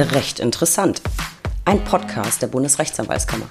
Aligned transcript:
Recht 0.00 0.38
interessant. 0.38 1.02
Ein 1.64 1.82
Podcast 1.82 2.40
der 2.40 2.46
Bundesrechtsanwaltskammer. 2.46 3.46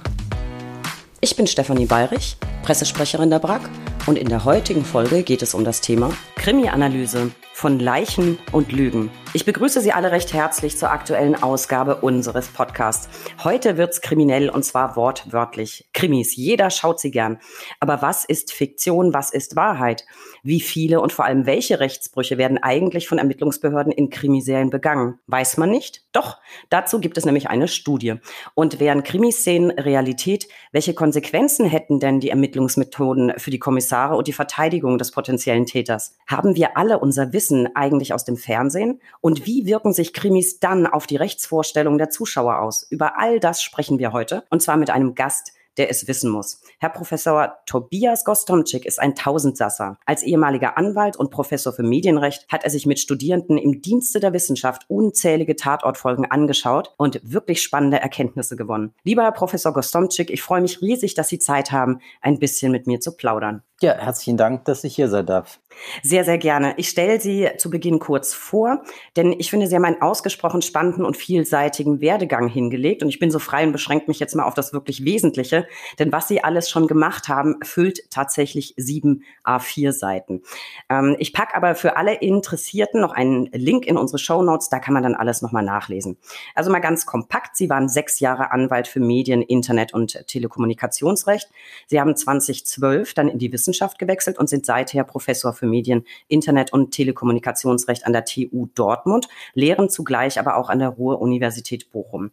Ich 1.20 1.36
bin 1.36 1.46
Stefanie 1.46 1.84
Bayrich, 1.84 2.38
Pressesprecherin 2.62 3.28
der 3.28 3.38
BRAG 3.38 3.68
und 4.06 4.16
in 4.16 4.30
der 4.30 4.46
heutigen 4.46 4.82
Folge 4.82 5.24
geht 5.24 5.42
es 5.42 5.52
um 5.52 5.62
das 5.62 5.82
Thema 5.82 6.10
Krimi-Analyse 6.36 7.32
von 7.52 7.78
Leichen 7.78 8.38
und 8.50 8.72
Lügen. 8.72 9.10
Ich 9.34 9.44
begrüße 9.44 9.82
Sie 9.82 9.92
alle 9.92 10.10
recht 10.10 10.32
herzlich 10.32 10.78
zur 10.78 10.90
aktuellen 10.90 11.40
Ausgabe 11.42 11.96
unseres 11.96 12.48
Podcasts. 12.48 13.10
Heute 13.44 13.76
wird's 13.76 14.00
kriminell 14.00 14.48
und 14.48 14.64
zwar 14.64 14.96
wortwörtlich. 14.96 15.90
Krimis, 15.92 16.34
jeder 16.34 16.70
schaut 16.70 16.98
sie 16.98 17.10
gern. 17.10 17.38
Aber 17.78 18.00
was 18.00 18.24
ist 18.24 18.54
Fiktion, 18.54 19.12
was 19.12 19.30
ist 19.30 19.54
Wahrheit? 19.54 20.06
Wie 20.42 20.60
viele 20.60 21.02
und 21.02 21.12
vor 21.12 21.26
allem 21.26 21.44
welche 21.44 21.78
Rechtsbrüche 21.78 22.38
werden 22.38 22.56
eigentlich 22.56 23.06
von 23.06 23.18
Ermittlungsbehörden 23.18 23.92
in 23.92 24.08
Krimiserien 24.08 24.70
begangen? 24.70 25.18
Weiß 25.26 25.58
man 25.58 25.68
nicht? 25.68 26.06
Doch, 26.12 26.38
dazu 26.70 26.98
gibt 26.98 27.18
es 27.18 27.26
nämlich 27.26 27.50
eine 27.50 27.68
Studie. 27.68 28.14
Und 28.54 28.80
wären 28.80 29.02
Krimiszenen 29.02 29.72
Realität, 29.72 30.48
welche 30.72 30.94
Konsequenzen 30.94 31.66
hätten 31.66 32.00
denn 32.00 32.20
die 32.20 32.30
Ermittlungsmethoden 32.30 33.34
für 33.36 33.50
die 33.50 33.58
Kommissare 33.58 34.16
und 34.16 34.26
die 34.26 34.32
Verteidigung 34.32 34.96
des 34.96 35.10
potenziellen 35.10 35.66
Täters? 35.66 36.16
Haben 36.26 36.56
wir 36.56 36.78
alle 36.78 36.98
unser 36.98 37.34
Wissen 37.34 37.68
eigentlich 37.76 38.14
aus 38.14 38.24
dem 38.24 38.38
Fernsehen? 38.38 39.00
Und 39.20 39.46
wie 39.46 39.66
wirken 39.66 39.92
sich 39.92 40.12
Krimis 40.12 40.60
dann 40.60 40.86
auf 40.86 41.06
die 41.06 41.16
Rechtsvorstellung 41.16 41.98
der 41.98 42.10
Zuschauer 42.10 42.60
aus? 42.60 42.86
Über 42.90 43.18
all 43.18 43.40
das 43.40 43.62
sprechen 43.62 43.98
wir 43.98 44.12
heute 44.12 44.44
und 44.50 44.62
zwar 44.62 44.76
mit 44.76 44.90
einem 44.90 45.14
Gast, 45.14 45.52
der 45.78 45.90
es 45.90 46.06
wissen 46.08 46.30
muss. 46.30 46.60
Herr 46.78 46.90
Professor 46.90 47.58
Tobias 47.64 48.24
Gostomczyk 48.24 48.84
ist 48.84 49.00
ein 49.00 49.14
Tausendsasser. 49.14 49.98
Als 50.04 50.22
ehemaliger 50.22 50.76
Anwalt 50.76 51.16
und 51.16 51.30
Professor 51.30 51.72
für 51.72 51.84
Medienrecht 51.84 52.46
hat 52.48 52.64
er 52.64 52.70
sich 52.70 52.84
mit 52.84 52.98
Studierenden 52.98 53.56
im 53.56 53.80
Dienste 53.80 54.20
der 54.20 54.32
Wissenschaft 54.32 54.84
unzählige 54.88 55.56
Tatortfolgen 55.56 56.26
angeschaut 56.26 56.92
und 56.96 57.20
wirklich 57.22 57.62
spannende 57.62 58.00
Erkenntnisse 58.00 58.56
gewonnen. 58.56 58.92
Lieber 59.04 59.22
Herr 59.22 59.32
Professor 59.32 59.72
Gostomczyk, 59.72 60.30
ich 60.30 60.42
freue 60.42 60.60
mich 60.60 60.82
riesig, 60.82 61.14
dass 61.14 61.28
Sie 61.28 61.38
Zeit 61.38 61.70
haben, 61.70 62.00
ein 62.20 62.38
bisschen 62.38 62.72
mit 62.72 62.86
mir 62.86 63.00
zu 63.00 63.16
plaudern. 63.16 63.62
Ja, 63.80 63.94
herzlichen 63.96 64.36
Dank, 64.36 64.64
dass 64.64 64.82
ich 64.82 64.96
hier 64.96 65.08
sein 65.08 65.24
darf. 65.24 65.60
Sehr, 66.02 66.24
sehr 66.24 66.38
gerne. 66.38 66.74
Ich 66.78 66.88
stelle 66.88 67.20
Sie 67.20 67.48
zu 67.58 67.70
Beginn 67.70 68.00
kurz 68.00 68.34
vor, 68.34 68.82
denn 69.16 69.32
ich 69.38 69.50
finde, 69.50 69.68
Sie 69.68 69.76
haben 69.76 69.84
einen 69.84 70.02
ausgesprochen 70.02 70.62
spannenden 70.62 71.04
und 71.04 71.16
vielseitigen 71.16 72.00
Werdegang 72.00 72.48
hingelegt 72.48 73.04
und 73.04 73.08
ich 73.08 73.20
bin 73.20 73.30
so 73.30 73.38
frei 73.38 73.64
und 73.64 73.70
beschränke 73.70 74.06
mich 74.08 74.18
jetzt 74.18 74.34
mal 74.34 74.42
auf 74.42 74.54
das 74.54 74.72
wirklich 74.72 75.04
Wesentliche, 75.04 75.68
denn 76.00 76.10
was 76.10 76.26
Sie 76.26 76.42
alles 76.42 76.68
schon 76.68 76.88
gemacht 76.88 77.28
haben, 77.28 77.56
füllt 77.62 78.10
tatsächlich 78.10 78.74
sieben 78.76 79.22
A4 79.44 79.92
Seiten. 79.92 80.42
Ähm, 80.88 81.14
ich 81.20 81.32
packe 81.32 81.54
aber 81.54 81.76
für 81.76 81.96
alle 81.96 82.14
Interessierten 82.14 83.00
noch 83.00 83.12
einen 83.12 83.46
Link 83.52 83.86
in 83.86 83.96
unsere 83.96 84.18
Show 84.18 84.42
Notes, 84.42 84.70
da 84.70 84.80
kann 84.80 84.94
man 84.94 85.04
dann 85.04 85.14
alles 85.14 85.40
nochmal 85.40 85.64
nachlesen. 85.64 86.16
Also 86.56 86.72
mal 86.72 86.80
ganz 86.80 87.06
kompakt, 87.06 87.56
Sie 87.56 87.70
waren 87.70 87.88
sechs 87.88 88.18
Jahre 88.18 88.50
Anwalt 88.50 88.88
für 88.88 88.98
Medien, 88.98 89.40
Internet 89.40 89.94
und 89.94 90.26
Telekommunikationsrecht. 90.26 91.48
Sie 91.86 92.00
haben 92.00 92.16
2012 92.16 93.14
dann 93.14 93.28
in 93.28 93.38
die 93.38 93.52
Wissenschaft 93.52 93.67
Wissenschaft 93.68 93.98
gewechselt 93.98 94.38
und 94.38 94.48
sind 94.48 94.64
seither 94.64 95.04
Professor 95.04 95.52
für 95.52 95.66
Medien, 95.66 96.04
Internet 96.26 96.72
und 96.72 96.90
Telekommunikationsrecht 96.90 98.06
an 98.06 98.14
der 98.14 98.24
TU 98.24 98.68
Dortmund, 98.74 99.28
lehren 99.52 99.90
zugleich 99.90 100.40
aber 100.40 100.56
auch 100.56 100.70
an 100.70 100.78
der 100.78 100.88
Ruhr-Universität 100.88 101.92
Bochum. 101.92 102.30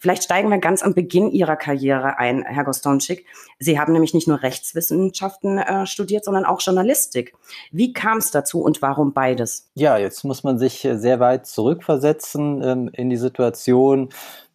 Vielleicht 0.00 0.24
steigen 0.24 0.48
wir 0.48 0.58
ganz 0.58 0.82
am 0.82 0.94
Beginn 0.94 1.30
Ihrer 1.30 1.56
Karriere 1.56 2.18
ein, 2.18 2.42
Herr 2.44 2.64
Gostonczyk. 2.64 3.26
Sie 3.58 3.78
haben 3.78 3.92
nämlich 3.92 4.14
nicht 4.14 4.26
nur 4.26 4.42
Rechtswissenschaften 4.42 5.58
äh, 5.58 5.86
studiert, 5.86 6.24
sondern 6.24 6.46
auch 6.46 6.62
Journalistik. 6.62 7.34
Wie 7.70 7.92
kam 7.92 8.18
es 8.18 8.30
dazu 8.30 8.62
und 8.62 8.80
warum 8.80 9.12
beides? 9.12 9.68
Ja, 9.74 9.98
jetzt 9.98 10.24
muss 10.24 10.44
man 10.44 10.58
sich 10.58 10.88
sehr 10.90 11.20
weit 11.20 11.46
zurückversetzen 11.46 12.62
ähm, 12.62 12.90
in 12.94 13.10
die 13.10 13.18
Situation, 13.18 14.08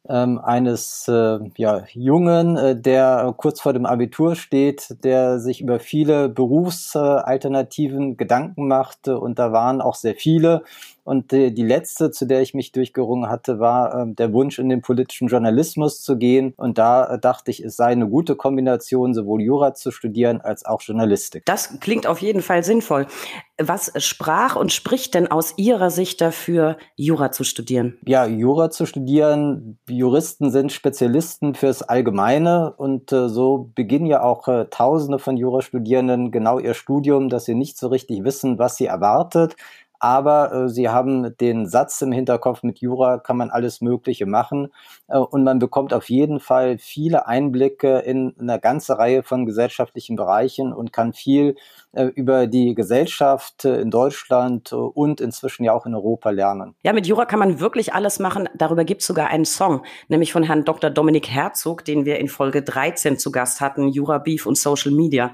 ähm, 0.09 0.39
eines 0.39 1.07
äh, 1.07 1.39
ja, 1.57 1.83
Jungen, 1.93 2.57
äh, 2.57 2.79
der 2.79 3.33
kurz 3.37 3.61
vor 3.61 3.73
dem 3.73 3.85
Abitur 3.85 4.35
steht, 4.35 5.03
der 5.03 5.39
sich 5.39 5.61
über 5.61 5.79
viele 5.79 6.29
Berufsalternativen 6.29 8.17
Gedanken 8.17 8.67
machte. 8.67 9.19
Und 9.19 9.39
da 9.39 9.51
waren 9.51 9.81
auch 9.81 9.95
sehr 9.95 10.15
viele 10.15 10.63
und 11.05 11.31
die, 11.31 11.53
die 11.53 11.63
letzte, 11.63 12.09
zu 12.09 12.25
der 12.25 12.41
ich 12.41 12.55
mich 12.55 12.71
durchgerungen 12.71 13.29
hatte, 13.29 13.59
war 13.59 14.01
äh, 14.01 14.13
der 14.13 14.33
Wunsch, 14.33 14.57
in 14.57 14.69
den 14.69 14.81
politischen 14.81 15.27
Journalismus 15.27 16.01
zu 16.01 16.17
gehen. 16.17 16.53
Und 16.57 16.79
da 16.79 17.05
äh, 17.05 17.19
dachte 17.19 17.51
ich, 17.51 17.63
es 17.63 17.75
sei 17.75 17.85
eine 17.85 18.09
gute 18.09 18.35
Kombination, 18.35 19.13
sowohl 19.13 19.41
Jura 19.41 19.75
zu 19.75 19.91
studieren 19.91 20.41
als 20.41 20.65
auch 20.65 20.81
Journalistik. 20.81 21.45
Das 21.45 21.79
klingt 21.79 22.07
auf 22.07 22.19
jeden 22.23 22.41
Fall 22.41 22.63
sinnvoll. 22.63 23.05
Was 23.57 23.93
sprach 24.03 24.55
und 24.55 24.73
spricht 24.73 25.13
denn 25.13 25.29
aus 25.29 25.53
Ihrer 25.57 25.91
Sicht 25.91 26.19
dafür, 26.19 26.75
Jura 26.95 27.31
zu 27.31 27.43
studieren? 27.43 27.97
Ja, 28.05 28.25
Jura 28.25 28.71
zu 28.71 28.87
studieren. 28.87 29.77
Juristen 29.87 30.49
sind 30.49 30.73
Spezialisten 30.73 31.53
fürs 31.53 31.83
Allgemeine 31.83 32.73
und 32.75 33.11
äh, 33.11 33.29
so 33.29 33.69
beginnen 33.75 34.07
ja 34.07 34.23
auch 34.23 34.47
äh, 34.47 34.65
Tausende 34.71 35.19
von 35.19 35.37
Jurastudierenden 35.37 36.31
genau 36.31 36.57
ihr 36.57 36.73
Studium, 36.73 37.29
dass 37.29 37.45
sie 37.45 37.55
nicht 37.55 37.77
so 37.77 37.89
richtig 37.89 38.23
wissen, 38.23 38.57
was 38.57 38.75
sie 38.75 38.87
erwartet 38.87 39.55
aber 40.05 40.53
äh, 40.53 40.69
sie 40.69 40.87
haben 40.87 41.35
den 41.37 41.65
Satz 41.65 41.99
im 42.03 42.11
Hinterkopf, 42.11 42.61
mit 42.61 42.77
Jura 42.77 43.17
kann 43.17 43.37
man 43.37 43.49
alles 43.49 43.81
Mögliche 43.81 44.27
machen. 44.27 44.71
Äh, 45.07 45.17
und 45.17 45.43
man 45.43 45.57
bekommt 45.57 45.95
auf 45.95 46.11
jeden 46.11 46.39
Fall 46.39 46.77
viele 46.77 47.25
Einblicke 47.27 47.97
in 47.99 48.35
eine 48.39 48.59
ganze 48.59 48.99
Reihe 48.99 49.23
von 49.23 49.47
gesellschaftlichen 49.47 50.15
Bereichen 50.15 50.73
und 50.73 50.93
kann 50.93 51.13
viel 51.13 51.55
über 52.03 52.47
die 52.47 52.75
Gesellschaft 52.75 53.65
äh, 53.65 53.79
in 53.79 53.91
Deutschland 53.91 54.71
äh, 54.71 54.75
und 54.75 55.21
inzwischen 55.21 55.63
ja 55.63 55.73
auch 55.73 55.85
in 55.85 55.95
Europa 55.95 56.29
lernen. 56.29 56.75
Ja, 56.83 56.93
mit 56.93 57.07
Jura 57.07 57.25
kann 57.25 57.39
man 57.39 57.59
wirklich 57.59 57.93
alles 57.93 58.19
machen. 58.19 58.49
Darüber 58.55 58.83
gibt 58.83 59.01
es 59.01 59.07
sogar 59.07 59.27
einen 59.27 59.45
Song, 59.45 59.83
nämlich 60.07 60.31
von 60.31 60.43
Herrn 60.43 60.65
Dr. 60.65 60.89
Dominik 60.89 61.29
Herzog, 61.29 61.85
den 61.85 62.05
wir 62.05 62.19
in 62.19 62.27
Folge 62.27 62.61
13 62.61 63.17
zu 63.17 63.31
Gast 63.31 63.61
hatten, 63.61 63.89
Jura, 63.89 64.17
Beef 64.17 64.45
und 64.45 64.57
Social 64.57 64.91
Media. 64.91 65.33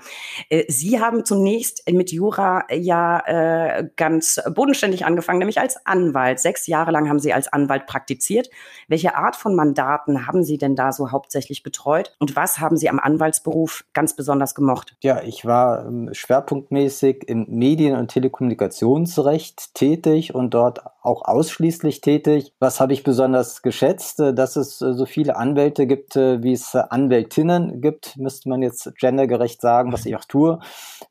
Sie 0.67 0.99
haben 0.99 1.25
zunächst 1.25 1.89
mit 1.89 2.11
Jura 2.11 2.63
ja 2.71 3.81
ganz 3.95 4.39
bodenständig 4.53 5.05
angefangen, 5.05 5.39
nämlich 5.39 5.59
als 5.59 5.85
Anwalt. 5.85 6.39
Sechs 6.39 6.67
Jahre 6.67 6.91
lang 6.91 7.09
haben 7.09 7.19
Sie 7.19 7.33
als 7.33 7.51
Anwalt 7.51 7.85
praktiziert. 7.85 8.49
Welche 8.87 9.15
Art 9.15 9.35
von 9.35 9.55
Mandaten 9.55 10.27
haben 10.27 10.43
Sie 10.43 10.57
denn 10.57 10.75
da 10.75 10.91
so 10.91 11.11
hauptsächlich 11.11 11.63
betreut? 11.63 12.15
Und 12.19 12.35
was 12.35 12.59
haben 12.59 12.77
Sie 12.77 12.89
am 12.89 12.99
Anwaltsberuf 12.99 13.85
ganz 13.93 14.15
besonders 14.15 14.55
gemocht? 14.55 14.95
Ja, 15.01 15.21
ich 15.21 15.45
war 15.45 15.85
ähm, 15.85 16.09
Schwerpunkt 16.13 16.50
schwerpunktmäßig 16.51 17.29
im 17.29 17.45
Medien- 17.47 17.95
und 17.95 18.09
Telekommunikationsrecht 18.09 19.73
tätig 19.73 20.35
und 20.35 20.53
dort 20.53 20.81
auch 21.01 21.25
ausschließlich 21.25 22.01
tätig. 22.01 22.53
Was 22.59 22.79
habe 22.79 22.93
ich 22.93 23.03
besonders 23.03 23.63
geschätzt? 23.63 24.19
Äh, 24.19 24.33
dass 24.33 24.55
es 24.55 24.81
äh, 24.81 24.93
so 24.93 25.05
viele 25.05 25.35
Anwälte 25.35 25.87
gibt, 25.87 26.15
äh, 26.15 26.43
wie 26.43 26.53
es 26.53 26.75
Anwältinnen 26.75 27.81
gibt, 27.81 28.17
müsste 28.17 28.49
man 28.49 28.61
jetzt 28.61 28.95
gendergerecht 28.99 29.61
sagen, 29.61 29.91
was 29.91 30.05
ich 30.05 30.15
auch 30.15 30.25
tue. 30.25 30.59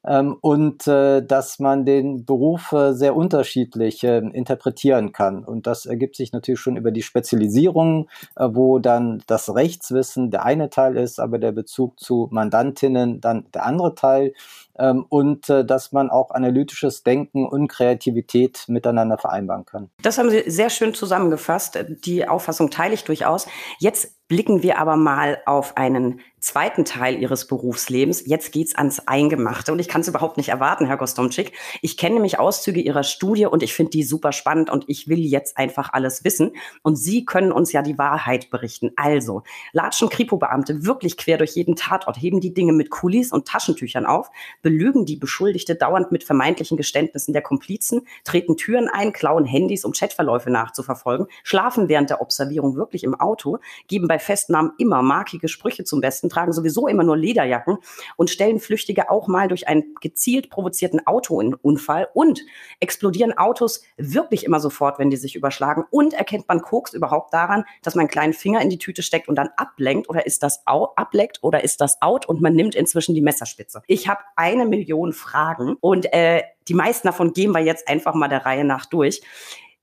Ähm, 0.06 0.36
und 0.40 0.86
dass 0.86 1.58
man 1.58 1.84
den 1.84 2.24
Beruf 2.24 2.74
sehr 2.90 3.14
unterschiedlich 3.16 4.02
interpretieren 4.04 5.12
kann. 5.12 5.44
Und 5.44 5.66
das 5.66 5.86
ergibt 5.86 6.16
sich 6.16 6.32
natürlich 6.32 6.60
schon 6.60 6.76
über 6.76 6.90
die 6.90 7.02
Spezialisierung, 7.02 8.08
wo 8.36 8.78
dann 8.78 9.22
das 9.26 9.54
Rechtswissen 9.54 10.30
der 10.30 10.44
eine 10.44 10.70
Teil 10.70 10.96
ist, 10.96 11.20
aber 11.20 11.38
der 11.38 11.52
Bezug 11.52 11.98
zu 11.98 12.28
Mandantinnen 12.30 13.20
dann 13.20 13.46
der 13.52 13.66
andere 13.66 13.94
Teil 13.94 14.32
ähm, 14.78 15.04
und 15.08 15.48
dass 15.48 15.92
man 15.92 16.10
auch 16.10 16.30
analytisches 16.30 17.02
Denken 17.02 17.46
und 17.46 17.68
Kreativität 17.68 18.64
miteinander 18.68 19.18
vereinbaren 19.18 19.64
kann. 19.64 19.79
Das 20.02 20.18
haben 20.18 20.30
Sie 20.30 20.44
sehr 20.50 20.70
schön 20.70 20.94
zusammengefasst. 20.94 21.78
Die 22.04 22.26
Auffassung 22.26 22.70
teile 22.70 22.94
ich 22.94 23.04
durchaus. 23.04 23.46
Jetzt 23.78 24.19
blicken 24.30 24.62
wir 24.62 24.78
aber 24.78 24.96
mal 24.96 25.42
auf 25.44 25.76
einen 25.76 26.20
zweiten 26.38 26.84
Teil 26.84 27.20
Ihres 27.20 27.46
Berufslebens. 27.46 28.26
Jetzt 28.26 28.52
geht's 28.52 28.74
ans 28.74 29.00
Eingemachte 29.00 29.72
und 29.72 29.78
ich 29.78 29.88
kann 29.88 30.00
es 30.00 30.08
überhaupt 30.08 30.36
nicht 30.36 30.48
erwarten, 30.48 30.86
Herr 30.86 30.96
Gostomczyk. 30.96 31.52
Ich 31.82 31.96
kenne 31.96 32.14
nämlich 32.14 32.38
Auszüge 32.38 32.80
Ihrer 32.80 33.02
Studie 33.02 33.46
und 33.46 33.62
ich 33.62 33.74
finde 33.74 33.90
die 33.90 34.02
super 34.02 34.32
spannend 34.32 34.70
und 34.70 34.84
ich 34.88 35.08
will 35.08 35.18
jetzt 35.18 35.58
einfach 35.58 35.92
alles 35.92 36.24
wissen. 36.24 36.52
Und 36.82 36.96
Sie 36.96 37.24
können 37.24 37.52
uns 37.52 37.72
ja 37.72 37.82
die 37.82 37.98
Wahrheit 37.98 38.50
berichten. 38.50 38.92
Also, 38.96 39.42
latschen 39.72 40.08
Kripo-Beamte 40.08 40.86
wirklich 40.86 41.16
quer 41.16 41.36
durch 41.36 41.56
jeden 41.56 41.76
Tatort, 41.76 42.16
heben 42.16 42.40
die 42.40 42.54
Dinge 42.54 42.72
mit 42.72 42.90
Kulis 42.90 43.32
und 43.32 43.46
Taschentüchern 43.46 44.06
auf, 44.06 44.30
belügen 44.62 45.04
die 45.04 45.16
Beschuldigte 45.16 45.74
dauernd 45.74 46.10
mit 46.12 46.24
vermeintlichen 46.24 46.76
Geständnissen 46.76 47.32
der 47.32 47.42
Komplizen, 47.42 48.06
treten 48.24 48.56
Türen 48.56 48.88
ein, 48.88 49.12
klauen 49.12 49.44
Handys, 49.44 49.84
um 49.84 49.92
Chatverläufe 49.92 50.50
nachzuverfolgen, 50.50 51.26
schlafen 51.42 51.88
während 51.88 52.10
der 52.10 52.22
Observierung 52.22 52.76
wirklich 52.76 53.04
im 53.04 53.18
Auto, 53.18 53.58
geben 53.88 54.08
bei 54.08 54.19
Festnahmen 54.20 54.72
immer 54.78 55.02
markige 55.02 55.48
Sprüche 55.48 55.84
zum 55.84 56.00
Besten, 56.00 56.28
tragen 56.28 56.52
sowieso 56.52 56.86
immer 56.86 57.02
nur 57.02 57.16
Lederjacken 57.16 57.78
und 58.16 58.30
stellen 58.30 58.60
Flüchtige 58.60 59.10
auch 59.10 59.26
mal 59.28 59.48
durch 59.48 59.68
einen 59.68 59.94
gezielt 60.00 60.50
provozierten 60.50 61.06
Autounfall 61.06 62.08
und 62.14 62.40
explodieren 62.78 63.36
Autos 63.36 63.82
wirklich 63.96 64.44
immer 64.44 64.60
sofort, 64.60 64.98
wenn 64.98 65.10
die 65.10 65.16
sich 65.16 65.34
überschlagen 65.34 65.84
und 65.90 66.14
erkennt 66.14 66.46
man 66.48 66.62
Koks 66.62 66.92
überhaupt 66.92 67.34
daran, 67.34 67.64
dass 67.82 67.94
man 67.94 68.02
einen 68.02 68.10
kleinen 68.10 68.32
Finger 68.32 68.60
in 68.60 68.70
die 68.70 68.78
Tüte 68.78 69.02
steckt 69.02 69.28
und 69.28 69.36
dann 69.36 69.50
ablenkt 69.56 70.08
oder 70.08 70.26
ist 70.26 70.42
das 70.42 70.66
out, 70.66 70.90
ableckt 70.96 71.38
oder 71.42 71.64
ist 71.64 71.80
das 71.80 72.00
out 72.02 72.26
und 72.26 72.40
man 72.40 72.54
nimmt 72.54 72.74
inzwischen 72.74 73.14
die 73.14 73.20
Messerspitze. 73.20 73.82
Ich 73.86 74.08
habe 74.08 74.20
eine 74.36 74.66
Million 74.66 75.12
Fragen 75.12 75.76
und 75.80 76.12
äh, 76.12 76.42
die 76.68 76.74
meisten 76.74 77.08
davon 77.08 77.32
gehen 77.32 77.52
wir 77.52 77.60
jetzt 77.60 77.88
einfach 77.88 78.14
mal 78.14 78.28
der 78.28 78.46
Reihe 78.46 78.64
nach 78.64 78.86
durch. 78.86 79.22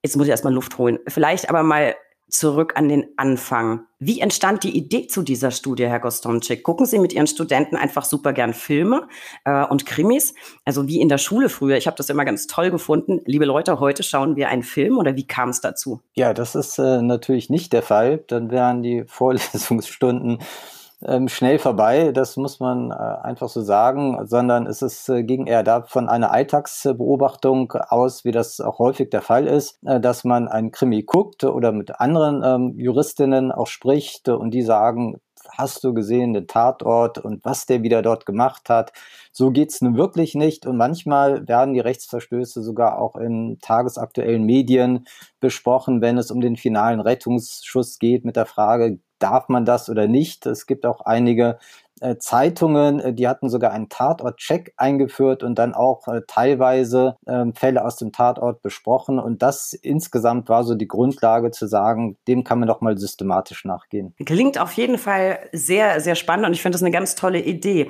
Jetzt 0.04 0.16
muss 0.16 0.28
ich 0.28 0.32
erstmal 0.32 0.54
Luft 0.54 0.78
holen. 0.78 1.00
Vielleicht 1.08 1.50
aber 1.50 1.64
mal 1.64 1.96
zurück 2.30 2.74
an 2.76 2.90
den 2.90 3.08
Anfang. 3.16 3.86
Wie 4.00 4.20
entstand 4.20 4.64
die 4.64 4.78
Idee 4.78 5.08
zu 5.08 5.24
dieser 5.24 5.52
Studie, 5.52 5.88
Herr 5.88 6.00
Gostomczyk? 6.00 6.64
Gucken 6.64 6.86
Sie 6.86 7.00
mit 7.00 7.14
Ihren 7.14 7.28
Studenten 7.28 7.76
einfach 7.76 8.06
super 8.06 8.34
gern 8.34 8.54
Filme 8.54 9.08
äh, 9.46 9.66
und 9.66 9.86
Krimis? 9.86 10.34
Also 10.66 10.88
wie 10.88 11.00
in 11.00 11.10
der 11.10 11.18
Schule 11.18 11.50
früher. 11.50 11.78
Ich 11.78 11.88
habe 11.88 11.98
das 11.98 12.10
immer 12.10 12.26
ganz 12.26 12.48
toll 12.48 12.70
gefunden. 12.70 13.22
Liebe 13.26 13.46
Leute, 13.46 13.80
heute 13.80 14.04
schauen 14.04 14.36
wir 14.36 14.50
einen 14.50 14.64
Film 14.64 14.98
oder 14.98 15.16
wie 15.16 15.26
kam 15.26 15.50
es 15.50 15.62
dazu? 15.62 16.02
Ja, 16.16 16.34
das 16.34 16.56
ist 16.56 16.78
äh, 16.78 17.02
natürlich 17.02 17.50
nicht 17.50 17.74
der 17.74 17.82
Fall. 17.82 18.24
Dann 18.28 18.52
wären 18.52 18.84
die 18.84 19.04
Vorlesungsstunden 19.08 20.40
ähm, 21.06 21.28
schnell 21.28 21.60
vorbei, 21.60 22.12
das 22.12 22.38
muss 22.38 22.60
man 22.60 22.92
äh, 22.92 22.94
einfach 22.94 23.50
so 23.50 23.62
sagen, 23.62 24.26
sondern 24.26 24.66
es 24.66 24.82
ist, 24.82 25.08
äh, 25.10 25.24
ging 25.24 25.46
eher 25.46 25.64
da 25.64 25.84
von 25.84 26.10
einer 26.10 26.32
Alltagsbeobachtung 26.32 27.72
aus, 27.74 28.26
wie 28.26 28.32
das 28.32 28.60
auch 28.60 28.80
häufig 28.80 29.10
der 29.12 29.22
Fall 29.22 29.46
ist, 29.48 29.78
äh, 29.86 30.00
dass 30.00 30.24
man 30.24 30.48
ein 30.48 30.72
Krimi 30.72 31.04
guckt 31.04 31.44
oder 31.44 31.72
mit 31.72 32.00
anderen 32.00 32.44
ähm, 32.44 32.80
Juristinnen 32.80 33.52
auch 33.52 33.68
spricht 33.68 34.28
und 34.30 34.52
die 34.52 34.64
sagen, 34.64 35.18
hast 35.52 35.84
du 35.84 35.94
gesehen 35.94 36.34
den 36.34 36.48
Tatort 36.48 37.18
und 37.18 37.44
was 37.46 37.66
der 37.66 37.84
wieder 37.84 38.02
dort 38.02 38.26
gemacht 38.26 38.70
hat. 38.70 38.92
So 39.32 39.52
geht's 39.52 39.82
nun 39.82 39.98
wirklich 39.98 40.36
nicht. 40.36 40.66
Und 40.66 40.78
manchmal 40.78 41.48
werden 41.48 41.74
die 41.74 41.80
Rechtsverstöße 41.80 42.62
sogar 42.64 43.00
auch 43.00 43.16
in 43.16 43.58
tagesaktuellen 43.62 44.44
Medien 44.44 45.06
besprochen, 45.40 46.02
wenn 46.02 46.18
es 46.18 46.32
um 46.32 46.42
den 46.42 46.58
finalen 46.58 47.00
Rettungsschuss 47.00 48.00
geht 48.00 48.26
mit 48.26 48.36
der 48.36 48.46
Frage, 48.46 49.00
darf 49.20 49.50
man 49.50 49.66
das 49.66 49.90
oder 49.90 50.08
nicht. 50.08 50.46
Es 50.46 50.68
gibt 50.68 50.86
auch 50.86 51.02
einige 51.02 51.58
äh, 52.00 52.18
Zeitungen, 52.18 53.00
äh, 53.00 53.14
die 53.14 53.28
hatten 53.28 53.50
sogar 53.50 53.72
einen 53.72 53.90
Tatort-Check 53.90 54.74
eingeführt 54.78 55.44
und 55.44 55.58
dann 55.58 55.74
auch 55.74 56.08
äh, 56.08 56.22
teilweise 56.28 57.16
äh, 57.26 57.46
Fälle 57.56 57.84
aus 57.84 57.96
dem 57.96 58.12
Tatort 58.12 58.62
besprochen. 58.62 59.20
Und 59.20 59.42
das 59.42 59.74
insgesamt 59.74 60.50
war 60.50 60.64
so 60.64 60.76
die 60.76 60.88
Grundlage 60.88 61.52
zu 61.52 61.68
sagen, 61.68 62.18
dem 62.28 62.44
kann 62.44 62.60
man 62.60 62.68
doch 62.68 62.82
mal 62.82 62.98
systematisch 62.98 63.66
nachgehen. 63.66 64.14
Klingt 64.26 64.60
auf 64.60 64.74
jeden 64.74 64.98
Fall 64.98 65.40
sehr, 65.54 66.00
sehr 66.02 66.16
spannend 66.16 66.46
und 66.46 66.54
ich 66.54 66.62
finde 66.62 66.76
das 66.76 66.84
eine 66.84 66.92
ganz 66.92 67.16
tolle 67.16 67.42
Idee. 67.42 67.90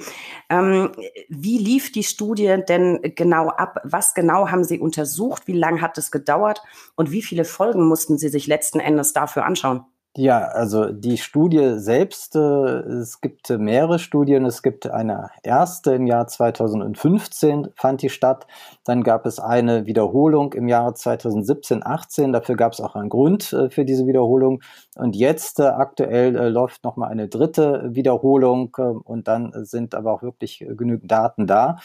Ähm, 0.49 0.91
wie 1.29 1.57
lief 1.57 1.91
die 1.91 2.03
Studie 2.03 2.57
denn 2.67 2.99
genau 3.15 3.49
ab? 3.49 3.81
Was 3.83 4.13
genau 4.13 4.49
haben 4.49 4.63
Sie 4.63 4.79
untersucht? 4.79 5.47
Wie 5.47 5.57
lange 5.57 5.81
hat 5.81 5.97
es 5.97 6.11
gedauert? 6.11 6.61
Und 6.95 7.11
wie 7.11 7.21
viele 7.21 7.43
Folgen 7.43 7.87
mussten 7.87 8.17
Sie 8.17 8.29
sich 8.29 8.47
letzten 8.47 8.79
Endes 8.79 9.13
dafür 9.13 9.45
anschauen? 9.45 9.85
Ja, 10.19 10.45
also 10.45 10.91
die 10.91 11.19
Studie 11.19 11.73
selbst, 11.77 12.35
äh, 12.35 12.39
es 12.39 13.21
gibt 13.21 13.51
mehrere 13.51 13.99
Studien. 13.99 14.45
Es 14.45 14.63
gibt 14.63 14.89
eine 14.89 15.29
erste 15.43 15.93
im 15.93 16.07
Jahr 16.07 16.25
2015 16.25 17.67
fand 17.75 18.01
die 18.01 18.09
statt. 18.09 18.47
Dann 18.83 19.03
gab 19.03 19.27
es 19.27 19.39
eine 19.39 19.85
Wiederholung 19.85 20.53
im 20.53 20.67
Jahre 20.67 20.95
2017, 20.95 21.85
18. 21.85 22.33
Dafür 22.33 22.55
gab 22.55 22.73
es 22.73 22.81
auch 22.81 22.95
einen 22.95 23.09
Grund 23.09 23.53
äh, 23.53 23.69
für 23.69 23.85
diese 23.85 24.07
Wiederholung. 24.07 24.63
Und 24.95 25.15
jetzt 25.15 25.59
äh, 25.59 25.65
aktuell 25.65 26.49
läuft 26.49 26.83
nochmal 26.83 27.11
eine 27.11 27.27
dritte 27.27 27.87
Wiederholung 27.93 28.75
und 29.03 29.27
dann 29.27 29.51
sind 29.65 29.93
aber 29.93 30.13
auch 30.13 30.23
wirklich 30.23 30.65
genügend 30.67 31.11
Daten 31.11 31.45
da. 31.45 31.77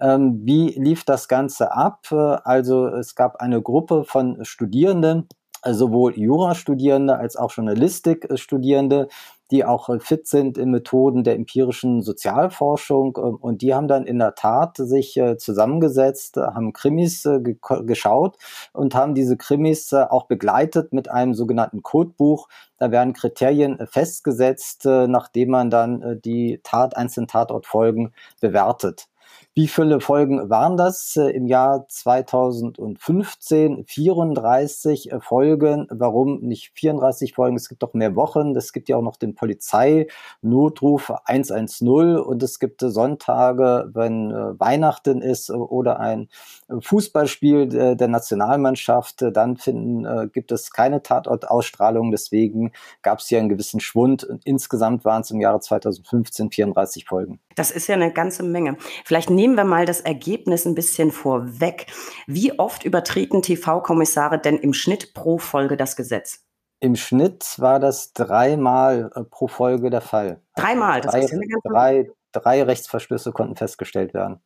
Ähm, 0.00 0.40
wie 0.42 0.70
lief 0.70 1.04
das 1.04 1.28
Ganze 1.28 1.70
ab? 1.70 2.08
Also 2.10 2.88
es 2.88 3.14
gab 3.14 3.36
eine 3.36 3.62
Gruppe 3.62 4.02
von 4.02 4.44
Studierenden, 4.44 5.28
sowohl 5.74 6.18
Jurastudierende 6.18 7.16
als 7.16 7.36
auch 7.36 7.52
Journalistikstudierende, 7.52 9.08
die 9.50 9.64
auch 9.64 9.88
fit 10.00 10.26
sind 10.26 10.58
in 10.58 10.70
Methoden 10.70 11.22
der 11.22 11.36
empirischen 11.36 12.02
Sozialforschung. 12.02 13.16
Ähm, 13.16 13.36
und 13.36 13.62
die 13.62 13.74
haben 13.74 13.88
dann 13.88 14.06
in 14.06 14.18
der 14.18 14.34
Tat 14.34 14.76
sich 14.76 15.16
äh, 15.16 15.36
zusammengesetzt, 15.36 16.36
haben 16.36 16.72
Krimis 16.72 17.24
äh, 17.24 17.40
geschaut 17.84 18.36
und 18.72 18.94
haben 18.94 19.14
diese 19.14 19.36
Krimis 19.36 19.92
äh, 19.92 20.04
auch 20.08 20.26
begleitet 20.26 20.92
mit 20.92 21.10
einem 21.10 21.34
sogenannten 21.34 21.82
Codebuch. 21.82 22.48
Da 22.78 22.90
werden 22.90 23.12
Kriterien 23.12 23.78
festgesetzt, 23.86 24.84
nachdem 24.84 25.48
man 25.48 25.70
dann 25.70 26.20
die 26.22 26.60
Tat, 26.62 26.94
einzelnen 26.94 27.26
Tatortfolgen 27.26 28.12
bewertet. 28.42 29.08
Wie 29.58 29.68
viele 29.68 30.00
Folgen 30.00 30.50
waren 30.50 30.76
das 30.76 31.16
äh, 31.16 31.30
im 31.30 31.46
Jahr 31.46 31.86
2015? 31.88 33.84
34 33.86 35.12
äh, 35.12 35.20
Folgen. 35.20 35.86
Warum 35.88 36.40
nicht 36.40 36.72
34 36.74 37.32
Folgen? 37.32 37.56
Es 37.56 37.70
gibt 37.70 37.82
doch 37.82 37.94
mehr 37.94 38.14
Wochen. 38.16 38.54
Es 38.54 38.74
gibt 38.74 38.90
ja 38.90 38.98
auch 38.98 39.02
noch 39.02 39.16
den 39.16 39.34
Polizeinotruf 39.34 41.10
110 41.24 42.18
und 42.18 42.42
es 42.42 42.58
gibt 42.58 42.82
Sonntage, 42.82 43.88
wenn 43.94 44.30
äh, 44.30 44.60
Weihnachten 44.60 45.22
ist 45.22 45.50
oder 45.50 46.00
ein 46.00 46.28
Fußballspiel 46.68 47.96
der 47.96 48.08
Nationalmannschaft. 48.08 49.24
Dann 49.32 49.56
finden, 49.56 50.32
gibt 50.32 50.50
es 50.50 50.72
keine 50.72 51.00
Tatortausstrahlung. 51.00 52.10
Deswegen 52.10 52.72
gab 53.02 53.20
es 53.20 53.28
hier 53.28 53.38
einen 53.38 53.48
gewissen 53.48 53.78
Schwund. 53.80 54.24
Und 54.24 54.44
insgesamt 54.44 55.04
waren 55.04 55.22
es 55.22 55.30
im 55.30 55.40
Jahre 55.40 55.60
2015 55.60 56.50
34 56.50 57.04
Folgen. 57.04 57.40
Das 57.54 57.70
ist 57.70 57.86
ja 57.86 57.94
eine 57.94 58.12
ganze 58.12 58.42
Menge. 58.42 58.76
Vielleicht 59.04 59.15
nehmen 59.30 59.56
wir 59.56 59.64
mal 59.64 59.86
das 59.86 60.00
Ergebnis 60.00 60.66
ein 60.66 60.74
bisschen 60.74 61.10
vorweg. 61.10 61.86
Wie 62.26 62.58
oft 62.58 62.84
übertreten 62.84 63.42
TV-Kommissare 63.42 64.38
denn 64.38 64.58
im 64.58 64.72
Schnitt 64.72 65.14
pro 65.14 65.38
Folge 65.38 65.76
das 65.76 65.96
Gesetz? 65.96 66.44
Im 66.80 66.94
Schnitt 66.96 67.58
war 67.58 67.80
das 67.80 68.12
dreimal 68.12 69.10
äh, 69.14 69.24
pro 69.24 69.48
Folge 69.48 69.90
der 69.90 70.02
Fall. 70.02 70.40
Dreimal, 70.56 71.00
das 71.00 71.12
drei, 71.12 71.20
ist 71.20 71.30
ja 71.30 71.36
eine 71.38 71.46
ganze 71.46 71.68
drei, 71.68 72.10
drei 72.32 72.62
Rechtsverstöße 72.62 73.32
konnten 73.32 73.56
festgestellt 73.56 74.12
werden. 74.12 74.40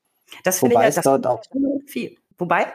Das 0.45 0.61
finde 0.61 0.77
ich 0.87 0.95
ja, 0.95 1.03
dort 1.03 1.27
auch 1.27 1.43
viel. 1.87 2.17
Wobei? 2.39 2.67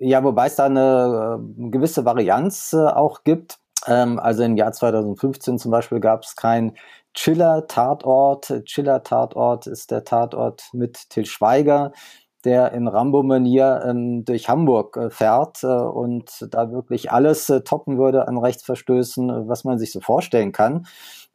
Ja, 0.00 0.24
wobei 0.24 0.46
es 0.46 0.56
da 0.56 0.66
eine 0.66 1.38
äh, 1.40 1.70
gewisse 1.70 2.04
Varianz 2.04 2.72
äh, 2.72 2.78
auch 2.78 3.22
gibt. 3.22 3.58
Ähm, 3.86 4.18
also 4.18 4.42
im 4.42 4.56
Jahr 4.56 4.72
2015 4.72 5.58
zum 5.58 5.70
Beispiel 5.70 6.00
gab 6.00 6.24
es 6.24 6.36
kein 6.36 6.76
Chiller-Tatort. 7.14 8.64
Chiller-Tatort 8.64 9.66
ist 9.66 9.90
der 9.90 10.04
Tatort 10.04 10.64
mit 10.72 11.10
Till 11.10 11.26
Schweiger, 11.26 11.92
der 12.44 12.72
in 12.72 12.88
Rambo-Manier 12.88 13.84
ähm, 13.86 14.24
durch 14.24 14.48
Hamburg 14.48 14.96
äh, 14.96 15.10
fährt 15.10 15.62
äh, 15.62 15.66
und 15.66 16.46
da 16.50 16.72
wirklich 16.72 17.12
alles 17.12 17.48
äh, 17.50 17.62
toppen 17.62 17.98
würde 17.98 18.26
an 18.28 18.38
Rechtsverstößen, 18.38 19.48
was 19.48 19.64
man 19.64 19.78
sich 19.78 19.92
so 19.92 20.00
vorstellen 20.00 20.52
kann. 20.52 20.86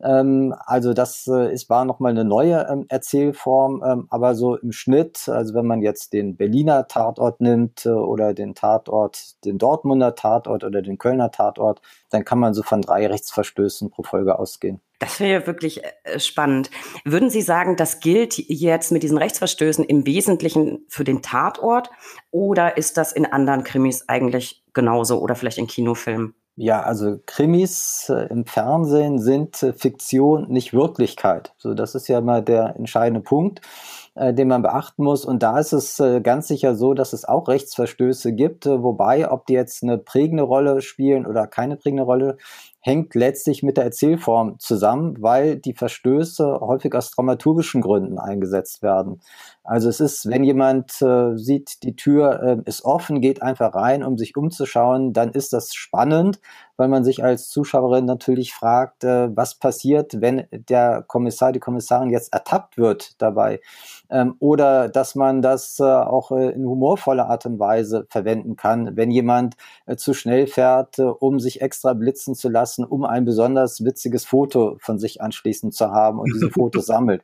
Ähm, 0.01 0.53
also 0.65 0.93
das 0.93 1.27
äh, 1.27 1.51
ist, 1.53 1.69
war 1.69 1.85
nochmal 1.85 2.11
eine 2.11 2.25
neue 2.25 2.67
ähm, 2.69 2.85
Erzählform, 2.89 3.83
ähm, 3.85 4.07
aber 4.09 4.35
so 4.35 4.55
im 4.55 4.71
Schnitt, 4.71 5.27
also 5.29 5.53
wenn 5.55 5.65
man 5.65 5.81
jetzt 5.81 6.13
den 6.13 6.35
Berliner 6.37 6.87
Tatort 6.87 7.41
nimmt 7.41 7.85
äh, 7.85 7.89
oder 7.89 8.33
den 8.33 8.53
Tatort, 8.53 9.43
den 9.45 9.57
Dortmunder 9.57 10.15
Tatort 10.15 10.63
oder 10.63 10.81
den 10.81 10.97
Kölner 10.97 11.31
Tatort, 11.31 11.81
dann 12.09 12.25
kann 12.25 12.39
man 12.39 12.53
so 12.53 12.63
von 12.63 12.81
drei 12.81 13.07
Rechtsverstößen 13.07 13.89
pro 13.89 14.03
Folge 14.03 14.37
ausgehen. 14.37 14.81
Das 14.99 15.19
wäre 15.19 15.41
ja 15.41 15.47
wirklich 15.47 15.81
äh, 15.83 16.19
spannend. 16.19 16.71
Würden 17.05 17.29
Sie 17.29 17.41
sagen, 17.41 17.75
das 17.75 17.99
gilt 17.99 18.37
jetzt 18.37 18.91
mit 18.91 19.03
diesen 19.03 19.17
Rechtsverstößen 19.17 19.85
im 19.85 20.05
Wesentlichen 20.05 20.85
für 20.89 21.03
den 21.03 21.21
Tatort 21.21 21.89
oder 22.31 22.77
ist 22.77 22.97
das 22.97 23.13
in 23.13 23.25
anderen 23.25 23.63
Krimis 23.63 24.07
eigentlich 24.07 24.63
genauso 24.73 25.19
oder 25.19 25.35
vielleicht 25.35 25.59
in 25.59 25.67
Kinofilmen? 25.67 26.33
Ja, 26.59 26.81
also 26.81 27.19
Krimis 27.27 28.09
äh, 28.09 28.29
im 28.31 28.45
Fernsehen 28.47 29.19
sind 29.19 29.61
äh, 29.61 29.73
Fiktion, 29.73 30.49
nicht 30.49 30.73
Wirklichkeit. 30.73 31.53
So, 31.57 31.75
das 31.75 31.93
ist 31.93 32.07
ja 32.07 32.19
mal 32.19 32.41
der 32.41 32.75
entscheidende 32.75 33.21
Punkt, 33.21 33.61
äh, 34.15 34.33
den 34.33 34.47
man 34.47 34.63
beachten 34.63 35.03
muss. 35.03 35.23
Und 35.23 35.43
da 35.43 35.59
ist 35.59 35.71
es 35.71 35.99
äh, 35.99 36.19
ganz 36.19 36.47
sicher 36.47 36.73
so, 36.73 36.95
dass 36.95 37.13
es 37.13 37.25
auch 37.25 37.47
Rechtsverstöße 37.47 38.33
gibt, 38.33 38.65
äh, 38.65 38.81
wobei, 38.81 39.29
ob 39.29 39.45
die 39.45 39.53
jetzt 39.53 39.83
eine 39.83 39.99
prägende 39.99 40.41
Rolle 40.41 40.81
spielen 40.81 41.27
oder 41.27 41.45
keine 41.45 41.75
prägende 41.75 42.01
Rolle 42.01 42.37
hängt 42.79 43.15
letztlich 43.15 43.63
mit 43.63 43.77
der 43.77 43.83
Erzählform 43.85 44.59
zusammen, 44.59 45.17
weil 45.19 45.57
die 45.57 45.73
Verstöße 45.73 46.59
häufig 46.61 46.95
aus 46.95 47.11
dramaturgischen 47.11 47.81
Gründen 47.81 48.17
eingesetzt 48.19 48.81
werden. 48.81 49.21
Also 49.63 49.89
es 49.89 49.99
ist, 49.99 50.29
wenn 50.29 50.45
jemand 50.45 51.01
äh, 51.01 51.35
sieht, 51.35 51.83
die 51.83 51.97
Tür 51.97 52.41
äh, 52.41 52.69
ist 52.69 52.85
offen, 52.85 53.19
geht 53.19 53.41
einfach 53.41 53.75
rein, 53.75 54.01
um 54.03 54.17
sich 54.17 54.37
umzuschauen, 54.37 55.11
dann 55.11 55.31
ist 55.31 55.51
das 55.51 55.73
spannend, 55.73 56.39
weil 56.77 56.87
man 56.87 57.03
sich 57.03 57.21
als 57.23 57.49
Zuschauerin 57.49 58.05
natürlich 58.05 58.53
fragt, 58.53 59.03
äh, 59.03 59.35
was 59.35 59.55
passiert, 59.55 60.21
wenn 60.21 60.47
der 60.51 61.03
Kommissar, 61.05 61.51
die 61.51 61.59
Kommissarin 61.59 62.11
jetzt 62.11 62.31
ertappt 62.31 62.77
wird 62.77 63.21
dabei. 63.21 63.59
Ähm, 64.09 64.35
oder 64.39 64.87
dass 64.87 65.15
man 65.15 65.41
das 65.41 65.79
äh, 65.79 65.83
auch 65.83 66.31
äh, 66.31 66.51
in 66.51 66.65
humorvoller 66.65 67.27
Art 67.27 67.45
und 67.45 67.59
Weise 67.59 68.05
verwenden 68.09 68.55
kann, 68.55 68.95
wenn 68.95 69.11
jemand 69.11 69.55
äh, 69.85 69.97
zu 69.97 70.13
schnell 70.13 70.47
fährt, 70.47 70.97
um 70.99 71.39
sich 71.41 71.61
extra 71.61 71.93
blitzen 71.93 72.35
zu 72.35 72.47
lassen, 72.47 72.66
um 72.79 73.05
ein 73.05 73.25
besonders 73.25 73.83
witziges 73.83 74.25
Foto 74.25 74.77
von 74.79 74.99
sich 74.99 75.21
anschließend 75.21 75.73
zu 75.73 75.91
haben 75.91 76.19
und 76.19 76.31
diese 76.33 76.49
Fotos 76.49 76.85
sammelt. 76.87 77.23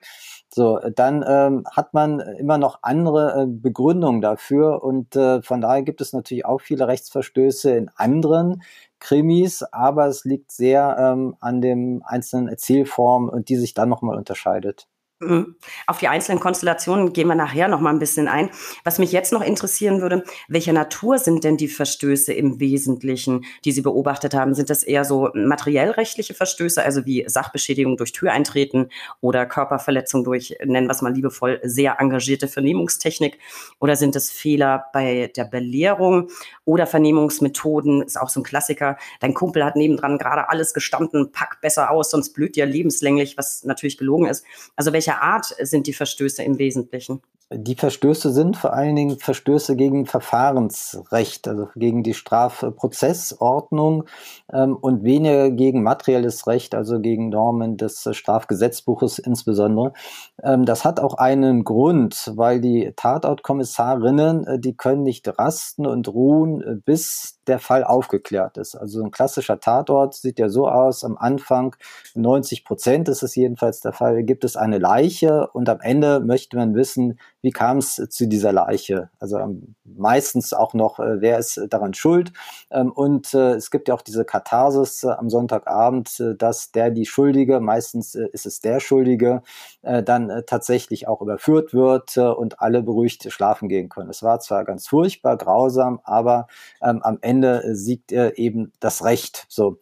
So, 0.54 0.80
dann 0.96 1.26
ähm, 1.28 1.64
hat 1.72 1.96
man 1.96 2.20
immer 2.20 2.60
noch 2.60 2.80
andere 2.84 3.42
äh, 3.42 3.46
Begründungen 3.48 4.22
dafür 4.22 4.84
und 4.84 5.16
äh, 5.16 5.42
von 5.42 5.62
daher 5.62 5.82
gibt 5.82 6.00
es 6.00 6.14
natürlich 6.14 6.46
auch 6.46 6.62
viele 6.62 6.88
Rechtsverstöße 6.88 7.72
in 7.72 7.90
anderen 7.96 8.62
Krimis, 9.00 9.64
aber 9.64 10.06
es 10.06 10.26
liegt 10.26 10.52
sehr 10.52 10.96
ähm, 11.00 11.36
an 11.40 11.60
dem 11.60 12.04
einzelnen 12.06 12.50
Erzählform 12.50 13.30
und 13.30 13.50
die 13.50 13.56
sich 13.56 13.74
dann 13.74 13.90
nochmal 13.90 14.16
unterscheidet. 14.16 14.88
Auf 15.88 16.00
die 16.00 16.08
einzelnen 16.08 16.40
Konstellationen 16.40 17.14
gehen 17.14 17.28
wir 17.28 17.36
nachher 17.36 17.68
noch 17.68 17.80
mal 17.80 17.92
ein 17.92 18.00
bisschen 18.00 18.28
ein. 18.28 18.50
Was 18.84 19.00
mich 19.00 19.12
jetzt 19.12 19.32
noch 19.32 19.42
interessieren 19.42 20.02
würde, 20.02 20.24
welcher 20.48 20.74
Natur 20.74 21.18
sind 21.18 21.44
denn 21.44 21.58
die 21.58 21.68
Verstöße 21.68 22.34
im 22.34 22.60
Wesentlichen, 22.60 23.46
die 23.66 23.72
Sie 23.72 23.82
beobachtet 23.82 24.34
haben? 24.34 24.54
Sind 24.54 24.70
das 24.70 24.84
eher 24.84 25.06
so 25.06 25.30
materiellrechtliche 25.34 26.34
Verstöße, 26.34 26.84
also 26.84 27.06
wie 27.06 27.24
Sachbeschädigung 27.28 27.98
durch 27.98 28.12
Türeintreten 28.12 28.90
oder 29.22 29.46
Körperverletzung 29.46 30.24
durch, 30.24 30.56
nennen 30.64 30.88
wir 30.88 30.92
es 30.92 31.02
mal 31.02 31.14
liebevoll, 31.14 31.60
sehr 31.64 32.00
engagierte 32.00 32.48
Vernehmungstechnik? 32.48 33.40
Oder 33.80 33.96
sind 33.96 34.16
es 34.16 34.32
Fehler 34.32 34.86
bei 34.94 35.32
der 35.36 35.46
Belehrung 35.46 36.30
oder 36.66 36.88
Vernehmungsmethoden? 36.88 38.02
Ist 38.02 38.20
auch 38.20 38.30
so 38.30 38.40
ein 38.40 38.44
Klassiker. 38.44 38.98
Dein 39.20 39.34
Kumpel 39.34 39.64
hat 39.64 39.76
nebendran 39.76 40.18
gerade 40.18 40.50
alles 40.50 40.74
gestanden, 40.74 41.32
pack 41.32 41.62
besser 41.62 41.92
aus, 41.92 42.12
sonst 42.12 42.34
blüht 42.34 42.56
dir 42.56 42.66
lebenslänglich, 42.66 43.38
was 43.38 43.64
natürlich 43.64 43.98
gelogen 43.98 44.28
ist. 44.28 44.46
Also 44.76 44.94
welcher 44.94 45.13
welcher 45.14 45.22
Art 45.22 45.56
sind 45.60 45.88
die 45.88 45.94
Verstöße 45.94 46.44
im 46.44 46.58
Wesentlichen? 46.58 47.22
Die 47.56 47.76
Verstöße 47.76 48.32
sind 48.32 48.58
vor 48.58 48.74
allen 48.74 48.96
Dingen 48.96 49.20
Verstöße 49.20 49.76
gegen 49.76 50.08
Verfahrensrecht, 50.08 51.48
also 51.48 51.68
gegen 51.76 52.02
die 52.02 52.16
Strafprozessordnung 52.16 54.06
ähm, 54.52 54.76
und 54.76 55.04
weniger 55.04 55.52
gegen 55.52 55.84
materielles 55.84 56.48
Recht, 56.48 56.74
also 56.74 57.00
gegen 57.00 57.30
Normen 57.30 57.78
des 57.78 58.10
Strafgesetzbuches 58.12 59.20
insbesondere. 59.20 59.94
Ähm, 60.42 60.66
das 60.66 60.84
hat 60.84 61.00
auch 61.00 61.16
einen 61.16 61.64
Grund, 61.64 62.32
weil 62.36 62.60
die 62.60 62.92
Tatortkommissarinnen, 62.96 64.48
äh, 64.48 64.60
die 64.60 64.76
können 64.76 65.04
nicht 65.04 65.28
rasten 65.38 65.86
und 65.86 66.08
ruhen, 66.08 66.62
äh, 66.62 66.76
bis 66.84 67.40
der 67.48 67.60
Fall 67.60 67.84
aufgeklärt 67.84 68.58
ist. 68.58 68.76
Also 68.76 69.04
ein 69.04 69.12
klassischer 69.12 69.60
Tatort 69.60 70.16
sieht 70.16 70.40
ja 70.40 70.50
so 70.50 70.68
aus, 70.68 71.04
am 71.04 71.18
Anfang 71.18 71.76
90 72.16 72.66
Prozent 72.66 73.10
ist 73.10 73.24
es 73.24 73.36
jedenfalls 73.36 73.82
der 73.82 73.94
Fall, 73.94 74.24
gibt 74.24 74.44
es 74.44 74.56
eine 74.56 74.78
Leiche 74.78 75.48
und 75.48 75.70
am 75.70 75.82
Ende 75.82 76.20
möchte 76.20 76.58
man 76.58 76.76
wissen, 76.76 77.20
wie 77.42 77.52
kam 77.52 77.80
es 77.80 77.96
zu 77.96 78.28
dieser 78.28 78.54
Leiche? 78.54 79.10
Also 79.20 79.38
ähm, 79.38 79.76
meistens 79.84 80.54
auch 80.54 80.74
noch, 80.74 81.00
äh, 81.00 81.20
wer 81.20 81.40
ist 81.40 81.60
daran 81.70 81.94
schuld? 81.94 82.32
Ähm, 82.72 82.92
und 82.92 83.34
äh, 83.34 83.56
es 83.56 83.70
gibt 83.70 83.90
ja 83.90 83.94
auch 83.94 84.02
diese 84.02 84.24
Katharsis 84.24 85.04
äh, 85.04 85.10
am 85.10 85.30
Sonntagabend, 85.30 86.24
dass 86.38 86.72
der 86.72 86.90
die 86.90 87.06
Schuldige, 87.06 87.60
meistens 87.60 88.16
ist 88.16 88.46
es 88.46 88.62
der 88.62 88.80
Schuldige, 88.80 89.42
dann 89.82 90.44
tatsächlich 90.46 91.08
auch 91.08 91.22
überführt 91.22 91.74
wird 91.74 92.18
und 92.18 92.62
alle 92.62 92.82
beruhigt 92.82 93.32
schlafen 93.32 93.68
gehen 93.68 93.90
können. 93.90 94.10
Es 94.10 94.24
war 94.24 94.40
zwar 94.40 94.64
ganz 94.64 94.88
furchtbar, 94.88 95.38
grausam, 95.38 96.00
aber 96.04 96.48
ähm, 96.82 97.02
am 97.04 97.18
Ende 97.22 97.33
siegt 97.42 98.12
eben 98.12 98.74
das 98.80 99.04
Recht. 99.04 99.46
So. 99.50 99.78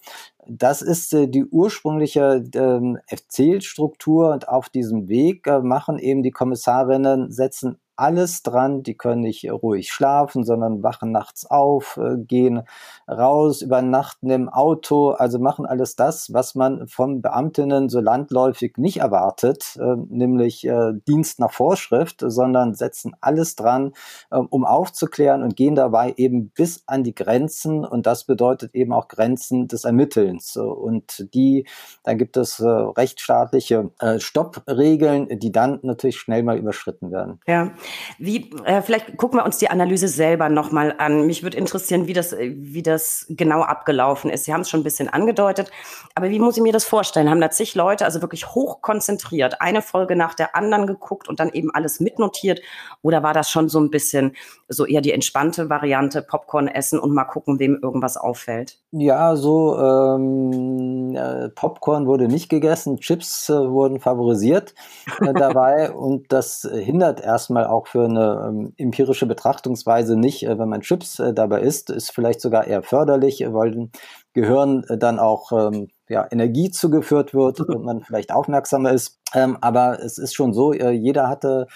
Das 0.47 0.81
ist 0.81 1.13
äh, 1.13 1.27
die 1.27 1.45
ursprüngliche 1.45 2.43
ähm, 2.55 2.97
Erzählstruktur 3.07 4.31
und 4.31 4.47
auf 4.47 4.69
diesem 4.69 5.07
Weg 5.07 5.47
äh, 5.47 5.59
machen 5.59 5.99
eben 5.99 6.23
die 6.23 6.31
Kommissarinnen, 6.31 7.31
setzen 7.31 7.77
alles 8.01 8.41
dran. 8.41 8.81
Die 8.81 8.95
können 8.95 9.21
nicht 9.21 9.49
ruhig 9.51 9.91
schlafen, 9.91 10.43
sondern 10.43 10.81
wachen 10.81 11.11
nachts 11.11 11.45
auf, 11.45 11.97
äh, 11.97 12.17
gehen 12.17 12.63
raus, 13.07 13.61
übernachten 13.61 14.29
im 14.31 14.49
Auto, 14.49 15.11
also 15.11 15.37
machen 15.37 15.67
alles 15.67 15.95
das, 15.95 16.33
was 16.33 16.55
man 16.55 16.87
von 16.87 17.21
Beamtinnen 17.21 17.89
so 17.89 17.99
landläufig 17.99 18.77
nicht 18.77 18.97
erwartet, 18.97 19.77
äh, 19.79 19.95
nämlich 20.09 20.65
äh, 20.65 20.93
Dienst 21.07 21.39
nach 21.39 21.51
Vorschrift, 21.51 22.23
sondern 22.25 22.73
setzen 22.73 23.13
alles 23.21 23.55
dran, 23.55 23.93
um 24.29 24.65
aufzuklären 24.65 25.43
und 25.43 25.55
gehen 25.55 25.75
dabei 25.75 26.13
eben 26.17 26.49
bis 26.49 26.83
an 26.87 27.03
die 27.03 27.13
Grenzen 27.13 27.85
und 27.85 28.07
das 28.07 28.25
bedeutet 28.25 28.73
eben 28.73 28.93
auch 28.93 29.07
Grenzen 29.07 29.67
des 29.67 29.83
Ermittelns. 29.83 30.57
Und 30.57 31.27
die, 31.33 31.67
dann 32.03 32.17
gibt 32.17 32.37
es 32.37 32.61
rechtsstaatliche 32.61 33.91
Stoppregeln, 34.17 35.27
die 35.39 35.51
dann 35.51 35.79
natürlich 35.83 36.17
schnell 36.17 36.43
mal 36.43 36.57
überschritten 36.57 37.11
werden. 37.11 37.39
Ja. 37.45 37.71
Wie, 38.17 38.51
äh, 38.65 38.81
vielleicht 38.81 39.17
gucken 39.17 39.39
wir 39.39 39.45
uns 39.45 39.57
die 39.57 39.69
Analyse 39.69 40.07
selber 40.07 40.49
nochmal 40.49 40.95
an. 40.97 41.25
Mich 41.27 41.43
würde 41.43 41.57
interessieren, 41.57 42.07
wie 42.07 42.13
das, 42.13 42.35
wie 42.37 42.83
das 42.83 43.25
genau 43.29 43.61
abgelaufen 43.61 44.29
ist. 44.29 44.45
Sie 44.45 44.53
haben 44.53 44.61
es 44.61 44.69
schon 44.69 44.81
ein 44.81 44.83
bisschen 44.83 45.09
angedeutet, 45.09 45.71
aber 46.15 46.29
wie 46.29 46.39
muss 46.39 46.57
ich 46.57 46.63
mir 46.63 46.73
das 46.73 46.85
vorstellen? 46.85 47.29
Haben 47.29 47.41
da 47.41 47.49
zig 47.49 47.75
Leute 47.75 48.05
also 48.05 48.21
wirklich 48.21 48.47
hoch 48.53 48.81
konzentriert, 48.81 49.61
eine 49.61 49.81
Folge 49.81 50.15
nach 50.15 50.33
der 50.33 50.55
anderen 50.55 50.87
geguckt 50.87 51.27
und 51.27 51.39
dann 51.39 51.49
eben 51.49 51.71
alles 51.73 51.99
mitnotiert? 51.99 52.61
Oder 53.01 53.23
war 53.23 53.33
das 53.33 53.49
schon 53.49 53.69
so 53.69 53.79
ein 53.79 53.89
bisschen 53.89 54.35
so 54.67 54.85
eher 54.85 55.01
die 55.01 55.11
entspannte 55.11 55.69
Variante, 55.69 56.21
Popcorn 56.21 56.67
essen 56.67 56.99
und 56.99 57.13
mal 57.13 57.25
gucken, 57.25 57.59
wem 57.59 57.79
irgendwas 57.81 58.17
auffällt? 58.17 58.79
Ja, 58.91 59.35
so 59.35 59.77
ähm, 59.77 61.15
äh, 61.15 61.49
Popcorn 61.49 62.07
wurde 62.07 62.27
nicht 62.27 62.49
gegessen, 62.49 62.99
Chips 62.99 63.49
äh, 63.49 63.53
wurden 63.53 63.99
favorisiert 63.99 64.73
äh, 65.21 65.33
dabei 65.33 65.91
und 65.93 66.31
das 66.31 66.67
hindert 66.71 67.21
erstmal 67.21 67.65
auch 67.71 67.87
für 67.87 68.05
eine 68.05 68.45
ähm, 68.47 68.73
empirische 68.77 69.25
Betrachtungsweise 69.25 70.17
nicht, 70.17 70.43
äh, 70.43 70.59
wenn 70.59 70.69
man 70.69 70.81
Chips 70.81 71.19
äh, 71.19 71.33
dabei 71.33 71.61
isst, 71.61 71.89
ist 71.89 72.11
vielleicht 72.11 72.41
sogar 72.41 72.67
eher 72.67 72.83
förderlich, 72.83 73.43
weil 73.47 73.71
dem 73.71 73.91
Gehirn 74.33 74.83
äh, 74.89 74.97
dann 74.97 75.19
auch 75.19 75.51
ähm, 75.51 75.87
ja, 76.07 76.27
Energie 76.29 76.69
zugeführt 76.69 77.33
wird 77.33 77.59
und 77.61 77.83
man 77.83 78.01
vielleicht 78.01 78.31
aufmerksamer 78.31 78.91
ist. 78.91 79.19
Ähm, 79.33 79.57
aber 79.61 80.03
es 80.03 80.17
ist 80.17 80.33
schon 80.33 80.53
so, 80.53 80.73
äh, 80.73 80.91
jeder 80.91 81.29
hatte 81.29 81.67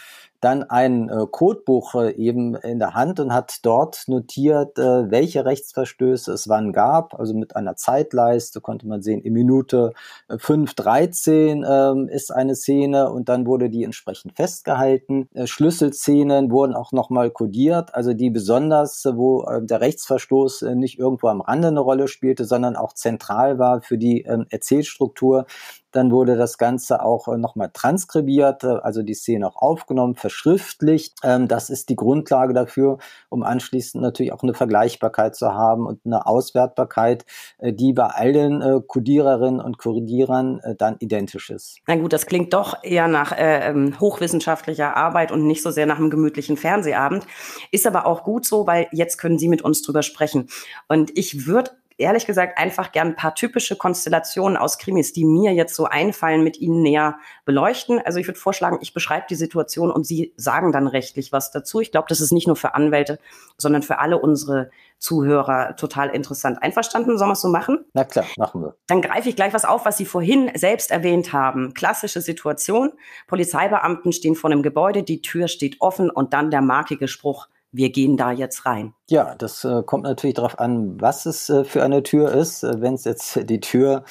dann 0.46 0.62
ein 0.62 1.10
äh, 1.10 1.26
Codebuch 1.30 1.96
äh, 1.96 2.12
eben 2.12 2.54
in 2.54 2.78
der 2.78 2.94
Hand 2.94 3.20
und 3.20 3.34
hat 3.34 3.58
dort 3.64 4.04
notiert, 4.08 4.78
äh, 4.78 5.10
welche 5.10 5.44
Rechtsverstöße 5.44 6.32
es 6.32 6.48
wann 6.48 6.72
gab. 6.72 7.20
Also 7.20 7.34
mit 7.34 7.56
einer 7.56 7.76
Zeitleiste 7.76 8.62
konnte 8.62 8.88
man 8.88 9.02
sehen, 9.02 9.22
in 9.22 9.34
Minute 9.34 9.94
5.13 10.30 11.66
ähm, 11.66 12.08
ist 12.10 12.32
eine 12.32 12.54
Szene 12.54 13.10
und 13.10 13.28
dann 13.28 13.48
wurde 13.48 13.72
die 13.72 13.84
entsprechend 13.84 14.36
festgehalten. 14.36 15.28
Äh, 15.34 15.48
Schlüsselszenen 15.48 16.52
wurden 16.52 16.76
auch 16.76 16.92
nochmal 16.92 17.32
kodiert, 17.32 17.96
also 17.96 18.14
die 18.14 18.30
besonders, 18.30 19.04
äh, 19.04 19.18
wo 19.18 19.46
äh, 19.46 19.66
der 19.66 19.82
Rechtsverstoß 19.82 20.62
äh, 20.62 20.76
nicht 20.76 21.00
irgendwo 21.00 21.28
am 21.30 21.42
Rande 21.42 21.70
eine 21.70 21.80
Rolle 21.80 22.08
spielte, 22.08 22.46
sondern 22.46 22.76
auch 22.76 22.94
zentral 22.94 23.58
war 23.58 23.82
für 23.82 23.98
die 23.98 24.22
ähm, 24.22 24.46
Erzählstruktur. 24.52 25.48
Dann 25.96 26.12
wurde 26.12 26.36
das 26.36 26.58
Ganze 26.58 27.02
auch 27.02 27.30
äh, 27.30 27.38
nochmal 27.38 27.70
transkribiert, 27.72 28.66
äh, 28.66 28.68
also 28.68 29.02
die 29.02 29.14
Szene 29.14 29.48
auch 29.48 29.56
aufgenommen, 29.56 30.16
verschriftlicht. 30.16 31.16
Ähm, 31.24 31.48
das 31.48 31.70
ist 31.70 31.88
die 31.88 31.96
Grundlage 31.96 32.54
dafür, 32.54 32.98
um 33.30 33.44
anschließend 33.44 34.04
natürlich 34.04 34.34
auch 34.34 34.44
eine 34.44 34.54
Vergleichbarkeit 34.54 35.36
zu 35.38 35.54
haben 35.54 35.86
und 35.86 36.02
eine 36.06 36.28
Auswertbarkeit, 36.28 37.26
äh, 37.60 37.72
die 37.72 37.94
bei 37.94 38.08
allen 38.08 38.86
Codiererinnen 38.88 39.62
und 39.62 39.78
Codierern 39.78 40.62
dann 40.78 40.98
identisch 41.00 41.50
ist. 41.50 41.78
Na 41.88 41.96
gut, 41.96 42.12
das 42.14 42.26
klingt 42.26 42.54
doch 42.54 42.84
eher 42.84 43.08
nach 43.08 43.32
äh, 43.32 43.70
ähm, 43.70 44.00
hochwissenschaftlicher 44.00 44.98
Arbeit 44.98 45.32
und 45.32 45.46
nicht 45.48 45.62
so 45.62 45.72
sehr 45.72 45.86
nach 45.86 45.98
einem 45.98 46.10
gemütlichen 46.10 46.58
Fernsehabend. 46.58 47.26
Ist 47.72 47.88
aber 47.88 48.06
auch 48.06 48.24
gut 48.24 48.46
so, 48.46 48.68
weil 48.68 48.88
jetzt 48.92 49.18
können 49.18 49.40
Sie 49.40 49.48
mit 49.48 49.62
uns 49.62 49.82
drüber 49.82 50.04
sprechen. 50.04 50.50
Und 50.88 51.18
ich 51.18 51.48
würde 51.48 51.72
ehrlich 51.98 52.26
gesagt 52.26 52.58
einfach 52.58 52.92
gern 52.92 53.10
ein 53.10 53.16
paar 53.16 53.36
typische 53.36 53.76
Konstellationen 53.76 54.58
aus 54.58 54.78
Krimis, 54.78 55.14
die 55.14 55.26
mir 55.26 55.54
jetzt 55.54 55.76
so 55.76 55.86
einfallen, 55.86 56.44
mit 56.44 56.58
Ihnen 56.58 56.82
näher 56.82 57.18
beleuchten. 57.46 58.00
Also 58.04 58.20
ich 58.20 58.28
würde 58.28 58.40
vorschlagen, 58.40 58.80
ich 58.82 58.94
beschreibe 58.94 59.26
die 59.30 59.36
Situation 59.36 59.92
und 59.92 60.06
Sie 60.06 60.34
sagen 60.36 60.72
dann 60.72 60.88
rechtlich 60.88 61.32
was 61.32 61.52
dazu. 61.52 61.80
Ich 61.80 61.92
glaube, 61.92 62.08
das 62.10 62.22
ist 62.22 62.32
nicht 62.32 62.48
nur 62.48 62.56
für 62.56 62.74
Anwälte, 62.74 63.20
sondern 63.58 63.82
für 63.82 64.00
alle 64.00 64.20
unsere 64.20 64.70
Zuhörer 64.98 65.76
total 65.76 66.10
interessant. 66.10 66.62
Einverstanden? 66.62 67.18
Sollen 67.18 67.30
wir 67.30 67.34
es 67.34 67.42
so 67.42 67.50
machen? 67.50 67.86
Na 67.94 68.04
klar, 68.04 68.26
machen 68.38 68.62
wir. 68.62 68.76
Dann 68.88 69.02
greife 69.02 69.30
ich 69.30 69.36
gleich 69.36 69.54
was 69.54 69.66
auf, 69.66 69.86
was 69.86 69.98
Sie 69.98 70.06
vorhin 70.06 70.52
selbst 70.56 70.92
erwähnt 70.92 71.34
haben. 71.34 71.74
Klassische 71.74 72.22
Situation. 72.22 72.92
Polizeibeamten 73.28 74.14
stehen 74.14 74.36
vor 74.36 74.50
einem 74.50 74.64
Gebäude, 74.64 75.04
die 75.04 75.22
Tür 75.22 75.48
steht 75.48 75.82
offen 75.82 76.10
und 76.10 76.34
dann 76.34 76.50
der 76.50 76.62
markige 76.62 77.08
Spruch, 77.08 77.48
wir 77.76 77.92
gehen 77.92 78.18
da 78.18 78.32
jetzt 78.32 78.66
rein. 78.66 78.94
Ja, 79.10 79.36
das 79.36 79.64
äh, 79.64 79.84
kommt 79.84 80.04
natürlich 80.04 80.36
darauf 80.36 80.60
an, 80.60 81.00
was 81.00 81.26
es 81.26 81.50
äh, 81.50 81.64
für 81.64 81.84
eine 81.84 82.04
Tür 82.04 82.32
ist. 82.32 82.64
Äh, 82.64 82.82
Wenn 82.82 82.96
es 82.96 83.04
jetzt 83.04 83.40
die 83.50 83.60
Tür 83.60 84.04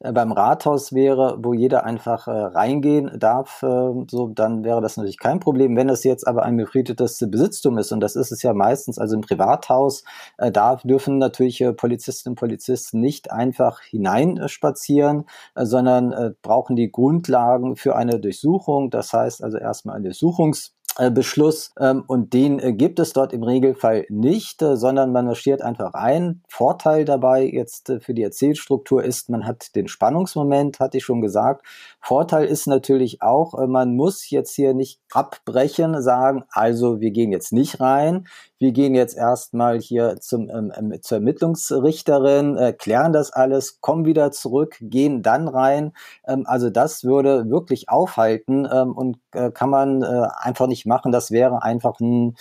äh, 0.00 0.12
beim 0.12 0.32
Rathaus 0.32 0.92
wäre, 0.92 1.38
wo 1.42 1.52
jeder 1.52 1.84
einfach 1.84 2.26
äh, 2.26 2.30
reingehen 2.30 3.10
darf, 3.18 3.62
äh, 3.62 3.66
so 4.08 4.28
dann 4.34 4.64
wäre 4.64 4.80
das 4.80 4.96
natürlich 4.96 5.18
kein 5.18 5.40
Problem. 5.40 5.76
Wenn 5.76 5.88
das 5.88 6.04
jetzt 6.04 6.26
aber 6.26 6.44
ein 6.44 6.56
befriedetes 6.56 7.22
Besitztum 7.30 7.76
ist, 7.78 7.92
und 7.92 8.00
das 8.00 8.16
ist 8.16 8.32
es 8.32 8.42
ja 8.42 8.54
meistens, 8.54 8.98
also 8.98 9.14
im 9.16 9.20
Privathaus, 9.20 10.02
äh, 10.38 10.50
da 10.50 10.76
dürfen 10.76 11.18
natürlich 11.18 11.60
äh, 11.60 11.72
Polizistinnen 11.74 12.32
und 12.32 12.40
Polizisten 12.40 13.00
nicht 13.00 13.30
einfach 13.30 13.80
hineinspazieren, 13.82 15.24
sondern 15.54 16.34
brauchen 16.42 16.76
die 16.76 16.90
Grundlagen 16.90 17.76
für 17.76 17.96
eine 17.96 18.18
Durchsuchung. 18.20 18.90
Das 18.90 19.12
heißt 19.12 19.42
also 19.42 19.58
erstmal 19.58 19.96
ein 19.96 20.02
Durchsuchungs 20.02 20.74
Beschluss 21.10 21.72
ähm, 21.78 22.04
und 22.06 22.32
den 22.34 22.58
äh, 22.58 22.72
gibt 22.72 22.98
es 22.98 23.12
dort 23.12 23.32
im 23.32 23.42
Regelfall 23.42 24.06
nicht, 24.08 24.60
äh, 24.60 24.76
sondern 24.76 25.12
man 25.12 25.26
marschiert 25.26 25.62
einfach 25.62 25.94
ein. 25.94 26.42
Vorteil 26.48 27.04
dabei 27.04 27.44
jetzt 27.44 27.92
für 28.00 28.12
die 28.12 28.22
Erzählstruktur 28.22 29.02
ist, 29.02 29.30
man 29.30 29.46
hat 29.46 29.74
den 29.76 29.88
Spannungsmoment, 29.88 30.80
hatte 30.80 30.98
ich 30.98 31.04
schon 31.04 31.20
gesagt. 31.20 31.64
Vorteil 32.00 32.46
ist 32.46 32.66
natürlich 32.66 33.22
auch, 33.22 33.54
man 33.66 33.94
muss 33.94 34.28
jetzt 34.30 34.54
hier 34.54 34.74
nicht 34.74 35.00
abbrechen, 35.12 36.02
sagen, 36.02 36.44
also 36.50 37.00
wir 37.00 37.10
gehen 37.10 37.32
jetzt 37.32 37.52
nicht 37.52 37.80
rein, 37.80 38.26
wir 38.60 38.72
gehen 38.72 38.94
jetzt 38.94 39.16
erstmal 39.16 39.80
hier 39.80 40.16
zum, 40.20 40.50
ähm, 40.50 40.70
ähm, 40.76 40.94
zur 41.00 41.16
Ermittlungsrichterin, 41.16 42.58
äh, 42.58 42.72
klären 42.74 43.14
das 43.14 43.32
alles, 43.32 43.80
kommen 43.80 44.04
wieder 44.04 44.32
zurück, 44.32 44.76
gehen 44.82 45.22
dann 45.22 45.48
rein. 45.48 45.92
Ähm, 46.26 46.44
also 46.46 46.68
das 46.68 47.02
würde 47.02 47.48
wirklich 47.48 47.88
aufhalten 47.88 48.68
ähm, 48.70 48.92
und 48.92 49.16
äh, 49.32 49.50
kann 49.50 49.70
man 49.70 50.02
äh, 50.02 50.26
einfach 50.36 50.66
nicht 50.66 50.84
machen. 50.90 51.12
Das 51.12 51.30
wäre 51.30 51.62
einfach 51.62 51.98
ein 52.00 52.36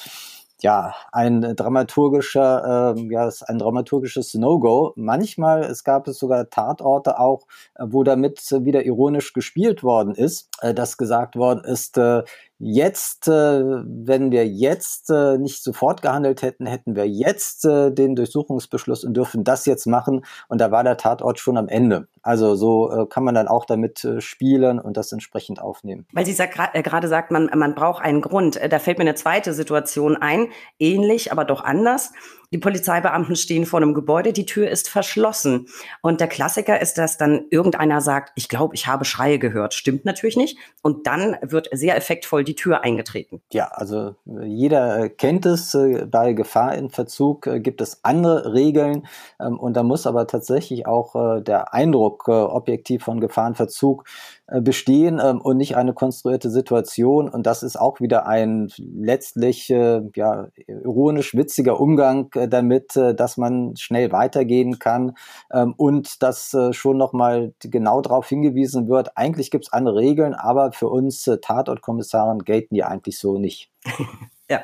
ja, 0.62 0.94
ein 1.12 1.56
dramaturgischer, 1.56 2.96
äh, 2.98 3.02
ja, 3.12 3.30
ein 3.48 3.60
dramaturgisches 3.60 4.34
No-Go. 4.34 4.94
Manchmal, 4.98 5.64
es 5.64 5.84
gab 5.84 6.08
es 6.08 6.20
sogar 6.20 6.50
Tatorte 6.50 7.18
auch, 7.18 7.48
äh, 7.76 7.86
wo 7.88 8.04
damit 8.04 8.42
wieder 8.52 8.86
ironisch 8.86 9.32
gespielt 9.34 9.84
worden 9.84 10.14
ist, 10.16 10.50
äh, 10.62 10.74
dass 10.74 10.98
gesagt 10.98 11.38
worden 11.38 11.64
ist, 11.64 11.98
äh, 11.98 12.24
Jetzt, 12.62 13.30
äh, 13.30 13.32
wenn 13.32 14.32
wir 14.32 14.46
jetzt 14.46 15.10
äh, 15.10 15.38
nicht 15.38 15.64
sofort 15.64 16.02
gehandelt 16.02 16.42
hätten, 16.42 16.66
hätten 16.66 16.96
wir 16.96 17.08
jetzt 17.08 17.64
äh, 17.64 17.90
den 17.90 18.18
Durchsuchungsbeschluss 18.18 19.06
und 19.06 19.16
dürfen 19.16 19.46
das 19.46 19.66
jetzt 19.66 19.86
machen. 19.86 20.26
Und 20.50 20.60
da 20.60 20.70
war 20.70 20.84
der 20.84 20.98
Tatort 20.98 21.40
schon 21.40 21.56
am 21.56 21.70
Ende. 21.70 22.10
Also 22.22 22.56
so 22.56 22.92
äh, 22.92 23.06
kann 23.08 23.24
man 23.24 23.34
dann 23.34 23.48
auch 23.48 23.64
damit 23.64 24.04
äh, 24.04 24.20
spielen 24.20 24.78
und 24.80 24.98
das 24.98 25.14
entsprechend 25.14 25.62
aufnehmen. 25.62 26.06
Weil 26.12 26.26
Sie 26.26 26.36
äh, 26.38 26.84
gerade 26.84 27.08
sagt, 27.08 27.32
man, 27.32 27.50
man 27.56 27.76
braucht 27.76 28.04
einen 28.04 28.20
Grund. 28.20 28.58
Äh, 28.58 28.68
da 28.68 28.80
fällt 28.80 28.98
mir 28.98 29.04
eine 29.04 29.16
zweite 29.16 29.54
Situation 29.54 30.18
ein, 30.18 30.48
ähnlich, 30.80 31.32
aber 31.32 31.46
doch 31.46 31.64
anders. 31.64 32.12
Die 32.52 32.58
Polizeibeamten 32.58 33.36
stehen 33.36 33.66
vor 33.66 33.80
einem 33.80 33.94
Gebäude, 33.94 34.34
die 34.34 34.46
Tür 34.46 34.70
ist 34.70 34.90
verschlossen. 34.90 35.68
Und 36.02 36.20
der 36.20 36.28
Klassiker 36.28 36.82
ist, 36.82 36.98
dass 36.98 37.18
dann 37.18 37.46
irgendeiner 37.52 38.02
sagt, 38.02 38.32
ich 38.36 38.50
glaube, 38.50 38.74
ich 38.76 38.88
habe 38.88 39.06
Schreie 39.06 39.38
gehört. 39.38 39.74
Stimmt 39.74 40.06
natürlich 40.06 40.38
nicht. 40.38 40.58
Und 40.82 41.06
dann 41.06 41.38
wird 41.42 41.70
sehr 41.72 41.96
effektvoll 41.96 42.44
die 42.44 42.56
Tür 42.56 42.84
eingetreten. 42.84 43.42
Ja, 43.52 43.68
also 43.68 44.16
äh, 44.28 44.46
jeder 44.46 45.10
kennt 45.10 45.46
es. 45.46 45.76
Äh, 45.76 46.06
bei 46.06 46.34
Gefahr 46.34 46.76
in 46.76 46.90
Verzug 46.90 47.46
äh, 47.46 47.60
gibt 47.60 47.82
es 47.82 48.04
andere 48.04 48.54
Regeln. 48.54 49.08
Ähm, 49.40 49.60
und 49.60 49.74
da 49.76 49.84
muss 49.84 50.08
aber 50.08 50.26
tatsächlich 50.26 50.88
auch 50.88 51.40
der 51.42 51.74
Eindruck 51.74 52.28
objektiv 52.28 53.04
von 53.04 53.20
Gefahrenverzug 53.20 54.06
äh, 54.06 54.39
bestehen 54.62 55.20
ähm, 55.24 55.42
und 55.42 55.58
nicht 55.58 55.76
eine 55.76 55.94
konstruierte 55.94 56.50
Situation. 56.50 57.30
Und 57.30 57.46
das 57.46 57.64
ist 57.64 57.80
auch 57.80 58.00
wieder 58.00 58.28
ein 58.28 58.70
letztlich 58.78 59.70
äh, 59.70 60.02
ja, 60.16 60.48
ironisch 60.68 61.36
witziger 61.36 61.80
Umgang 61.80 62.30
äh, 62.36 62.48
damit, 62.48 62.96
äh, 62.96 63.14
dass 63.14 63.38
man 63.38 63.76
schnell 63.78 64.12
weitergehen 64.12 64.80
kann 64.80 65.16
ähm, 65.52 65.74
und 65.78 66.24
dass 66.24 66.54
äh, 66.54 66.74
schon 66.74 66.98
nochmal 66.98 67.54
genau 67.60 68.02
darauf 68.02 68.28
hingewiesen 68.28 68.90
wird, 68.90 69.16
eigentlich 69.16 69.52
gibt 69.52 69.66
es 69.66 69.74
andere 69.74 69.98
Regeln, 69.98 70.34
aber 70.34 70.72
für 70.72 70.90
uns 70.90 71.28
äh, 71.28 71.38
Tatortkommissaren 71.40 72.40
gelten 72.40 72.76
die 72.76 72.84
eigentlich 72.84 73.20
so 73.20 73.38
nicht. 73.38 73.72
ja. 74.50 74.62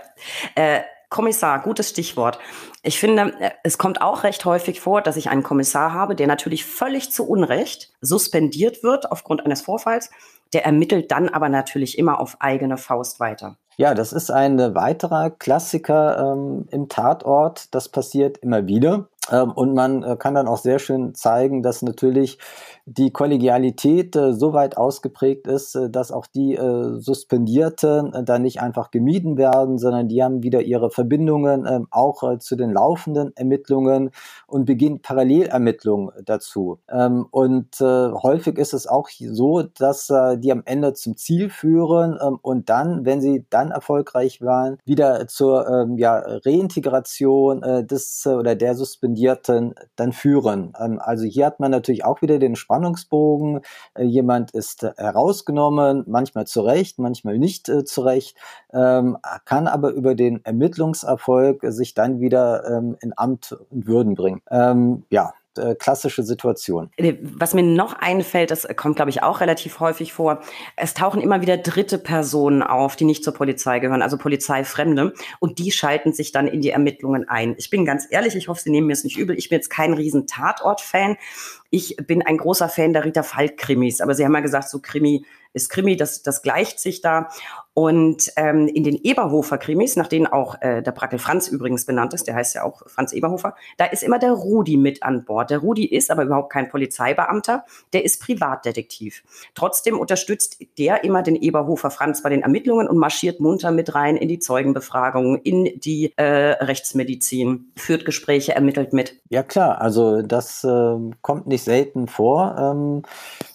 Äh, 0.56 0.82
Kommissar, 1.10 1.62
gutes 1.62 1.90
Stichwort. 1.90 2.40
Ich 2.84 3.00
finde, 3.00 3.34
äh, 3.40 3.52
es 3.64 3.78
kommt 3.78 4.02
auch 4.02 4.24
recht 4.24 4.46
häufig 4.46 4.82
vor, 4.82 5.02
dass 5.02 5.18
ich 5.18 5.30
einen 5.30 5.44
Kommissar 5.44 5.94
habe, 5.94 6.16
der 6.16 6.28
natürlich 6.28 6.66
völlig 6.66 7.12
zu 7.12 7.28
Unrecht 7.28 7.92
suspendiert 8.02 8.84
wird 8.84 9.12
aufgrund 9.12 9.46
eines 9.46 9.62
Vorfalls. 9.62 10.10
Der 10.54 10.66
ermittelt 10.66 11.12
dann 11.12 11.30
aber 11.30 11.50
natürlich 11.50 11.98
immer 11.98 12.20
auf 12.20 12.38
eigene 12.40 12.78
Faust 12.78 13.20
weiter. 13.20 13.58
Ja, 13.78 13.94
das 13.94 14.14
ist 14.14 14.32
ein 14.32 14.58
weiterer 14.74 15.30
Klassiker 15.30 16.34
ähm, 16.34 16.66
im 16.72 16.88
Tatort. 16.88 17.74
Das 17.76 17.90
passiert 17.90 18.38
immer 18.38 18.68
wieder. 18.68 19.10
Ähm, 19.32 19.52
und 19.52 19.74
man 19.74 20.04
äh, 20.04 20.16
kann 20.18 20.36
dann 20.36 20.48
auch 20.48 20.60
sehr 20.60 20.80
schön 20.80 21.14
zeigen, 21.14 21.62
dass 21.62 21.82
natürlich 21.82 22.38
die 22.88 23.12
Kollegialität 23.12 24.16
äh, 24.16 24.34
so 24.34 24.54
weit 24.54 24.78
ausgeprägt 24.78 25.48
ist, 25.48 25.74
äh, 25.76 25.90
dass 25.90 26.12
auch 26.12 26.28
die 26.28 26.54
äh, 26.54 27.00
Suspendierten 27.00 28.14
äh, 28.14 28.24
da 28.24 28.38
nicht 28.38 28.62
einfach 28.62 28.92
gemieden 28.92 29.38
werden, 29.38 29.80
sondern 29.80 30.08
die 30.08 30.22
haben 30.22 30.44
wieder 30.44 30.62
ihre 30.62 30.92
Verbindungen 30.92 31.66
ähm, 31.68 31.88
auch 31.90 32.22
äh, 32.24 32.38
zu 32.38 32.56
den 32.56 32.72
laufenden 32.72 33.36
Ermittlungen 33.36 34.12
und 34.46 34.66
beginnen 34.66 35.02
Parallelermittlungen 35.02 36.12
dazu. 36.26 36.78
Ähm, 36.88 37.26
und 37.32 37.82
äh, 37.82 38.12
häufig 38.12 38.60
ist 38.60 38.76
es 38.76 38.86
auch 38.86 39.10
so, 39.10 39.64
dass 39.64 40.12
äh, 40.12 40.38
die 40.38 40.52
am 40.52 40.62
Ende 40.66 40.94
zum 40.94 41.18
Ziel 41.18 41.50
führen 41.50 42.20
ähm, 42.22 42.38
und 42.44 42.70
dann, 42.70 43.04
wenn 43.04 43.20
sie 43.20 43.46
dann 43.50 43.72
erfolgreich 43.72 44.44
waren, 44.44 44.78
wieder 44.86 45.26
zur 45.28 45.68
ähm, 45.68 45.98
ja, 45.98 46.20
Reintegration 46.20 47.64
äh, 47.64 47.84
des 47.84 48.28
äh, 48.28 48.30
oder 48.30 48.54
der 48.54 48.76
Suspendierten 48.76 49.74
dann 49.96 50.14
führen. 50.14 50.74
Ähm, 50.80 51.00
also 51.02 51.26
hier 51.26 51.48
hat 51.48 51.60
man 51.60 51.72
natürlich 51.72 52.06
auch 52.06 52.22
wieder 52.22 52.38
den 52.38 52.56
Spaß 52.56 52.75
Spannungsbogen. 52.76 53.62
Äh, 53.94 54.04
jemand 54.04 54.52
ist 54.52 54.84
äh, 54.84 54.92
herausgenommen, 54.98 56.04
manchmal 56.08 56.46
zu 56.46 56.62
Recht, 56.62 57.00
manchmal 57.00 57.38
nicht 57.38 57.70
äh, 57.70 57.86
zu 57.86 58.02
Recht, 58.02 58.38
ähm, 58.74 59.18
kann 59.46 59.68
aber 59.68 59.92
über 59.92 60.16
den 60.16 60.44
Ermittlungserfolg 60.44 61.62
sich 61.70 61.94
dann 61.94 62.20
wieder 62.20 62.68
ähm, 62.70 62.98
in 63.02 63.14
Amt 63.16 63.56
und 63.70 63.88
Würden 63.88 64.16
bringen. 64.16 64.42
Ähm, 64.52 65.04
ja, 65.10 65.34
äh, 65.58 65.76
klassische 65.76 66.24
Situation. 66.24 66.90
Äh, 66.98 67.16
was 67.22 67.54
mir 67.54 67.64
noch 67.64 67.94
einfällt, 67.94 68.52
das 68.52 68.68
kommt, 68.76 68.96
glaube 68.96 69.12
ich, 69.12 69.24
auch 69.24 69.42
relativ 69.42 69.80
häufig 69.80 70.14
vor, 70.14 70.42
es 70.76 70.94
tauchen 70.94 71.22
immer 71.22 71.42
wieder 71.42 71.58
dritte 71.58 71.98
Personen 71.98 72.64
auf, 72.64 72.96
die 72.96 73.06
nicht 73.06 73.24
zur 73.24 73.34
Polizei 73.34 73.80
gehören, 73.80 74.02
also 74.02 74.18
Polizeifremde, 74.18 75.14
und 75.40 75.60
die 75.60 75.72
schalten 75.72 76.14
sich 76.14 76.32
dann 76.32 76.48
in 76.48 76.62
die 76.62 76.70
Ermittlungen 76.70 77.28
ein. 77.28 77.56
Ich 77.58 77.70
bin 77.70 77.86
ganz 77.86 78.08
ehrlich, 78.10 78.36
ich 78.36 78.48
hoffe, 78.48 78.62
Sie 78.62 78.72
nehmen 78.72 78.88
mir 78.88 78.94
es 78.94 79.04
nicht 79.04 79.18
übel, 79.18 79.38
ich 79.38 79.50
bin 79.50 79.58
jetzt 79.58 79.70
kein 79.70 79.94
riesen 79.94 80.28
Tatort-Fan. 80.28 81.18
Ich 81.72 81.98
bin 81.98 82.22
ein 82.22 82.38
großer 82.38 82.70
Fan 82.70 82.94
der 82.94 83.04
Rita 83.04 83.24
Falk-Krimis, 83.24 84.00
aber 84.00 84.14
Sie 84.14 84.24
haben 84.24 84.34
ja 84.34 84.40
gesagt, 84.40 84.70
so 84.70 84.80
Krimi 84.80 85.26
ist 85.54 85.70
Krimi, 85.70 85.96
das, 85.96 86.22
das 86.22 86.42
gleicht 86.42 86.80
sich 86.80 87.02
da. 87.02 87.30
Und 87.78 88.32
ähm, 88.38 88.70
in 88.70 88.86
den 88.86 88.96
Eberhofer-Krimis, 88.96 89.98
nach 89.98 90.08
denen 90.08 90.28
auch 90.28 90.56
äh, 90.62 90.82
der 90.82 90.94
Brackel 90.94 91.20
Franz 91.20 91.50
übrigens 91.50 91.86
benannt 91.86 92.14
ist, 92.14 92.26
der 92.26 92.34
heißt 92.34 92.56
ja 92.56 92.64
auch 92.64 92.84
Franz 92.88 93.12
Eberhofer, 93.12 93.54
da 93.76 93.84
ist 93.84 94.02
immer 94.02 94.18
der 94.18 94.32
Rudi 94.32 94.78
mit 94.78 95.04
an 95.04 95.26
Bord. 95.26 95.50
Der 95.50 95.58
Rudi 95.58 95.86
ist 95.86 96.10
aber 96.10 96.24
überhaupt 96.24 96.54
kein 96.54 96.70
Polizeibeamter, 96.70 97.66
der 97.92 98.06
ist 98.06 98.22
Privatdetektiv. 98.22 99.24
Trotzdem 99.56 100.00
unterstützt 100.00 100.60
der 100.78 101.04
immer 101.04 101.22
den 101.22 101.36
Eberhofer 101.36 101.92
Franz 101.92 102.24
bei 102.24 102.30
den 102.30 102.44
Ermittlungen 102.44 102.88
und 102.88 102.98
marschiert 102.98 103.42
munter 103.42 103.72
mit 103.72 103.94
rein 103.94 104.16
in 104.16 104.30
die 104.30 104.40
Zeugenbefragung, 104.40 105.42
in 105.42 105.78
die 105.78 106.14
äh, 106.16 106.24
Rechtsmedizin, 106.24 107.74
führt 107.76 108.06
Gespräche, 108.06 108.56
ermittelt 108.56 108.94
mit. 108.94 109.20
Ja 109.28 109.44
klar, 109.44 109.82
also 109.82 110.22
das 110.22 110.64
äh, 110.64 110.96
kommt 111.22 111.48
nicht 111.48 111.66
selten 111.66 112.08
vor. 112.08 112.56
Ähm, 112.58 113.02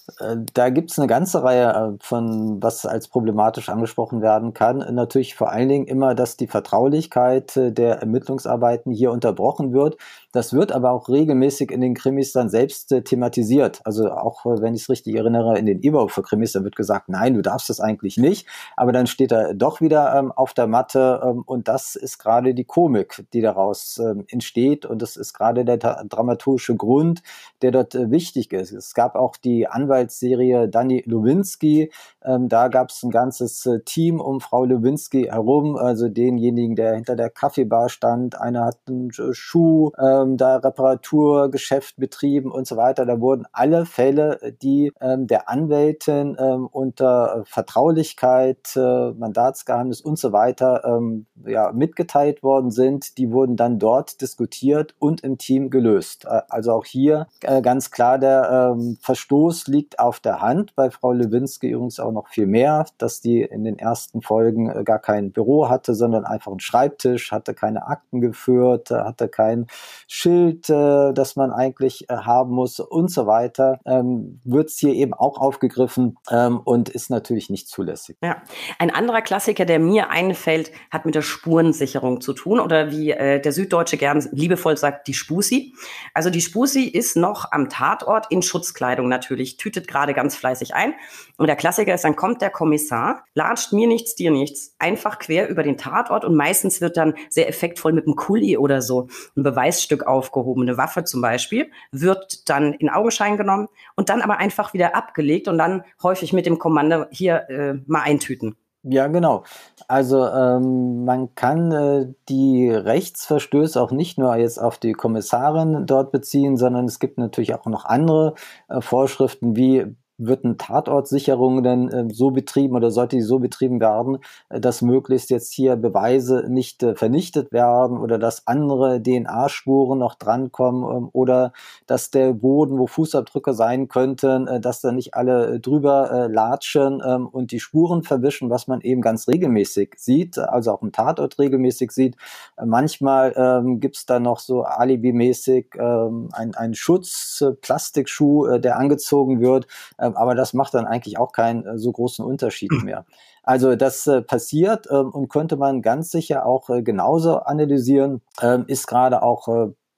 da 0.53 0.69
gibt 0.69 0.91
es 0.91 0.99
eine 0.99 1.07
ganze 1.07 1.43
Reihe 1.43 1.69
äh, 1.69 1.97
von, 2.03 2.61
was 2.61 2.85
als 2.85 3.07
problematisch 3.07 3.69
angesprochen 3.69 4.21
werden 4.21 4.53
kann. 4.53 4.77
Natürlich 4.93 5.35
vor 5.35 5.51
allen 5.51 5.69
Dingen 5.69 5.87
immer, 5.87 6.15
dass 6.15 6.37
die 6.37 6.47
Vertraulichkeit 6.47 7.57
äh, 7.57 7.71
der 7.71 7.99
Ermittlungsarbeiten 7.99 8.91
hier 8.91 9.11
unterbrochen 9.11 9.73
wird. 9.73 9.97
Das 10.31 10.53
wird 10.53 10.71
aber 10.71 10.91
auch 10.91 11.09
regelmäßig 11.09 11.71
in 11.71 11.81
den 11.81 11.93
Krimis 11.93 12.31
dann 12.31 12.49
selbst 12.49 12.93
thematisiert. 13.05 13.81
Also 13.83 14.11
auch, 14.11 14.45
wenn 14.45 14.73
ich 14.73 14.83
es 14.83 14.89
richtig 14.89 15.15
erinnere, 15.15 15.57
in 15.57 15.65
den 15.65 15.81
Eberhofer-Krimis, 15.81 16.53
dann 16.53 16.63
wird 16.63 16.75
gesagt, 16.75 17.09
nein, 17.09 17.33
du 17.33 17.41
darfst 17.41 17.69
das 17.69 17.79
eigentlich 17.79 18.17
nicht. 18.17 18.47
Aber 18.77 18.91
dann 18.91 19.07
steht 19.07 19.31
er 19.31 19.53
doch 19.53 19.81
wieder 19.81 20.15
ähm, 20.15 20.31
auf 20.31 20.53
der 20.53 20.67
Matte 20.67 21.21
ähm, 21.23 21.43
und 21.45 21.67
das 21.67 21.95
ist 21.95 22.17
gerade 22.17 22.53
die 22.53 22.63
Komik, 22.63 23.25
die 23.33 23.41
daraus 23.41 23.97
ähm, 23.97 24.25
entsteht 24.29 24.85
und 24.85 25.01
das 25.01 25.17
ist 25.17 25.33
gerade 25.33 25.65
der 25.65 25.77
dramaturgische 25.77 26.75
Grund, 26.75 27.21
der 27.61 27.71
dort 27.71 27.95
äh, 27.95 28.09
wichtig 28.11 28.53
ist. 28.53 28.71
Es 28.71 28.93
gab 28.93 29.15
auch 29.15 29.35
die 29.37 29.67
Anwaltsserie 29.67 30.67
Danny 30.67 31.03
Lowinski. 31.05 31.91
Ähm, 32.23 32.49
da 32.49 32.67
gab 32.67 32.89
es 32.89 33.01
ein 33.03 33.11
ganzes 33.11 33.65
äh, 33.65 33.79
Team 33.81 34.19
um 34.19 34.41
Frau 34.41 34.65
Lowinski 34.65 35.23
herum, 35.23 35.75
also 35.75 36.07
denjenigen, 36.07 36.75
der 36.75 36.95
hinter 36.95 37.15
der 37.15 37.29
Kaffeebar 37.29 37.89
stand. 37.89 38.39
Einer 38.39 38.65
hat 38.65 38.77
einen 38.87 39.11
Schuh, 39.11 39.91
ähm, 39.97 40.37
da 40.37 40.57
Reparaturgeschäft 40.57 41.97
betrieben 41.97 42.51
und 42.51 42.67
so 42.67 42.77
weiter. 42.77 43.05
Da 43.05 43.19
wurden 43.19 43.45
alle 43.51 43.85
Fälle, 43.85 44.39
die 44.61 44.91
ähm, 45.01 45.27
der 45.27 45.49
Anwältin 45.49 46.37
ähm, 46.39 46.67
unter 46.71 47.43
Vertraulichkeit, 47.45 48.75
äh, 48.75 49.11
Mandatsgeheimnis 49.11 50.01
und 50.01 50.19
so 50.19 50.31
weiter 50.31 50.83
ähm, 50.85 51.25
ja, 51.45 51.71
mitgeteilt 51.71 52.43
worden 52.43 52.71
sind, 52.71 53.17
die 53.17 53.31
wurden 53.31 53.55
dann 53.55 53.79
dort 53.79 54.21
diskutiert 54.21 54.95
und 54.99 55.21
im 55.21 55.37
Team 55.37 55.69
gelöst. 55.69 56.25
Äh, 56.25 56.41
also 56.49 56.73
auch 56.73 56.85
hier 56.85 57.27
äh, 57.41 57.61
ganz 57.61 57.91
klar, 57.91 58.19
der 58.19 58.75
ähm, 58.75 58.97
Verstoß 59.01 59.67
liegt 59.67 59.99
auf 59.99 60.19
der 60.19 60.41
Hand 60.41 60.75
bei 60.75 60.91
Frau 60.91 61.11
Lewinsky 61.11 61.69
übrigens 61.69 61.99
auch 61.99 62.10
auch 62.11 62.23
noch 62.23 62.27
viel 62.27 62.45
mehr, 62.45 62.85
dass 62.97 63.21
die 63.21 63.41
in 63.41 63.63
den 63.63 63.79
ersten 63.79 64.21
Folgen 64.21 64.69
äh, 64.69 64.83
gar 64.83 64.99
kein 64.99 65.31
Büro 65.31 65.69
hatte, 65.69 65.95
sondern 65.95 66.25
einfach 66.25 66.51
einen 66.51 66.59
Schreibtisch, 66.59 67.31
hatte 67.31 67.53
keine 67.53 67.87
Akten 67.87 68.21
geführt, 68.21 68.91
äh, 68.91 68.95
hatte 68.95 69.29
kein 69.29 69.67
Schild, 70.07 70.69
äh, 70.69 71.13
das 71.13 71.35
man 71.35 71.51
eigentlich 71.51 72.05
haben 72.09 72.51
muss 72.51 72.79
und 72.79 73.09
so 73.09 73.27
weiter, 73.27 73.79
ähm, 73.85 74.39
wird 74.43 74.69
es 74.69 74.77
hier 74.77 74.93
eben 74.93 75.13
auch 75.13 75.39
aufgegriffen 75.39 76.17
ähm, 76.29 76.59
und 76.59 76.89
ist 76.89 77.09
natürlich 77.09 77.49
nicht 77.49 77.67
zulässig. 77.67 78.17
Ja, 78.21 78.41
ein 78.79 78.91
anderer 78.91 79.21
Klassiker, 79.21 79.65
der 79.65 79.79
mir 79.79 80.09
einfällt, 80.09 80.71
hat 80.91 81.05
mit 81.05 81.15
der 81.15 81.21
Spurensicherung 81.21 82.21
zu 82.21 82.33
tun 82.33 82.59
oder 82.59 82.91
wie 82.91 83.07
der 83.07 83.51
Süddeutsche 83.51 83.97
gern 83.97 84.27
liebevoll 84.31 84.77
sagt, 84.77 85.07
die 85.07 85.13
Spusi. 85.13 85.73
Also 86.13 86.29
die 86.29 86.41
Spusi 86.41 86.83
ist 86.83 87.15
noch 87.15 87.51
am 87.51 87.69
Tatort 87.69 88.27
in 88.29 88.41
Schutzkleidung 88.41 89.07
natürlich, 89.07 89.57
tütet 89.57 89.87
gerade 89.87 90.13
ganz 90.13 90.35
fleißig 90.35 90.75
ein. 90.75 90.93
Und 91.37 91.47
der 91.47 91.55
Klassiker 91.55 91.93
ist, 91.93 92.00
dann 92.03 92.15
kommt 92.15 92.41
der 92.41 92.49
Kommissar, 92.49 93.23
latscht 93.33 93.73
mir 93.73 93.87
nichts, 93.87 94.15
dir 94.15 94.31
nichts, 94.31 94.75
einfach 94.79 95.19
quer 95.19 95.49
über 95.49 95.63
den 95.63 95.77
Tatort 95.77 96.25
und 96.25 96.35
meistens 96.35 96.81
wird 96.81 96.97
dann 96.97 97.13
sehr 97.29 97.47
effektvoll 97.47 97.93
mit 97.93 98.05
einem 98.05 98.15
Kuli 98.15 98.57
oder 98.57 98.81
so 98.81 99.07
ein 99.35 99.43
Beweisstück 99.43 100.05
aufgehoben, 100.05 100.63
eine 100.63 100.77
Waffe 100.77 101.03
zum 101.03 101.21
Beispiel, 101.21 101.71
wird 101.91 102.49
dann 102.49 102.73
in 102.73 102.89
Augenschein 102.89 103.37
genommen 103.37 103.67
und 103.95 104.09
dann 104.09 104.21
aber 104.21 104.37
einfach 104.37 104.73
wieder 104.73 104.95
abgelegt 104.95 105.47
und 105.47 105.57
dann 105.57 105.83
häufig 106.01 106.33
mit 106.33 106.45
dem 106.45 106.59
Kommando 106.59 107.05
hier 107.11 107.49
äh, 107.49 107.73
mal 107.85 108.01
eintüten. 108.01 108.55
Ja, 108.83 109.05
genau. 109.07 109.43
Also 109.87 110.25
ähm, 110.25 111.05
man 111.05 111.35
kann 111.35 111.71
äh, 111.71 112.13
die 112.29 112.71
Rechtsverstöße 112.71 113.79
auch 113.79 113.91
nicht 113.91 114.17
nur 114.17 114.35
jetzt 114.37 114.57
auf 114.57 114.79
die 114.79 114.93
Kommissarin 114.93 115.85
dort 115.85 116.11
beziehen, 116.11 116.57
sondern 116.57 116.85
es 116.85 116.97
gibt 116.97 117.19
natürlich 117.19 117.53
auch 117.53 117.67
noch 117.67 117.85
andere 117.85 118.33
äh, 118.69 118.81
Vorschriften, 118.81 119.55
wie 119.55 119.95
wird 120.27 120.45
eine 120.45 120.57
Tatortsicherung 120.57 121.63
denn 121.63 121.89
äh, 121.89 122.13
so 122.13 122.31
betrieben 122.31 122.75
oder 122.75 122.91
sollte 122.91 123.15
die 123.17 123.21
so 123.21 123.39
betrieben 123.39 123.79
werden, 123.79 124.19
äh, 124.49 124.59
dass 124.59 124.81
möglichst 124.81 125.29
jetzt 125.29 125.53
hier 125.53 125.75
Beweise 125.75 126.45
nicht 126.49 126.83
äh, 126.83 126.95
vernichtet 126.95 127.51
werden 127.51 127.97
oder 127.97 128.17
dass 128.17 128.47
andere 128.47 129.01
DNA-Spuren 129.01 129.99
noch 129.99 130.15
drankommen 130.15 130.83
ähm, 130.83 131.09
oder 131.13 131.53
dass 131.87 132.11
der 132.11 132.33
Boden, 132.33 132.77
wo 132.77 132.87
Fußabdrücke 132.87 133.53
sein 133.53 133.87
könnten, 133.87 134.47
äh, 134.47 134.59
dass 134.59 134.81
da 134.81 134.91
nicht 134.91 135.13
alle 135.13 135.55
äh, 135.55 135.59
drüber 135.59 136.11
äh, 136.11 136.27
latschen 136.27 137.01
ähm, 137.05 137.27
und 137.27 137.51
die 137.51 137.59
Spuren 137.59 138.03
verwischen, 138.03 138.49
was 138.49 138.67
man 138.67 138.81
eben 138.81 139.01
ganz 139.01 139.27
regelmäßig 139.27 139.95
sieht, 139.97 140.37
also 140.37 140.71
auch 140.71 140.81
im 140.81 140.91
Tatort 140.91 141.39
regelmäßig 141.39 141.91
sieht. 141.91 142.15
manchmal 142.63 143.33
ähm, 143.35 143.79
gibt 143.79 143.97
es 143.97 144.05
da 144.05 144.19
noch 144.19 144.39
so 144.39 144.63
alibimäßig 144.63 145.67
ähm, 145.77 146.29
einen 146.33 146.73
Schutz, 146.73 147.43
Plastikschuh, 147.61 148.57
der 148.57 148.77
angezogen 148.77 149.41
wird, 149.41 149.67
aber 150.15 150.35
das 150.35 150.53
macht 150.53 150.73
dann 150.73 150.85
eigentlich 150.85 151.17
auch 151.17 151.31
keinen 151.31 151.65
äh, 151.65 151.77
so 151.77 151.91
großen 151.91 152.23
Unterschied 152.25 152.71
hm. 152.71 152.83
mehr. 152.83 153.05
Also 153.43 153.75
das 153.75 154.05
äh, 154.07 154.21
passiert 154.21 154.87
ähm, 154.91 155.09
und 155.09 155.29
könnte 155.29 155.57
man 155.57 155.81
ganz 155.81 156.11
sicher 156.11 156.45
auch 156.45 156.69
äh, 156.69 156.83
genauso 156.83 157.39
analysieren, 157.39 158.21
ähm, 158.41 158.65
ist 158.67 158.87
gerade 158.87 159.23
auch 159.23 159.47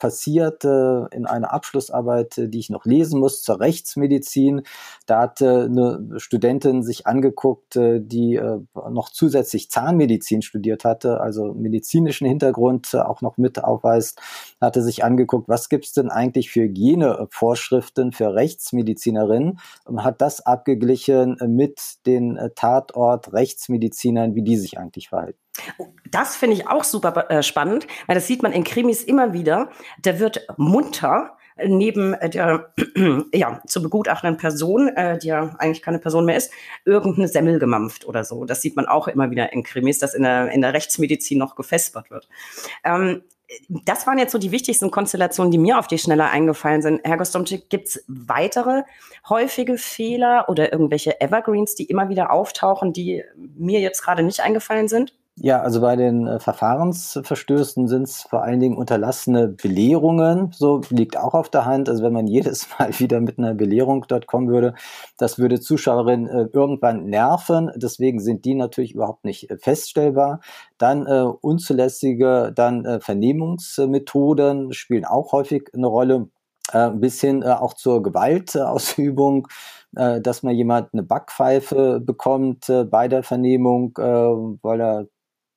äh, 0.04 0.14
passiert 0.14 0.66
äh, 0.66 1.06
in 1.16 1.26
einer 1.26 1.54
Abschlussarbeit, 1.54 2.38
äh, 2.38 2.50
die 2.50 2.60
ich 2.60 2.70
noch 2.70 2.86
lesen 2.86 3.20
muss 3.20 3.42
zur 3.42 3.60
Rechtsmedizin. 3.60 4.64
Da 5.06 5.22
hat 5.22 5.42
äh, 5.42 5.64
eine 5.64 6.16
Studentin 6.18 6.84
sich 6.84 7.08
angeguckt, 7.08 7.76
die 7.76 8.40
noch 8.90 9.10
zusätzlich 9.10 9.70
Zahnmedizin 9.70 10.42
studiert 10.42 10.86
hatte, 10.86 11.22
also 11.22 11.54
medizinischen 11.54 12.28
Hintergrund 12.28 12.94
auch 12.96 13.22
noch 13.22 13.38
mit 13.38 13.64
aufweist, 13.64 14.20
hatte 14.62 14.82
sich 14.82 15.04
angeguckt, 15.04 15.50
was 15.50 15.70
gibt's 15.70 15.94
denn 15.94 16.10
eigentlich 16.10 16.52
für 16.52 16.62
Hygienevorschriften 16.62 18.12
für 18.12 18.36
Rechtsmedizinerinnen 18.36 19.60
und 19.86 20.04
hat 20.04 20.22
das 20.22 20.46
abgeglichen 20.46 21.38
mit 21.48 21.80
den 22.06 22.40
Tatort 22.56 23.34
Rechtsmedizinern, 23.34 24.36
wie 24.36 24.44
die 24.44 24.58
sich 24.58 24.78
eigentlich 24.78 25.10
verhalten. 25.10 25.43
Das 26.10 26.36
finde 26.36 26.56
ich 26.56 26.68
auch 26.68 26.84
super 26.84 27.30
äh, 27.30 27.44
spannend, 27.44 27.88
weil 28.08 28.16
das 28.16 28.28
sieht 28.28 28.44
man 28.44 28.52
in 28.52 28.64
Krimis 28.64 29.04
immer 29.04 29.34
wieder. 29.34 29.70
Der 30.04 30.20
wird 30.20 30.48
munter 30.58 31.38
neben 31.64 32.16
der 32.22 32.74
ja 33.34 33.62
zu 33.68 33.82
begutachtenden 33.82 34.38
Person, 34.38 34.90
äh, 34.90 35.18
die 35.18 35.28
ja 35.28 35.56
eigentlich 35.60 35.82
keine 35.82 36.00
Person 36.00 36.26
mehr 36.26 36.38
ist, 36.38 36.52
irgendeine 36.86 37.28
Semmel 37.28 37.60
gemampft 37.60 38.06
oder 38.06 38.24
so. 38.24 38.46
Das 38.46 38.62
sieht 38.62 38.76
man 38.76 38.88
auch 38.88 39.08
immer 39.08 39.32
wieder 39.32 39.54
in 39.54 39.64
Krimis, 39.64 40.00
dass 40.00 40.14
in 40.14 40.24
der, 40.24 40.52
in 40.52 40.62
der 40.62 40.74
Rechtsmedizin 40.74 41.38
noch 41.38 41.56
gefespert 41.56 42.10
wird. 42.10 42.28
Ähm, 42.84 43.24
das 43.70 44.08
waren 44.08 44.18
jetzt 44.18 44.32
so 44.32 44.40
die 44.40 44.52
wichtigsten 44.52 44.90
Konstellationen, 44.90 45.52
die 45.52 45.60
mir 45.60 45.78
auf 45.78 45.86
die 45.86 46.00
Schnelle 46.00 46.26
eingefallen 46.26 46.82
sind. 46.82 47.02
Herr 47.04 47.18
Gostomczyk, 47.18 47.70
gibt 47.70 47.88
es 47.88 48.04
weitere 48.08 48.84
häufige 49.30 49.78
Fehler 49.78 50.46
oder 50.50 50.72
irgendwelche 50.72 51.22
Evergreens, 51.22 51.76
die 51.76 51.86
immer 51.86 52.10
wieder 52.10 52.32
auftauchen, 52.32 52.94
die 52.94 53.24
mir 53.36 53.80
jetzt 53.80 54.02
gerade 54.02 54.24
nicht 54.24 54.40
eingefallen 54.40 54.88
sind? 54.88 55.14
Ja, 55.36 55.62
also 55.62 55.82
bei 55.82 55.96
den 55.96 56.28
äh, 56.28 56.40
Verfahrensverstößen 56.40 57.88
sind 57.88 58.04
es 58.04 58.22
vor 58.22 58.44
allen 58.44 58.60
Dingen 58.60 58.78
unterlassene 58.78 59.48
Belehrungen. 59.48 60.52
So 60.54 60.82
liegt 60.90 61.18
auch 61.18 61.34
auf 61.34 61.50
der 61.50 61.66
Hand. 61.66 61.90
Also 61.90 62.04
wenn 62.04 62.14
man 62.14 62.28
jedes 62.28 62.68
Mal 62.78 62.98
wieder 63.00 63.20
mit 63.20 63.40
einer 63.40 63.56
Belehrung 63.56 64.06
dort 64.08 64.28
kommen 64.28 64.48
würde, 64.50 64.76
das 65.18 65.40
würde 65.40 65.60
Zuschauerinnen 65.60 66.28
äh, 66.28 66.48
irgendwann 66.54 67.06
nerven. 67.06 67.72
Deswegen 67.76 68.20
sind 68.20 68.46
die 68.46 68.54
natürlich 68.54 68.94
überhaupt 68.94 69.26
nicht 69.26 69.50
äh, 69.50 69.58
feststellbar. 69.58 70.40
Dann 70.78 71.08
unzulässige 71.08 72.52
dann 72.54 73.00
Vernehmungsmethoden 73.02 74.74
spielen 74.74 75.06
auch 75.06 75.32
häufig 75.32 75.70
eine 75.74 75.88
Rolle. 75.88 76.28
Bis 76.96 77.22
hin 77.22 77.44
auch 77.44 77.74
zur 77.74 78.02
Gewaltausübung, 78.04 79.48
dass 79.92 80.44
man 80.44 80.56
jemand 80.56 80.94
eine 80.94 81.04
Backpfeife 81.04 82.00
bekommt 82.00 82.68
äh, 82.70 82.84
bei 82.84 83.08
der 83.08 83.22
Vernehmung, 83.24 83.96
äh, 83.98 84.02
weil 84.04 84.82
er 84.82 85.08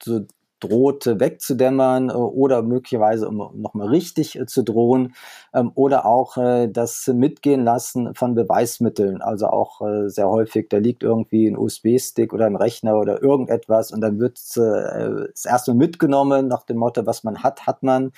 so 0.02 0.26
droht 0.60 1.06
wegzudämmern 1.06 2.10
äh, 2.10 2.12
oder 2.12 2.62
möglicherweise 2.62 3.28
um 3.28 3.36
nochmal 3.60 3.88
richtig 3.88 4.38
äh, 4.38 4.46
zu 4.46 4.62
drohen 4.62 5.14
ähm, 5.54 5.70
oder 5.74 6.06
auch 6.06 6.36
äh, 6.36 6.68
das 6.68 7.06
Mitgehen 7.08 7.64
lassen 7.64 8.14
von 8.14 8.34
Beweismitteln, 8.34 9.22
also 9.22 9.48
auch 9.48 9.80
sehr 10.06 10.28
häufig, 10.28 10.68
da 10.68 10.78
liegt 10.78 11.02
irgendwie 11.02 11.46
ein 11.46 11.56
USB-Stick 11.56 12.32
oder 12.32 12.46
ein 12.46 12.56
Rechner 12.56 12.98
oder 12.98 13.22
irgendetwas 13.22 13.92
und 13.92 14.00
dann 14.00 14.18
wird 14.18 14.38
es 14.38 15.44
erstmal 15.44 15.76
mitgenommen 15.76 16.48
nach 16.48 16.64
dem 16.64 16.78
Motto, 16.78 17.06
was 17.06 17.24
man 17.24 17.42
hat, 17.42 17.66
hat 17.66 17.82
man 17.82 18.12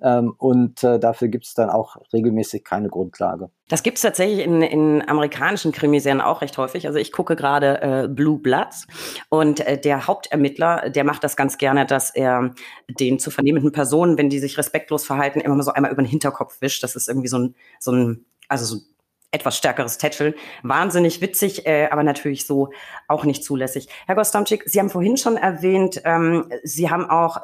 ähm, 0.00 0.34
und 0.38 0.82
dafür 0.82 1.28
gibt 1.28 1.46
es 1.46 1.54
dann 1.54 1.70
auch 1.70 1.96
regelmäßig 2.12 2.64
keine 2.64 2.88
Grundlage. 2.88 3.50
Das 3.68 3.82
gibt 3.82 3.96
es 3.96 4.02
tatsächlich 4.02 4.44
in, 4.44 4.60
in 4.60 5.08
amerikanischen 5.08 5.72
Krimiserien 5.72 6.20
auch 6.20 6.42
recht 6.42 6.58
häufig. 6.58 6.86
Also 6.86 6.98
ich 6.98 7.12
gucke 7.12 7.34
gerade 7.34 7.80
äh, 7.80 8.08
Blue 8.08 8.38
Bloods 8.38 8.86
und 9.30 9.60
äh, 9.60 9.80
der 9.80 10.06
Hauptermittler, 10.06 10.90
der 10.90 11.04
macht 11.04 11.24
das 11.24 11.34
ganz 11.34 11.56
gerne, 11.56 11.86
dass 11.86 12.10
er 12.10 12.54
den 12.88 13.18
zu 13.18 13.30
vernehmenden 13.30 13.72
Personen, 13.72 14.18
wenn 14.18 14.28
die 14.28 14.38
sich 14.38 14.58
respektlos 14.58 15.06
verhalten, 15.06 15.40
immer 15.40 15.54
mal 15.54 15.62
so 15.62 15.72
einmal 15.72 15.92
über 15.92 16.02
den 16.02 16.08
Hinterkopf 16.08 16.60
wischt. 16.60 16.82
Das 16.82 16.94
ist 16.94 17.08
irgendwie 17.08 17.28
so 17.28 17.38
ein, 17.38 17.54
so 17.80 17.92
ein 17.92 18.26
also 18.48 18.64
so 18.66 18.82
etwas 19.30 19.56
stärkeres 19.56 19.98
Tätscheln. 19.98 20.34
Wahnsinnig 20.62 21.20
witzig, 21.20 21.66
äh, 21.66 21.88
aber 21.90 22.02
natürlich 22.02 22.46
so 22.46 22.70
auch 23.08 23.24
nicht 23.24 23.42
zulässig. 23.42 23.88
Herr 24.06 24.14
Gostamczyk, 24.14 24.62
Sie 24.66 24.78
haben 24.78 24.90
vorhin 24.90 25.16
schon 25.16 25.36
erwähnt, 25.36 26.02
ähm, 26.04 26.50
Sie 26.62 26.90
haben 26.90 27.08
auch 27.08 27.38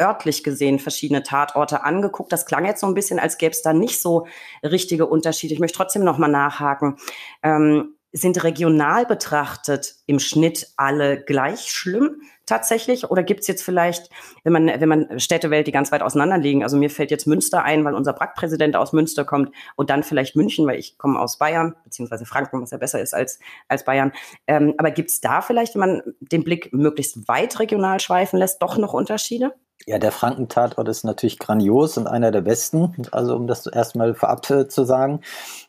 örtlich 0.00 0.44
gesehen 0.44 0.78
verschiedene 0.78 1.22
Tatorte 1.22 1.84
angeguckt. 1.84 2.32
Das 2.32 2.46
klang 2.46 2.64
jetzt 2.66 2.80
so 2.80 2.86
ein 2.86 2.94
bisschen, 2.94 3.18
als 3.18 3.38
gäbe 3.38 3.52
es 3.52 3.62
da 3.62 3.72
nicht 3.72 4.00
so 4.00 4.26
richtige 4.62 5.06
Unterschiede. 5.06 5.54
Ich 5.54 5.60
möchte 5.60 5.78
trotzdem 5.78 6.04
noch 6.04 6.18
mal 6.18 6.28
nachhaken. 6.28 6.96
Ähm, 7.42 7.96
sind 8.12 8.42
regional 8.44 9.04
betrachtet 9.04 9.96
im 10.06 10.18
Schnitt 10.18 10.68
alle 10.76 11.22
gleich 11.22 11.70
schlimm 11.70 12.22
tatsächlich? 12.46 13.10
Oder 13.10 13.22
gibt 13.22 13.40
es 13.40 13.46
jetzt 13.46 13.62
vielleicht, 13.62 14.08
wenn 14.44 14.52
man, 14.52 14.68
wenn 14.68 14.88
man 14.88 15.20
Städtewelt, 15.20 15.66
die 15.66 15.72
ganz 15.72 15.92
weit 15.92 16.02
auseinander 16.02 16.38
liegen, 16.38 16.62
also 16.62 16.76
mir 16.76 16.88
fällt 16.88 17.10
jetzt 17.10 17.26
Münster 17.26 17.62
ein, 17.62 17.84
weil 17.84 17.94
unser 17.94 18.14
Brack-Präsident 18.14 18.76
aus 18.76 18.92
Münster 18.92 19.24
kommt 19.24 19.50
und 19.74 19.90
dann 19.90 20.02
vielleicht 20.02 20.36
München, 20.36 20.66
weil 20.66 20.78
ich 20.78 20.96
komme 20.96 21.20
aus 21.20 21.38
Bayern, 21.38 21.74
beziehungsweise 21.84 22.24
Franken, 22.24 22.62
was 22.62 22.70
ja 22.70 22.78
besser 22.78 23.00
ist 23.00 23.14
als, 23.14 23.38
als 23.68 23.84
Bayern. 23.84 24.12
Ähm, 24.46 24.74
aber 24.78 24.90
gibt 24.92 25.10
es 25.10 25.20
da 25.20 25.42
vielleicht, 25.42 25.74
wenn 25.74 25.80
man 25.80 26.02
den 26.20 26.44
Blick 26.44 26.72
möglichst 26.72 27.28
weit 27.28 27.58
regional 27.58 28.00
schweifen 28.00 28.38
lässt, 28.38 28.62
doch 28.62 28.78
noch 28.78 28.94
Unterschiede? 28.94 29.52
Ja, 29.84 29.98
der 29.98 30.10
Frankentatort 30.10 30.88
ist 30.88 31.04
natürlich 31.04 31.38
grandios 31.38 31.96
und 31.96 32.08
einer 32.08 32.32
der 32.32 32.40
besten, 32.40 33.06
also 33.12 33.36
um 33.36 33.46
das 33.46 33.66
erstmal 33.66 34.14
vorab 34.14 34.48
äh, 34.50 34.66
zu 34.66 34.84
sagen. 34.84 35.20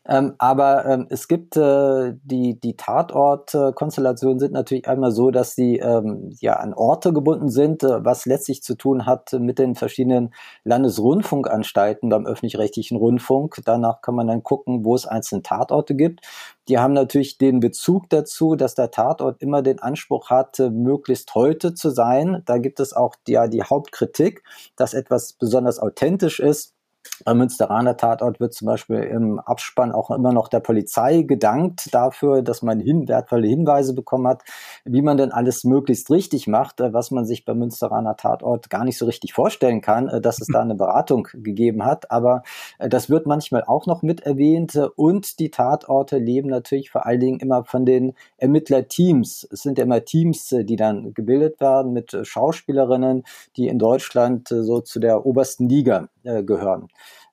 Ähm, 0.08 0.34
aber 0.40 0.86
ähm, 0.86 1.08
es 1.10 1.28
gibt 1.28 1.56
äh, 1.56 2.14
die, 2.24 2.60
die 2.60 2.76
Tatort-Konstellationen 2.78 4.40
sind 4.40 4.54
natürlich 4.54 4.88
einmal 4.88 5.12
so, 5.12 5.30
dass 5.30 5.54
sie 5.54 5.78
ähm, 5.78 6.36
ja 6.40 6.54
an 6.54 6.74
Orte 6.74 7.14
gebunden 7.14 7.50
sind, 7.50 7.84
äh, 7.84 8.04
was 8.04 8.26
letztlich 8.26 8.64
zu 8.64 8.76
tun 8.76 9.06
hat 9.06 9.34
mit 9.34 9.60
den 9.60 9.76
verschiedenen 9.76 10.34
Landesrundfunkanstalten 10.64 12.10
beim 12.10 12.26
öffentlich-rechtlichen 12.26 12.98
Rundfunk. 12.98 13.62
Danach 13.66 14.02
kann 14.02 14.16
man 14.16 14.28
dann 14.28 14.42
gucken, 14.42 14.84
wo 14.84 14.96
es 14.96 15.06
einzelne 15.06 15.44
Tatorte 15.44 15.94
gibt. 15.94 16.22
Die 16.68 16.78
haben 16.78 16.94
natürlich 16.94 17.38
den 17.38 17.60
Bezug 17.60 18.10
dazu, 18.10 18.56
dass 18.56 18.76
der 18.76 18.92
Tatort 18.92 19.42
immer 19.42 19.62
den 19.62 19.80
Anspruch 19.80 20.30
hat, 20.30 20.60
möglichst 20.60 21.34
heute 21.34 21.74
zu 21.74 21.90
sein. 21.90 22.44
Da 22.46 22.58
gibt 22.58 22.80
es 22.80 22.94
auch 22.94 23.16
die, 23.28 23.34
ja, 23.34 23.48
die 23.48 23.64
Hauptkritik, 23.64 24.44
dass 24.76 24.94
etwas 24.94 25.34
besonders 25.34 25.80
authentisch 25.80 26.40
ist 26.40 26.77
Beim 27.26 27.38
Münsteraner 27.38 27.98
Tatort 27.98 28.40
wird 28.40 28.54
zum 28.54 28.68
Beispiel 28.68 29.00
im 29.00 29.40
Abspann 29.40 29.92
auch 29.92 30.12
immer 30.12 30.34
noch 30.34 30.48
der 30.48 30.60
Polizei 30.60 31.24
gedankt 31.24 31.94
dafür, 31.94 32.42
dass 32.42 32.62
man 32.62 32.80
hin, 32.80 33.08
wertvolle 33.08 33.48
Hinweise 33.48 33.94
bekommen 33.94 34.28
hat, 34.28 34.44
wie 34.86 35.02
man 35.02 35.18
denn 35.18 35.32
alles 35.32 35.64
möglichst 35.64 36.10
richtig 36.10 36.48
macht, 36.48 36.80
äh, 36.80 36.94
was 36.94 37.12
man 37.12 37.26
sich 37.26 37.46
beim 37.46 37.60
Münsteraner 37.60 38.16
Tatort 38.18 38.70
gar 38.70 38.84
nicht 38.84 38.98
so 38.98 39.06
richtig 39.06 39.34
vorstellen 39.34 39.82
kann, 39.82 40.08
äh, 40.08 40.22
dass 40.22 40.42
es 40.42 40.48
da 40.48 40.62
eine 40.62 40.76
Beratung 40.76 41.28
gegeben 41.34 41.86
hat. 41.86 42.12
Aber 42.12 42.44
äh, 42.80 42.90
das 42.90 43.10
wird 43.10 43.26
manchmal 43.26 43.64
auch 43.64 43.86
noch 43.86 44.02
mit 44.02 44.22
erwähnt. 44.22 44.80
Und 44.96 45.40
die 45.40 45.52
Tatorte 45.52 46.18
leben 46.18 46.50
natürlich 46.50 46.92
vor 46.92 47.06
allen 47.06 47.20
Dingen 47.20 47.40
immer 47.40 47.64
von 47.66 47.86
den 47.86 48.14
Ermittlerteams. 48.38 49.48
Es 49.52 49.62
sind 49.62 49.78
ja 49.78 49.84
immer 49.84 50.04
Teams, 50.04 50.50
die 50.50 50.76
dann 50.76 51.14
gebildet 51.14 51.60
werden 51.60 51.94
mit 51.94 52.18
Schauspielerinnen, 52.22 53.24
die 53.56 53.68
in 53.68 53.80
Deutschland 53.80 54.48
so 54.50 54.82
zu 54.82 55.00
der 55.00 55.26
obersten 55.26 55.68
Liga 55.70 56.10
gehören. 56.24 56.88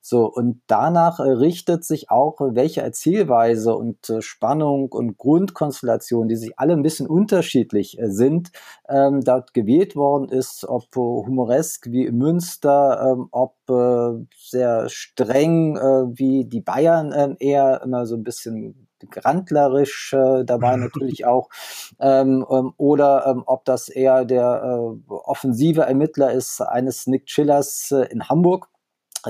So, 0.07 0.27
und 0.31 0.61
danach 0.67 1.19
äh, 1.19 1.23
richtet 1.23 1.83
sich 1.83 2.11
auch, 2.11 2.39
äh, 2.43 2.55
welche 2.55 2.83
Erzählweise 2.83 3.75
und 3.75 4.11
äh, 4.11 4.21
Spannung 4.21 4.93
und 4.93 5.17
Grundkonstellation, 5.17 6.29
die 6.29 6.37
sich 6.37 6.59
alle 6.59 6.75
ein 6.75 6.83
bisschen 6.83 7.07
unterschiedlich 7.07 7.99
äh, 7.99 8.11
sind, 8.11 8.53
ähm, 8.87 9.23
dort 9.23 9.55
gewählt 9.55 9.97
worden 9.97 10.29
ist, 10.29 10.67
ob 10.69 10.95
äh, 10.95 10.99
humoresk 11.01 11.91
wie 11.91 12.11
Münster, 12.11 13.15
ähm, 13.15 13.29
ob 13.31 13.55
äh, 13.71 14.27
sehr 14.37 14.91
streng 14.91 15.77
wie 15.77 16.45
die 16.45 16.61
Bayern 16.61 17.15
ähm, 17.17 17.37
eher 17.39 17.81
immer 17.83 18.05
so 18.05 18.15
ein 18.15 18.25
bisschen 18.25 18.89
grandlerisch 19.11 20.13
äh, 20.13 20.45
dabei 20.45 20.77
natürlich 20.77 21.25
auch 21.25 21.49
ähm, 21.99 22.45
ähm, 22.51 22.75
oder 22.77 23.27
ähm, 23.27 23.43
ob 23.47 23.65
das 23.65 23.89
eher 23.89 24.27
der 24.27 24.97
äh, 25.09 25.13
offensive 25.13 25.83
Ermittler 25.83 26.33
ist 26.33 26.61
eines 26.61 27.07
Nick 27.07 27.27
Chillers 27.27 27.91
äh, 27.91 28.07
in 28.11 28.29
Hamburg 28.29 28.69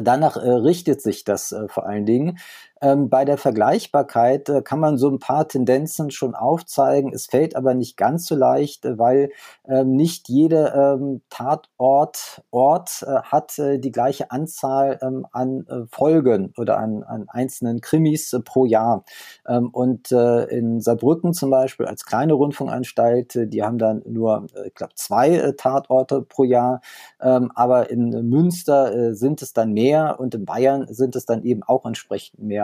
Danach 0.02 0.37
äh, 0.37 0.48
richtet 0.50 1.00
sich 1.02 1.24
das 1.24 1.52
äh, 1.52 1.68
vor 1.68 1.87
allen 1.87 2.07
Dingen. 2.07 2.38
Ähm, 2.81 3.09
bei 3.09 3.25
der 3.25 3.39
Vergleichbarkeit 3.39 4.49
äh, 4.49 4.63
kann 4.63 4.81
man 4.81 4.99
so 4.99 5.09
ein 5.09 5.19
paar 5.19 5.49
Tendenzen 5.49 6.11
schon 6.11 6.35
aufzeigen. 6.35 7.13
Es 7.15 7.27
fällt 7.27 7.57
aber 7.57 7.75
nicht 7.75 7.97
ganz 7.97 8.27
so 8.27 8.35
leicht, 8.35 8.85
äh, 8.85 8.99
weil 8.99 9.31
ähm, 9.67 9.93
nicht 9.97 10.29
jeder 10.29 10.95
ähm, 10.95 11.23
Tatort 11.31 12.43
Ort 12.51 13.05
äh, 13.07 13.23
hat 13.23 13.59
äh, 13.59 13.79
die 13.79 13.93
gleiche 13.93 14.31
Anzahl 14.31 14.99
ähm, 15.03 15.27
an 15.33 15.67
äh, 15.69 15.87
Folgen 15.89 16.53
oder 16.57 16.79
an, 16.79 17.03
an 17.05 17.27
einzelnen 17.29 17.81
Krimis 17.81 18.37
pro 18.45 18.65
Jahr. 18.67 19.05
Ähm, 19.47 19.71
und 19.71 20.13
in 20.13 20.81
Saarbrücken 20.81 21.33
zum 21.33 21.51
Beispiel 21.51 21.87
als 21.87 22.05
kleine 22.05 22.35
Rundfunkanstalt, 22.35 23.53
die 23.53 23.63
haben 23.63 23.79
dann 23.79 24.03
nur, 24.07 24.47
ich 24.67 24.75
glaube, 24.75 24.95
zwei 24.95 25.53
Tatorte 25.57 26.23
pro 26.23 26.45
Jahr. 26.45 26.81
Ähm, 27.21 27.51
aber 27.55 27.91
in 27.91 28.11
Münster 28.29 29.15
sind 29.15 29.43
es 29.43 29.53
dann 29.53 29.73
mehr 29.73 30.19
und 30.19 30.35
in 30.35 30.45
Bayern 30.45 30.87
sind 30.89 31.17
es 31.17 31.27
dann 31.27 31.43
eben 31.43 31.63
auch 31.63 31.85
entsprechend 31.85 32.41
mehr. 32.41 32.63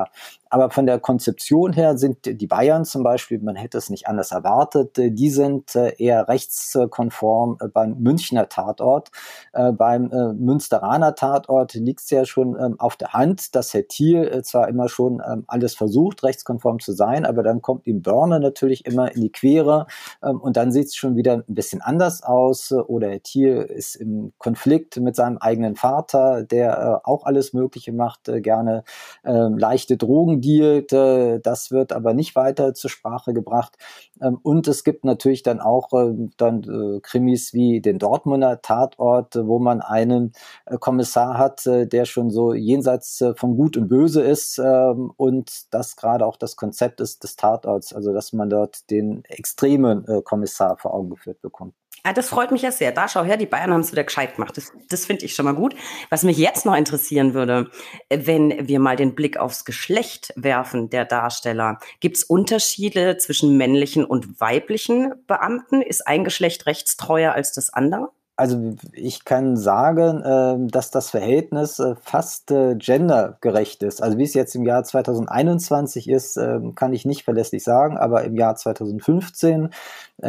Aber 0.50 0.70
von 0.70 0.84
der 0.84 0.98
Konzeption 0.98 1.72
her 1.72 1.96
sind 1.96 2.26
die 2.26 2.46
Bayern 2.48 2.84
zum 2.84 3.04
Beispiel, 3.04 3.38
man 3.38 3.54
hätte 3.54 3.78
es 3.78 3.88
nicht 3.88 4.08
anders 4.08 4.32
erwartet, 4.32 4.98
äh, 4.98 5.12
die 5.12 5.30
sind 5.30 5.76
äh, 5.76 5.94
eher 5.96 6.28
rechtskonform 6.28 7.58
äh, 7.60 7.68
beim 7.68 7.96
Münchner 7.98 8.48
Tatort. 8.48 9.10
Beim 9.52 10.10
Münsteraner 10.38 11.14
Tatort 11.14 11.74
liegt 11.74 12.00
es 12.00 12.10
ja 12.10 12.24
schon 12.24 12.56
ähm, 12.58 12.80
auf 12.80 12.96
der 12.96 13.12
Hand, 13.12 13.54
dass 13.54 13.72
Herr 13.74 13.86
Thiel 13.86 14.42
zwar 14.42 14.68
immer 14.68 14.88
schon 14.88 15.22
ähm, 15.26 15.44
alles 15.46 15.74
versucht, 15.74 16.24
rechtskonform 16.24 16.80
zu 16.80 16.92
sein, 16.92 17.24
aber 17.24 17.42
dann 17.42 17.62
kommt 17.62 17.86
ihm 17.86 18.02
Börne 18.02 18.40
natürlich 18.40 18.86
immer 18.86 19.14
in 19.14 19.20
die 19.20 19.30
Quere 19.30 19.86
ähm, 20.22 20.40
und 20.40 20.56
dann 20.56 20.72
sieht 20.72 20.86
es 20.86 20.96
schon 20.96 21.14
wieder 21.16 21.34
ein 21.34 21.54
bisschen 21.54 21.80
anders 21.80 22.22
aus. 22.22 22.72
Oder 22.72 23.10
Herr 23.10 23.22
Thiel 23.22 23.56
ist 23.56 23.94
im 23.96 24.32
Konflikt 24.38 24.96
mit 24.98 25.14
seinem 25.14 25.38
eigenen 25.38 25.76
Vater, 25.76 26.42
der 26.42 27.02
auch 27.04 27.24
alles 27.24 27.52
Mögliche 27.52 27.92
macht, 27.92 28.24
gerne 28.24 28.82
leichte 29.22 29.89
Drogen 29.96 30.40
dealt. 30.40 30.92
Äh, 30.92 31.40
das 31.40 31.70
wird 31.70 31.92
aber 31.92 32.14
nicht 32.14 32.37
weiter 32.37 32.74
zur 32.74 32.90
Sprache 32.90 33.33
gebracht. 33.33 33.76
Ähm, 34.20 34.38
und 34.42 34.68
es 34.68 34.85
gibt 34.85 35.05
natürlich 35.05 35.42
dann 35.42 35.61
auch 35.61 35.92
äh, 35.92 36.14
dann 36.37 36.62
äh, 36.64 37.00
Krimis 37.00 37.53
wie 37.55 37.81
den 37.81 37.98
Dortmunder 37.98 38.61
Tatort, 38.62 39.37
wo 39.37 39.59
man 39.59 39.81
einen 39.81 40.33
äh, 40.66 40.76
Kommissar 40.79 41.38
hat, 41.38 41.66
der 41.66 42.05
schon 42.05 42.31
so 42.31 42.55
jenseits 42.55 43.22
von 43.37 43.57
Gut 43.57 43.76
und 43.76 43.88
Böse 43.88 44.22
ist 44.22 44.59
ähm, 44.59 45.12
und 45.16 45.72
das 45.74 45.96
gerade 45.96 46.26
auch 46.26 46.37
das 46.37 46.57
Konzept 46.57 47.00
ist 47.00 47.22
des 47.22 47.37
Tatorts, 47.37 47.92
also 47.92 48.12
dass 48.12 48.33
man 48.33 48.50
dort 48.50 48.90
den 48.90 49.24
extremen 49.24 50.05
Kommissar 50.24 50.76
vor 50.79 50.94
Augen 50.94 51.11
geführt 51.11 51.40
bekommt. 51.42 51.74
Ah, 52.02 52.12
das 52.12 52.28
freut 52.28 52.50
mich 52.50 52.62
ja 52.62 52.72
sehr. 52.72 52.92
Da 52.92 53.08
schau 53.08 53.24
her, 53.24 53.36
die 53.36 53.46
Bayern 53.46 53.72
haben 53.72 53.80
es 53.80 53.92
wieder 53.92 54.04
gescheit 54.04 54.36
gemacht. 54.36 54.56
Das, 54.56 54.72
das 54.88 55.06
finde 55.06 55.24
ich 55.24 55.34
schon 55.34 55.44
mal 55.44 55.54
gut. 55.54 55.74
Was 56.08 56.22
mich 56.22 56.38
jetzt 56.38 56.64
noch 56.64 56.74
interessieren 56.74 57.34
würde, 57.34 57.70
wenn 58.08 58.68
wir 58.68 58.80
mal 58.80 58.96
den 58.96 59.14
Blick 59.14 59.36
aufs 59.36 59.64
Geschlecht 59.64 60.32
werfen 60.36 60.90
der 60.90 61.04
Darsteller, 61.04 61.78
gibt 62.00 62.16
es 62.16 62.24
Unterschiede 62.24 63.18
zwischen 63.18 63.56
männlichen 63.56 64.04
und 64.04 64.40
weiblichen 64.40 65.12
Beamten? 65.26 65.82
Ist 65.82 66.06
ein 66.06 66.24
Geschlecht 66.24 66.66
rechtstreuer 66.66 67.32
als 67.32 67.52
das 67.52 67.72
andere? 67.72 68.10
Also 68.40 68.74
ich 68.92 69.26
kann 69.26 69.58
sagen, 69.58 70.22
äh, 70.22 70.70
dass 70.70 70.90
das 70.90 71.10
Verhältnis 71.10 71.78
äh, 71.78 71.94
fast 72.02 72.50
äh, 72.50 72.74
gendergerecht 72.74 73.82
ist. 73.82 74.02
Also 74.02 74.16
wie 74.16 74.22
es 74.22 74.32
jetzt 74.32 74.54
im 74.54 74.64
Jahr 74.64 74.82
2021 74.82 76.08
ist, 76.08 76.38
äh, 76.38 76.58
kann 76.74 76.94
ich 76.94 77.04
nicht 77.04 77.22
verlässlich 77.22 77.62
sagen, 77.62 77.98
aber 77.98 78.24
im 78.24 78.34
Jahr 78.36 78.56
2015 78.56 79.64
äh, 79.64 79.68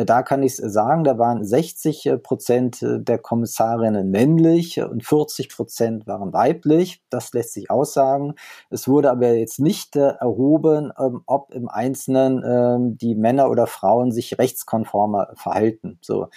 da 0.06 0.24
kann 0.24 0.44
ich 0.44 0.56
sagen, 0.56 1.04
da 1.04 1.18
waren 1.18 1.44
60 1.44 2.06
äh, 2.06 2.18
Prozent 2.18 2.82
äh, 2.82 3.00
der 3.00 3.18
Kommissarinnen 3.18 4.10
männlich 4.10 4.82
und 4.82 5.06
40 5.06 5.50
Prozent 5.50 6.08
waren 6.08 6.34
weiblich. 6.34 7.02
Das 7.10 7.34
lässt 7.34 7.54
sich 7.54 7.70
aussagen. 7.70 8.36
Es 8.70 8.88
wurde 8.88 9.12
aber 9.12 9.34
jetzt 9.34 9.60
nicht 9.60 9.96
erhoben, 9.96 10.92
ähm, 10.98 11.22
ob 11.26 11.54
im 11.54 11.68
Einzelnen 11.68 12.44
ähm, 12.46 12.98
die 12.98 13.16
Männer 13.16 13.50
oder 13.50 13.68
Frauen 13.68 14.12
sich 14.12 14.38
rechtskonformer 14.38 15.34
verhalten. 15.36 15.98
So, 16.02 16.28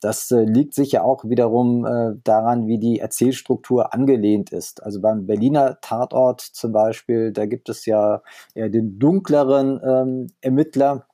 das 0.00 0.30
liegt 0.30 0.74
sicher 0.74 1.04
auch 1.04 1.24
wiederum 1.24 1.86
daran, 2.24 2.66
wie 2.66 2.78
die 2.78 3.00
Erzählstruktur 3.00 3.94
angelehnt 3.94 4.52
ist. 4.52 4.82
Also 4.82 5.00
beim 5.00 5.26
Berliner 5.26 5.78
Tatort 5.80 6.40
zum 6.40 6.72
Beispiel, 6.72 7.32
da 7.32 7.46
gibt 7.46 7.68
es 7.68 7.86
ja 7.86 8.22
eher 8.54 8.68
den 8.68 8.98
dunkleren 8.98 9.80
ähm, 9.84 10.26
Ermittler, 10.42 11.06
äh, 11.06 11.13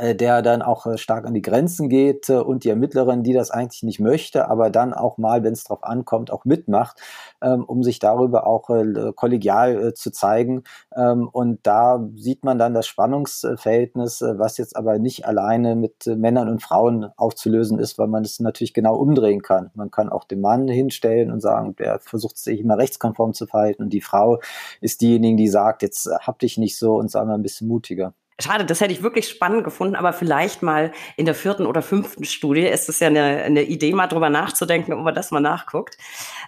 der 0.00 0.42
dann 0.42 0.62
auch 0.62 0.86
äh, 0.86 0.96
stark 0.96 1.26
an 1.26 1.34
die 1.34 1.42
Grenzen 1.42 1.88
geht 1.88 2.28
äh, 2.28 2.34
und 2.34 2.64
die 2.64 2.70
Ermittlerin, 2.70 3.24
die 3.24 3.32
das 3.32 3.50
eigentlich 3.50 3.82
nicht 3.82 3.98
möchte, 4.00 4.48
aber 4.48 4.70
dann 4.70 4.94
auch 4.94 5.18
mal, 5.18 5.42
wenn 5.42 5.52
es 5.52 5.64
drauf 5.64 5.82
ankommt, 5.82 6.30
auch 6.30 6.44
mitmacht, 6.44 7.00
ähm, 7.42 7.64
um 7.64 7.82
sich 7.82 7.98
darüber 7.98 8.46
auch 8.46 8.68
kollegial 9.16 9.94
zu 9.94 10.10
zeigen. 10.10 10.62
Ähm, 10.94 11.28
und 11.28 11.60
da 11.66 12.06
sieht 12.14 12.44
man 12.44 12.58
dann 12.58 12.74
das 12.74 12.86
Spannungsverhältnis, 12.86 14.20
was 14.20 14.58
jetzt 14.58 14.76
aber 14.76 14.98
nicht 14.98 15.26
alleine 15.26 15.74
mit 15.74 16.06
Männern 16.06 16.48
und 16.48 16.62
Frauen 16.62 17.06
aufzulösen 17.16 17.78
ist, 17.78 17.98
weil 17.98 18.08
man 18.08 18.24
es 18.24 18.40
natürlich 18.40 18.74
genau 18.74 18.96
umdrehen 18.96 19.42
kann. 19.42 19.70
Man 19.74 19.90
kann 19.90 20.08
auch 20.10 20.24
den 20.24 20.40
Mann 20.40 20.68
hinstellen 20.68 21.30
und 21.30 21.40
sagen, 21.40 21.76
der 21.76 21.98
versucht 22.00 22.36
sich 22.38 22.60
immer 22.60 22.78
rechtskonform 22.78 23.32
zu 23.32 23.46
verhalten 23.46 23.82
und 23.82 23.92
die 23.92 24.00
Frau 24.00 24.40
ist 24.80 25.00
diejenige, 25.00 25.36
die 25.36 25.48
sagt, 25.48 25.82
jetzt 25.82 26.06
hab 26.20 26.38
dich 26.38 26.58
nicht 26.58 26.76
so 26.78 26.96
und 26.96 27.10
sei 27.10 27.24
mal 27.24 27.34
ein 27.34 27.42
bisschen 27.42 27.68
mutiger. 27.68 28.12
Schade, 28.40 28.64
das 28.64 28.80
hätte 28.80 28.92
ich 28.92 29.02
wirklich 29.02 29.28
spannend 29.28 29.64
gefunden, 29.64 29.96
aber 29.96 30.12
vielleicht 30.12 30.62
mal 30.62 30.92
in 31.16 31.26
der 31.26 31.34
vierten 31.34 31.66
oder 31.66 31.82
fünften 31.82 32.24
Studie 32.24 32.66
ist 32.66 32.88
es 32.88 33.00
ja 33.00 33.08
eine, 33.08 33.42
eine 33.42 33.62
Idee, 33.64 33.92
mal 33.92 34.06
drüber 34.06 34.30
nachzudenken, 34.30 34.92
ob 34.92 35.00
man 35.00 35.14
das 35.14 35.32
mal 35.32 35.40
nachguckt. 35.40 35.98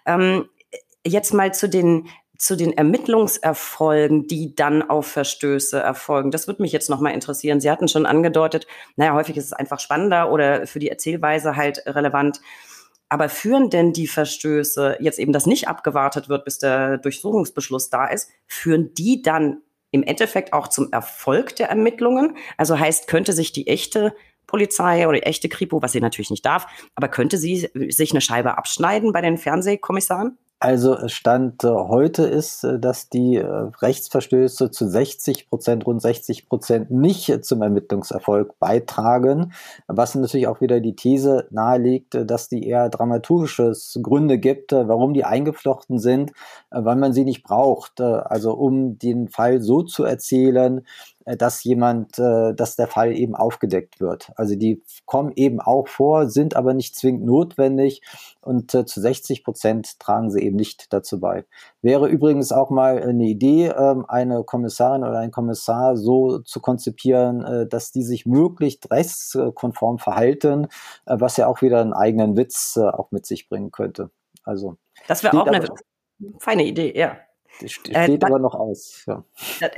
Ähm, 0.07 0.49
jetzt 1.05 1.35
mal 1.35 1.53
zu 1.53 1.69
den 1.69 2.09
zu 2.41 2.57
den 2.57 2.73
Ermittlungserfolgen, 2.73 4.27
die 4.27 4.55
dann 4.55 4.89
auf 4.89 5.09
Verstöße 5.09 5.79
erfolgen. 5.79 6.31
Das 6.31 6.47
würde 6.47 6.63
mich 6.63 6.73
jetzt 6.73 6.89
nochmal 6.89 7.13
interessieren. 7.13 7.61
Sie 7.61 7.71
hatten 7.71 7.87
schon 7.87 8.07
angedeutet, 8.07 8.67
naja, 8.97 9.13
häufig 9.13 9.37
ist 9.37 9.45
es 9.45 9.53
einfach 9.53 9.79
spannender 9.79 10.33
oder 10.33 10.67
für 10.67 10.79
die 10.79 10.89
Erzählweise 10.89 11.57
halt 11.57 11.83
relevant. 11.85 12.41
Aber 13.11 13.29
führen 13.29 13.69
denn 13.69 13.93
die 13.93 14.07
Verstöße, 14.07 14.97
jetzt 15.01 15.19
eben 15.19 15.35
das 15.35 15.45
nicht 15.45 15.69
abgewartet 15.69 16.31
wird, 16.31 16.47
bis 16.47 16.59
der 16.59 16.97
Durchsuchungsbeschluss 16.97 17.91
da 17.91 18.07
ist, 18.07 18.31
führen 18.47 18.95
die 18.95 19.21
dann 19.21 19.61
im 19.91 20.03
Endeffekt 20.03 20.53
auch 20.53 20.69
zum 20.69 20.93
Erfolg 20.93 21.57
der 21.57 21.69
Ermittlungen. 21.69 22.37
Also 22.57 22.79
heißt, 22.79 23.07
könnte 23.07 23.33
sich 23.33 23.53
die 23.53 23.67
echte 23.67 24.15
Polizei 24.47 25.07
oder 25.07 25.19
die 25.19 25.27
echte 25.27 25.49
Kripo, 25.49 25.81
was 25.83 25.93
sie 25.93 26.01
natürlich 26.01 26.31
nicht 26.31 26.45
darf, 26.45 26.67
aber 26.95 27.09
könnte 27.09 27.39
sie 27.39 27.69
sich 27.89 28.11
eine 28.11 28.21
Scheibe 28.21 28.59
abschneiden 28.59 29.13
bei 29.13 29.21
den 29.21 29.39
Fernsehkommissaren? 29.39 30.39
Also 30.63 31.09
Stand 31.09 31.65
äh, 31.65 31.69
heute 31.69 32.25
ist, 32.25 32.65
äh, 32.65 32.79
dass 32.79 33.09
die 33.09 33.37
äh, 33.37 33.47
Rechtsverstöße 33.47 34.71
zu 34.71 34.87
60 34.87 35.49
Prozent, 35.49 35.87
rund 35.87 36.03
60 36.03 36.51
Prozent 36.51 36.91
nicht 36.91 37.47
zum 37.47 37.63
Ermittlungserfolg 37.63 38.59
beitragen, 38.59 39.55
was 39.87 40.15
natürlich 40.15 40.49
auch 40.49 40.61
wieder 40.61 40.81
die 40.81 40.95
These 40.95 41.47
nahelegt, 41.51 42.15
dass 42.27 42.51
die 42.51 42.69
eher 42.69 42.91
dramaturgisches 42.91 44.01
Gründe 44.03 44.37
gibt, 44.37 44.73
warum 44.73 45.15
die 45.15 45.25
eingeflochten 45.25 45.99
sind, 45.99 46.33
weil 46.71 46.97
man 46.97 47.15
sie 47.15 47.25
nicht 47.25 47.43
braucht. 47.43 48.03
Also 48.03 48.53
um 48.53 48.99
den 48.99 49.29
Fall 49.29 49.63
so 49.63 49.83
zu 49.83 50.05
erzählen, 50.05 50.79
äh, 50.79 51.20
dass 51.25 51.63
jemand, 51.65 52.19
äh, 52.19 52.55
dass 52.55 52.77
der 52.77 52.87
Fall 52.87 53.13
eben 53.13 53.35
aufgedeckt 53.35 54.01
wird. 54.01 54.33
Also 54.37 54.57
die 54.57 54.83
kommen 55.05 55.33
eben 55.37 55.61
auch 55.61 55.89
vor, 55.89 56.29
sind 56.29 56.57
aber 56.57 56.75
nicht 56.75 56.97
zwingend 56.97 57.25
notwendig 57.25 58.03
und 58.41 58.75
äh, 58.75 58.87
zu 58.87 59.01
60 59.01 59.45
Prozent 59.45 60.01
tragen 60.01 60.31
sie 60.31 60.41
eben 60.41 60.57
nicht 60.57 60.93
dazu 60.93 61.21
bei. 61.21 61.45
Wäre 61.83 62.09
übrigens 62.09 62.53
auch 62.53 62.71
mal 62.71 63.03
eine 63.03 63.25
Idee, 63.25 63.67
ähm, 63.69 64.05
eine 64.09 64.45
Kommissarin 64.45 65.03
oder 65.03 65.19
ein 65.19 65.31
Kommissar 65.31 65.97
so 65.97 66.39
zu 66.39 66.61
konzipieren, 66.61 67.45
äh, 67.45 67.67
dass 67.67 67.93
die 67.93 68.03
sich 68.03 68.25
möglichst 68.27 68.91
rechtskonform 68.91 69.99
verhalten, 69.99 70.69
äh, 71.07 71.17
was 71.19 71.37
ja 71.37 71.47
auch 71.47 71.61
wieder 71.63 71.81
einen 71.81 71.93
eigenen 71.93 72.37
Witz 72.37 72.77
äh, 72.77 72.81
auch 72.81 73.11
mit 73.11 73.27
sich 73.27 73.49
bringen 73.49 73.71
könnte. 73.71 74.11
Also 74.45 74.77
das 75.07 75.23
wäre 75.23 75.41
auch 75.41 75.47
eine 75.47 75.67
feine 76.39 76.65
Idee, 76.65 76.97
ja. 76.99 77.19
Das 77.61 77.71
äh, 77.71 78.05
steht 78.05 78.23
äh, 78.23 78.27
aber 78.27 78.39
noch 78.39 78.55
aus. 78.55 79.05
Ja. 79.07 79.25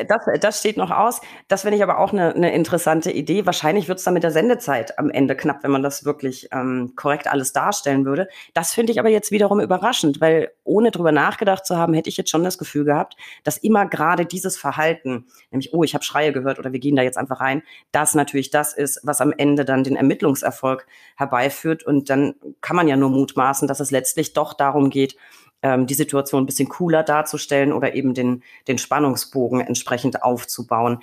Das, 0.09 0.23
das 0.41 0.61
steht 0.61 0.77
noch 0.77 0.91
aus. 0.91 1.21
Das 1.49 1.63
finde 1.63 1.77
ich 1.77 1.83
aber 1.83 1.99
auch 1.99 2.13
eine, 2.13 2.35
eine 2.35 2.55
interessante 2.55 3.11
Idee. 3.11 3.47
Wahrscheinlich 3.47 3.89
wird 3.89 3.99
es 3.99 4.05
dann 4.05 4.15
mit 4.15 4.23
der 4.23 4.31
Sendezeit 4.31 4.99
am 4.99 5.11
Ende 5.11 5.37
knapp, 5.37 5.63
wenn 5.63 5.71
man 5.71 5.83
das 5.83 6.05
wirklich 6.05 6.49
ähm, 6.53 6.93
korrekt 6.97 7.27
alles 7.27 7.53
darstellen 7.53 8.05
würde. 8.05 8.29
Das 8.55 8.73
finde 8.73 8.93
ich 8.93 9.01
aber 9.01 9.09
jetzt 9.09 9.31
wiederum 9.31 9.61
überraschend, 9.61 10.21
weil 10.21 10.51
ohne 10.65 10.91
drüber 10.91 11.13
nachgedacht 11.13 11.67
zu 11.67 11.77
haben, 11.77 11.95
hätte 11.95 12.09
ich 12.09 12.17
jetzt 12.17 12.31
schon 12.31 12.45
das 12.45 12.59
Gefühl 12.59 12.85
gehabt, 12.85 13.17
dass 13.45 13.59
immer 13.59 13.87
gerade 13.87 14.27
dieses 14.27 14.57
Verhalten, 14.57 15.27
nämlich, 15.51 15.75
oh, 15.75 15.83
ich 15.83 15.95
habe 15.95 16.05
Schreie 16.05 16.33
gehört 16.33 16.59
oder 16.59 16.73
wir 16.73 16.81
gehen 16.81 16.97
da 16.97 17.03
jetzt 17.03 17.19
einfach 17.19 17.41
rein, 17.41 17.63
das 17.91 18.15
natürlich 18.15 18.51
das 18.51 18.73
ist, 18.73 19.01
was 19.03 19.21
am 19.21 19.33
Ende 19.37 19.65
dann 19.65 19.85
den 19.85 19.97
Ermittlungserfolg 19.97 20.87
herbeiführt. 21.17 21.83
Und 21.85 22.11
dann 22.11 22.35
kann 22.61 22.77
man 22.77 22.89
ja 22.89 22.97
nur 22.97 23.11
mutmaßen, 23.11 23.67
dass 23.69 23.81
es 23.81 23.91
letztlich 23.91 24.33
doch 24.33 24.55
darum 24.55 24.91
geht, 24.91 25.17
ähm, 25.63 25.87
die 25.87 25.95
Situation 25.95 26.43
ein 26.43 26.47
bisschen 26.47 26.69
cooler 26.69 27.03
darzustellen 27.03 27.73
oder 27.73 27.95
eben 27.95 28.15
den, 28.15 28.43
den 28.69 28.79
Spannungsbogen 28.79 29.61
entsprechend 29.61 30.23
aufzubauen. 30.23 31.03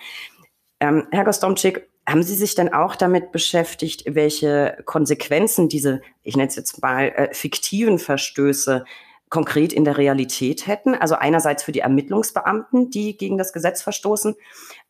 Ähm, 0.79 1.07
Herr 1.11 1.25
Gostomczyk, 1.25 1.89
haben 2.07 2.23
Sie 2.23 2.35
sich 2.35 2.55
denn 2.55 2.73
auch 2.73 2.95
damit 2.95 3.31
beschäftigt, 3.31 4.03
welche 4.07 4.77
Konsequenzen 4.85 5.69
diese, 5.69 6.01
ich 6.23 6.35
nenne 6.35 6.49
es 6.49 6.55
jetzt 6.55 6.81
mal, 6.81 7.09
äh, 7.09 7.33
fiktiven 7.33 7.99
Verstöße 7.99 8.85
konkret 9.29 9.73
in 9.73 9.85
der 9.85 9.97
Realität 9.97 10.65
hätten? 10.65 10.95
Also 10.95 11.15
einerseits 11.15 11.63
für 11.63 11.71
die 11.71 11.81
Ermittlungsbeamten, 11.81 12.89
die 12.89 13.15
gegen 13.15 13.37
das 13.37 13.53
Gesetz 13.53 13.83
verstoßen, 13.83 14.35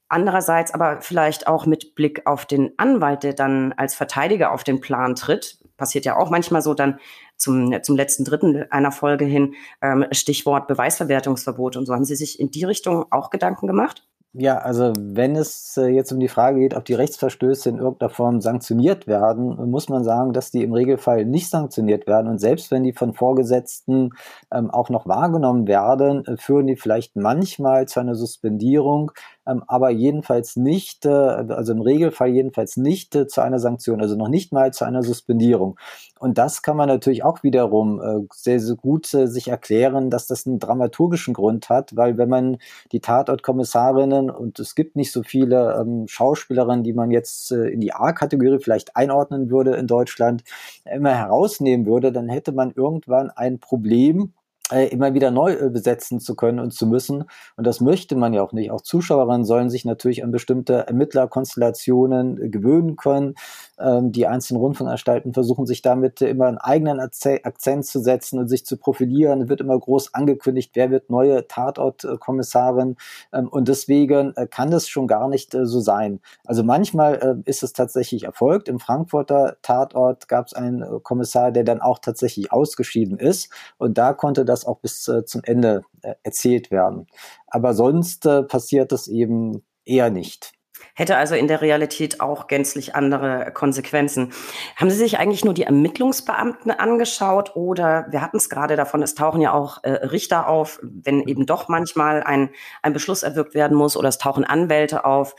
andererseits 0.07 0.73
aber 0.73 1.01
vielleicht 1.01 1.47
auch 1.47 1.65
mit 1.65 1.93
Blick 1.95 2.25
auf 2.25 2.45
den 2.45 2.71
Anwalt, 2.77 3.23
der 3.23 3.33
dann 3.33 3.73
als 3.73 3.95
Verteidiger 3.95 4.51
auf 4.51 4.63
den 4.63 4.79
Plan 4.79 5.15
tritt. 5.15 5.59
Passiert 5.77 6.05
ja 6.05 6.15
auch 6.15 6.29
manchmal 6.29 6.61
so, 6.61 6.73
dann 6.73 6.99
zum, 7.39 7.81
zum 7.81 7.95
letzten 7.95 8.25
Dritten 8.25 8.65
einer 8.69 8.91
Folge 8.91 9.25
hin, 9.25 9.55
ähm, 9.81 10.05
Stichwort 10.11 10.67
Beweisverwertungsverbot 10.67 11.77
und 11.77 11.87
so. 11.87 11.93
Haben 11.93 12.05
Sie 12.05 12.15
sich 12.15 12.39
in 12.39 12.51
die 12.51 12.65
Richtung 12.65 13.05
auch 13.09 13.31
Gedanken 13.31 13.65
gemacht? 13.65 14.03
Ja, 14.33 14.59
also 14.59 14.93
wenn 14.95 15.35
es 15.35 15.75
äh, 15.75 15.87
jetzt 15.87 16.11
um 16.11 16.19
die 16.19 16.27
Frage 16.27 16.59
geht, 16.59 16.75
ob 16.75 16.85
die 16.85 16.93
Rechtsverstöße 16.93 17.67
in 17.67 17.79
irgendeiner 17.79 18.11
Form 18.11 18.41
sanktioniert 18.41 19.07
werden, 19.07 19.55
muss 19.71 19.89
man 19.89 20.03
sagen, 20.03 20.33
dass 20.33 20.51
die 20.51 20.61
im 20.61 20.71
Regelfall 20.71 21.25
nicht 21.25 21.49
sanktioniert 21.49 22.05
werden. 22.05 22.27
Und 22.27 22.37
selbst 22.37 22.69
wenn 22.69 22.83
die 22.83 22.93
von 22.93 23.15
Vorgesetzten 23.15 24.11
ähm, 24.53 24.69
auch 24.69 24.91
noch 24.91 25.07
wahrgenommen 25.07 25.67
werden, 25.67 26.25
äh, 26.27 26.37
führen 26.37 26.67
die 26.67 26.75
vielleicht 26.75 27.15
manchmal 27.15 27.87
zu 27.87 27.99
einer 28.01 28.13
Suspendierung, 28.13 29.11
ähm, 29.47 29.63
aber 29.67 29.89
jedenfalls 29.89 30.55
nicht, 30.55 31.05
äh, 31.05 31.09
also 31.09 31.73
im 31.73 31.81
Regelfall 31.81 32.29
jedenfalls 32.29 32.77
nicht 32.77 33.15
äh, 33.15 33.27
zu 33.27 33.41
einer 33.41 33.59
Sanktion, 33.59 34.01
also 34.01 34.15
noch 34.15 34.27
nicht 34.27 34.53
mal 34.53 34.73
zu 34.73 34.85
einer 34.85 35.03
Suspendierung. 35.03 35.77
Und 36.19 36.37
das 36.37 36.61
kann 36.61 36.75
man 36.75 36.89
natürlich 36.89 37.23
auch 37.23 37.43
wiederum 37.43 38.01
äh, 38.01 38.27
sehr, 38.33 38.59
sehr 38.59 38.75
gut 38.75 39.13
äh, 39.13 39.27
sich 39.27 39.47
erklären, 39.47 40.09
dass 40.09 40.27
das 40.27 40.45
einen 40.45 40.59
dramaturgischen 40.59 41.33
Grund 41.33 41.69
hat, 41.69 41.95
weil 41.95 42.17
wenn 42.17 42.29
man 42.29 42.57
die 42.91 42.99
Tatortkommissarinnen 42.99 44.29
und 44.29 44.59
es 44.59 44.75
gibt 44.75 44.95
nicht 44.95 45.11
so 45.11 45.23
viele 45.23 45.77
ähm, 45.79 46.07
Schauspielerinnen, 46.07 46.83
die 46.83 46.93
man 46.93 47.11
jetzt 47.11 47.51
äh, 47.51 47.69
in 47.69 47.79
die 47.79 47.93
A-Kategorie 47.93 48.59
vielleicht 48.59 48.95
einordnen 48.95 49.49
würde 49.49 49.75
in 49.75 49.87
Deutschland, 49.87 50.43
immer 50.83 51.15
herausnehmen 51.15 51.85
würde, 51.85 52.11
dann 52.11 52.27
hätte 52.27 52.51
man 52.51 52.71
irgendwann 52.71 53.29
ein 53.29 53.59
Problem, 53.59 54.33
immer 54.71 55.13
wieder 55.13 55.31
neu 55.31 55.53
äh, 55.53 55.69
besetzen 55.69 56.19
zu 56.19 56.35
können 56.35 56.59
und 56.59 56.73
zu 56.73 56.87
müssen. 56.87 57.25
Und 57.55 57.67
das 57.67 57.81
möchte 57.81 58.15
man 58.15 58.33
ja 58.33 58.43
auch 58.43 58.53
nicht. 58.53 58.71
Auch 58.71 58.81
Zuschauerinnen 58.81 59.45
sollen 59.45 59.69
sich 59.69 59.85
natürlich 59.85 60.23
an 60.23 60.31
bestimmte 60.31 60.87
Ermittlerkonstellationen 60.87 62.41
äh, 62.41 62.49
gewöhnen 62.49 62.95
können. 62.95 63.35
Ähm, 63.79 64.11
die 64.11 64.27
einzelnen 64.27 64.61
Rundfunkanstalten 64.61 65.33
versuchen 65.33 65.65
sich 65.65 65.81
damit 65.81 66.21
immer 66.21 66.47
einen 66.47 66.57
eigenen 66.57 66.99
Akzent 66.99 67.85
zu 67.85 67.99
setzen 67.99 68.39
und 68.39 68.47
sich 68.47 68.65
zu 68.65 68.77
profilieren. 68.77 69.43
Es 69.43 69.49
wird 69.49 69.61
immer 69.61 69.79
groß 69.79 70.13
angekündigt, 70.13 70.71
wer 70.73 70.91
wird 70.91 71.09
neue 71.09 71.47
Tatortkommissarin. 71.47 72.97
Ähm, 73.33 73.47
und 73.47 73.67
deswegen 73.67 74.33
kann 74.51 74.71
das 74.71 74.87
schon 74.87 75.07
gar 75.07 75.27
nicht 75.29 75.51
so 75.51 75.79
sein. 75.79 76.19
Also 76.45 76.63
manchmal 76.63 77.41
ist 77.45 77.63
es 77.63 77.73
tatsächlich 77.73 78.23
erfolgt. 78.23 78.67
Im 78.67 78.79
Frankfurter 78.79 79.57
Tatort 79.61 80.27
gab 80.27 80.47
es 80.47 80.53
einen 80.53 81.03
Kommissar, 81.03 81.51
der 81.51 81.63
dann 81.63 81.81
auch 81.81 81.99
tatsächlich 81.99 82.51
ausgeschieden 82.51 83.17
ist. 83.17 83.49
Und 83.77 83.97
da 83.97 84.13
konnte 84.13 84.45
das 84.45 84.65
auch 84.65 84.79
bis 84.79 85.07
äh, 85.07 85.25
zum 85.25 85.41
Ende 85.43 85.83
äh, 86.01 86.15
erzählt 86.23 86.71
werden. 86.71 87.07
Aber 87.47 87.73
sonst 87.73 88.25
äh, 88.25 88.43
passiert 88.43 88.91
das 88.91 89.07
eben 89.07 89.63
eher 89.85 90.09
nicht. 90.09 90.53
Hätte 90.99 91.15
also 91.15 91.33
in 91.33 91.47
der 91.47 91.61
Realität 91.61 92.19
auch 92.19 92.47
gänzlich 92.47 92.93
andere 92.93 93.53
Konsequenzen. 93.53 94.33
Haben 94.75 94.89
Sie 94.89 94.97
sich 94.97 95.17
eigentlich 95.17 95.45
nur 95.45 95.53
die 95.53 95.63
Ermittlungsbeamten 95.63 96.71
angeschaut 96.71 97.55
oder 97.55 98.07
wir 98.09 98.21
hatten 98.21 98.35
es 98.35 98.49
gerade 98.49 98.75
davon, 98.75 99.01
es 99.01 99.15
tauchen 99.15 99.39
ja 99.39 99.53
auch 99.53 99.81
äh, 99.85 99.91
Richter 99.91 100.49
auf, 100.49 100.81
wenn 100.83 101.21
eben 101.21 101.45
doch 101.45 101.69
manchmal 101.69 102.21
ein, 102.21 102.49
ein 102.81 102.91
Beschluss 102.91 103.23
erwirkt 103.23 103.53
werden 103.53 103.77
muss 103.77 103.95
oder 103.95 104.09
es 104.09 104.17
tauchen 104.17 104.43
Anwälte 104.43 105.05
auf. 105.05 105.35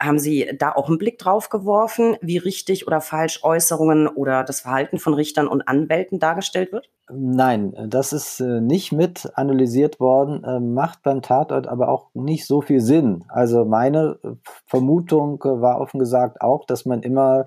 Haben 0.00 0.18
Sie 0.18 0.50
da 0.58 0.72
auch 0.72 0.88
einen 0.88 0.98
Blick 0.98 1.18
drauf 1.18 1.48
geworfen, 1.48 2.16
wie 2.20 2.36
richtig 2.36 2.86
oder 2.86 3.00
falsch 3.00 3.42
Äußerungen 3.42 4.08
oder 4.08 4.44
das 4.44 4.60
Verhalten 4.60 4.98
von 4.98 5.14
Richtern 5.14 5.48
und 5.48 5.66
Anwälten 5.66 6.18
dargestellt 6.18 6.70
wird? 6.72 6.90
Nein, 7.08 7.72
das 7.88 8.12
ist 8.12 8.40
äh, 8.40 8.60
nicht 8.60 8.92
mit 8.92 9.30
analysiert 9.34 10.00
worden, 10.00 10.42
äh, 10.42 10.58
macht 10.58 11.02
beim 11.02 11.22
Tatort 11.22 11.68
aber 11.68 11.88
auch 11.88 12.10
nicht 12.14 12.46
so 12.46 12.60
viel 12.60 12.80
Sinn. 12.80 13.24
Also 13.28 13.64
meine 13.64 14.18
äh, 14.24 14.30
Vermutung 14.66 15.38
war 15.42 15.80
offen 15.80 16.00
gesagt 16.00 16.40
auch, 16.40 16.66
dass 16.66 16.84
man 16.84 17.02
immer 17.02 17.46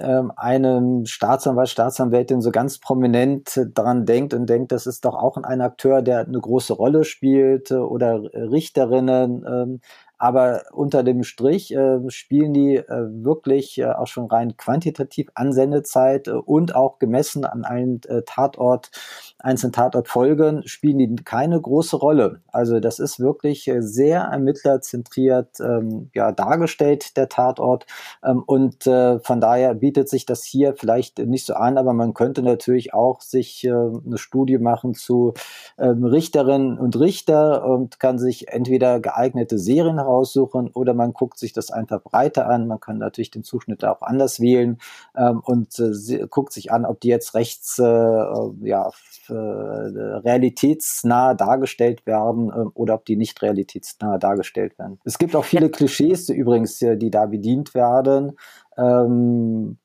ähm, 0.00 0.32
einem 0.36 1.06
Staatsanwalt, 1.06 1.68
Staatsanwältin 1.68 2.40
so 2.40 2.52
ganz 2.52 2.78
prominent 2.78 3.60
daran 3.74 4.06
denkt 4.06 4.32
und 4.32 4.48
denkt, 4.48 4.72
das 4.72 4.86
ist 4.86 5.04
doch 5.04 5.16
auch 5.16 5.36
ein 5.36 5.60
Akteur, 5.60 6.00
der 6.00 6.20
eine 6.20 6.40
große 6.40 6.72
Rolle 6.72 7.04
spielt 7.04 7.72
oder 7.72 8.22
Richterinnen. 8.32 9.80
Aber 10.18 10.62
unter 10.72 11.02
dem 11.02 11.22
Strich 11.24 11.74
äh, 11.74 11.98
spielen 12.08 12.54
die 12.54 12.76
äh, 12.76 12.84
wirklich 13.24 13.78
äh, 13.78 13.86
auch 13.86 14.06
schon 14.06 14.26
rein 14.26 14.56
quantitativ 14.56 15.28
Ansendezeit 15.34 16.28
äh, 16.28 16.32
und 16.32 16.74
auch 16.74 16.98
gemessen 16.98 17.44
an 17.44 17.64
allen 17.64 18.00
äh, 18.08 18.22
Tatort, 18.24 18.90
einzelnen 19.38 19.72
Tatortfolgen 19.72 20.66
spielen 20.66 20.98
die 20.98 21.14
keine 21.16 21.60
große 21.60 21.96
Rolle. 21.96 22.40
Also 22.50 22.80
das 22.80 22.98
ist 22.98 23.20
wirklich 23.20 23.68
äh, 23.68 23.82
sehr 23.82 24.22
ermittlerzentriert 24.22 25.60
ähm, 25.60 26.10
ja, 26.14 26.32
dargestellt, 26.32 27.16
der 27.16 27.28
Tatort. 27.28 27.86
Ähm, 28.24 28.42
und 28.46 28.86
äh, 28.86 29.18
von 29.20 29.40
daher 29.40 29.74
bietet 29.74 30.08
sich 30.08 30.24
das 30.26 30.44
hier 30.44 30.74
vielleicht 30.74 31.18
nicht 31.18 31.46
so 31.46 31.54
an, 31.54 31.76
aber 31.76 31.92
man 31.92 32.14
könnte 32.14 32.42
natürlich 32.42 32.94
auch 32.94 33.20
sich 33.20 33.64
äh, 33.64 33.70
eine 33.70 34.16
Studie 34.16 34.58
machen 34.58 34.94
zu 34.94 35.34
ähm, 35.78 36.04
Richterinnen 36.04 36.78
und 36.78 36.98
Richter 36.98 37.64
und 37.66 38.00
kann 38.00 38.18
sich 38.18 38.48
entweder 38.48 39.00
geeignete 39.00 39.58
Serien 39.58 39.98
heraus 39.98 40.13
aussuchen 40.14 40.68
oder 40.68 40.94
man 40.94 41.12
guckt 41.12 41.38
sich 41.38 41.52
das 41.52 41.70
einfach 41.70 42.02
breiter 42.02 42.48
an. 42.48 42.66
Man 42.66 42.80
kann 42.80 42.98
natürlich 42.98 43.30
den 43.30 43.44
Zuschnitt 43.44 43.84
auch 43.84 44.02
anders 44.02 44.40
wählen 44.40 44.78
ähm, 45.16 45.40
und 45.44 45.78
äh, 45.78 46.26
guckt 46.28 46.52
sich 46.52 46.72
an, 46.72 46.84
ob 46.84 47.00
die 47.00 47.08
jetzt 47.08 47.34
rechts 47.34 47.78
äh, 47.78 47.84
äh 47.84 48.50
ja, 48.62 48.90
äh, 49.28 49.32
realitätsnah 49.32 51.34
dargestellt 51.34 52.06
werden 52.06 52.50
äh, 52.50 52.66
oder 52.74 52.94
ob 52.94 53.04
die 53.04 53.16
nicht 53.16 53.40
realitätsnah 53.42 54.18
dargestellt 54.18 54.78
werden. 54.78 54.98
Es 55.04 55.18
gibt 55.18 55.36
auch 55.36 55.44
viele 55.44 55.70
Klischees 55.70 56.28
übrigens, 56.28 56.78
die 56.78 57.10
da 57.10 57.26
bedient 57.26 57.74
werden. 57.74 58.36
Ähm, 58.76 59.78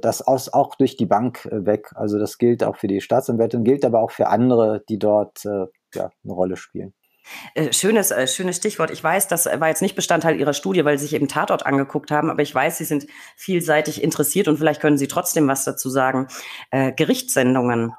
das 0.00 0.22
aus, 0.22 0.52
auch 0.52 0.74
durch 0.74 0.96
die 0.96 1.06
Bank 1.06 1.48
weg. 1.50 1.92
Also 1.94 2.18
das 2.18 2.38
gilt 2.38 2.64
auch 2.64 2.76
für 2.76 2.86
die 2.86 3.00
Staatsanwältin, 3.00 3.64
gilt 3.64 3.84
aber 3.84 4.00
auch 4.00 4.10
für 4.10 4.28
andere, 4.28 4.82
die 4.88 4.98
dort 4.98 5.44
äh, 5.44 5.66
ja, 5.94 6.10
eine 6.24 6.32
Rolle 6.32 6.56
spielen. 6.56 6.94
Äh, 7.54 7.72
schönes, 7.72 8.10
äh, 8.10 8.26
schönes 8.26 8.56
Stichwort. 8.56 8.90
Ich 8.90 9.02
weiß, 9.02 9.28
das 9.28 9.46
war 9.46 9.68
jetzt 9.68 9.82
nicht 9.82 9.96
Bestandteil 9.96 10.38
Ihrer 10.38 10.54
Studie, 10.54 10.84
weil 10.84 10.98
Sie 10.98 11.06
sich 11.06 11.14
eben 11.14 11.28
Tatort 11.28 11.66
angeguckt 11.66 12.10
haben, 12.10 12.30
aber 12.30 12.42
ich 12.42 12.54
weiß, 12.54 12.78
Sie 12.78 12.84
sind 12.84 13.06
vielseitig 13.36 14.02
interessiert 14.02 14.48
und 14.48 14.58
vielleicht 14.58 14.80
können 14.80 14.98
Sie 14.98 15.08
trotzdem 15.08 15.48
was 15.48 15.64
dazu 15.64 15.90
sagen. 15.90 16.28
Äh, 16.70 16.92
Gerichtssendungen, 16.92 17.92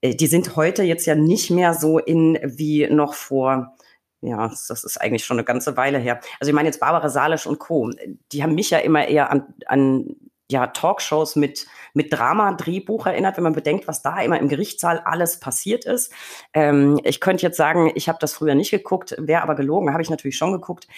äh, 0.00 0.14
die 0.14 0.26
sind 0.26 0.56
heute 0.56 0.82
jetzt 0.82 1.06
ja 1.06 1.14
nicht 1.14 1.50
mehr 1.50 1.74
so 1.74 1.98
in 1.98 2.38
wie 2.42 2.86
noch 2.88 3.14
vor 3.14 3.74
ja, 4.20 4.48
das 4.48 4.82
ist 4.82 5.00
eigentlich 5.00 5.24
schon 5.24 5.36
eine 5.38 5.44
ganze 5.44 5.76
Weile 5.76 5.98
her. 5.98 6.20
Also 6.40 6.50
ich 6.50 6.54
meine 6.54 6.68
jetzt 6.68 6.80
Barbara 6.80 7.08
Salisch 7.08 7.46
und 7.46 7.60
Co. 7.60 7.90
Die 8.32 8.42
haben 8.42 8.56
mich 8.56 8.70
ja 8.70 8.78
immer 8.78 9.06
eher 9.06 9.30
an, 9.30 9.54
an 9.66 10.16
ja, 10.50 10.66
Talkshows 10.68 11.36
mit, 11.36 11.66
mit 11.92 12.12
Drama-Drehbuch 12.12 13.06
erinnert, 13.06 13.36
wenn 13.36 13.44
man 13.44 13.52
bedenkt, 13.52 13.86
was 13.86 14.02
da 14.02 14.20
immer 14.20 14.38
im 14.38 14.48
Gerichtssaal 14.48 15.00
alles 15.00 15.40
passiert 15.40 15.84
ist. 15.84 16.12
Ähm, 16.54 16.98
ich 17.04 17.20
könnte 17.20 17.42
jetzt 17.42 17.56
sagen, 17.56 17.92
ich 17.94 18.08
habe 18.08 18.18
das 18.20 18.32
früher 18.32 18.54
nicht 18.54 18.70
geguckt, 18.70 19.14
wäre 19.18 19.42
aber 19.42 19.54
gelogen, 19.54 19.92
habe 19.92 20.02
ich 20.02 20.10
natürlich 20.10 20.38
schon 20.38 20.52
geguckt. 20.52 20.88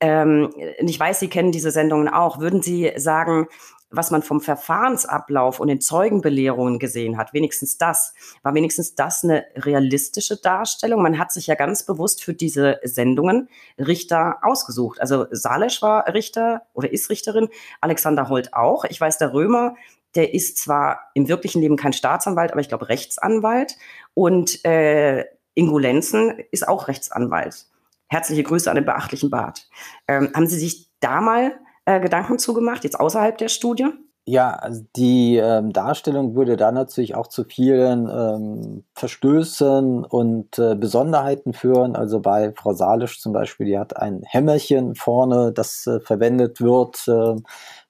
Ähm, 0.00 0.50
ich 0.78 1.00
weiß, 1.00 1.20
Sie 1.20 1.28
kennen 1.28 1.52
diese 1.52 1.70
Sendungen 1.70 2.08
auch. 2.08 2.40
Würden 2.40 2.60
Sie 2.60 2.92
sagen, 2.96 3.46
was 3.90 4.10
man 4.10 4.22
vom 4.22 4.40
Verfahrensablauf 4.40 5.60
und 5.60 5.68
den 5.68 5.80
Zeugenbelehrungen 5.80 6.78
gesehen 6.78 7.16
hat, 7.16 7.32
wenigstens 7.32 7.78
das, 7.78 8.14
war 8.42 8.54
wenigstens 8.54 8.94
das 8.94 9.24
eine 9.24 9.44
realistische 9.56 10.36
Darstellung. 10.36 11.02
Man 11.02 11.18
hat 11.18 11.32
sich 11.32 11.46
ja 11.46 11.54
ganz 11.54 11.84
bewusst 11.84 12.22
für 12.22 12.34
diese 12.34 12.80
Sendungen 12.82 13.48
Richter 13.78 14.38
ausgesucht. 14.42 15.00
Also 15.00 15.26
Salesch 15.30 15.82
war 15.82 16.12
Richter 16.12 16.62
oder 16.72 16.92
ist 16.92 17.10
Richterin, 17.10 17.48
Alexander 17.80 18.28
Holt 18.28 18.54
auch. 18.54 18.84
Ich 18.84 19.00
weiß, 19.00 19.18
der 19.18 19.32
Römer, 19.32 19.76
der 20.14 20.34
ist 20.34 20.58
zwar 20.58 21.10
im 21.14 21.28
wirklichen 21.28 21.60
Leben 21.60 21.76
kein 21.76 21.92
Staatsanwalt, 21.92 22.52
aber 22.52 22.60
ich 22.60 22.68
glaube 22.68 22.88
Rechtsanwalt. 22.88 23.76
Und 24.14 24.64
äh, 24.64 25.24
Ingo 25.54 25.78
Lenzen 25.78 26.38
ist 26.50 26.66
auch 26.66 26.88
Rechtsanwalt. 26.88 27.66
Herzliche 28.08 28.42
Grüße 28.42 28.70
an 28.70 28.76
den 28.76 28.84
beachtlichen 28.84 29.30
Bart. 29.30 29.68
Ähm, 30.06 30.30
haben 30.34 30.46
Sie 30.46 30.58
sich 30.58 30.90
da 31.00 31.20
mal 31.20 31.58
äh, 31.84 32.00
Gedanken 32.00 32.38
zugemacht, 32.38 32.84
jetzt 32.84 32.98
außerhalb 32.98 33.38
der 33.38 33.48
Studie? 33.48 33.90
Ja, 34.26 34.54
also 34.54 34.82
die 34.96 35.36
ähm, 35.36 35.74
Darstellung 35.74 36.34
würde 36.34 36.56
da 36.56 36.72
natürlich 36.72 37.14
auch 37.14 37.26
zu 37.26 37.44
vielen 37.44 38.08
ähm, 38.08 38.84
Verstößen 38.94 40.02
und 40.02 40.58
äh, 40.58 40.74
Besonderheiten 40.76 41.52
führen. 41.52 41.94
Also 41.94 42.20
bei 42.20 42.50
Frau 42.56 42.72
Salisch 42.72 43.20
zum 43.20 43.34
Beispiel, 43.34 43.66
die 43.66 43.78
hat 43.78 43.98
ein 43.98 44.22
Hämmerchen 44.24 44.94
vorne, 44.94 45.52
das 45.52 45.86
äh, 45.86 46.00
verwendet 46.00 46.62
wird, 46.62 47.06
äh, 47.06 47.36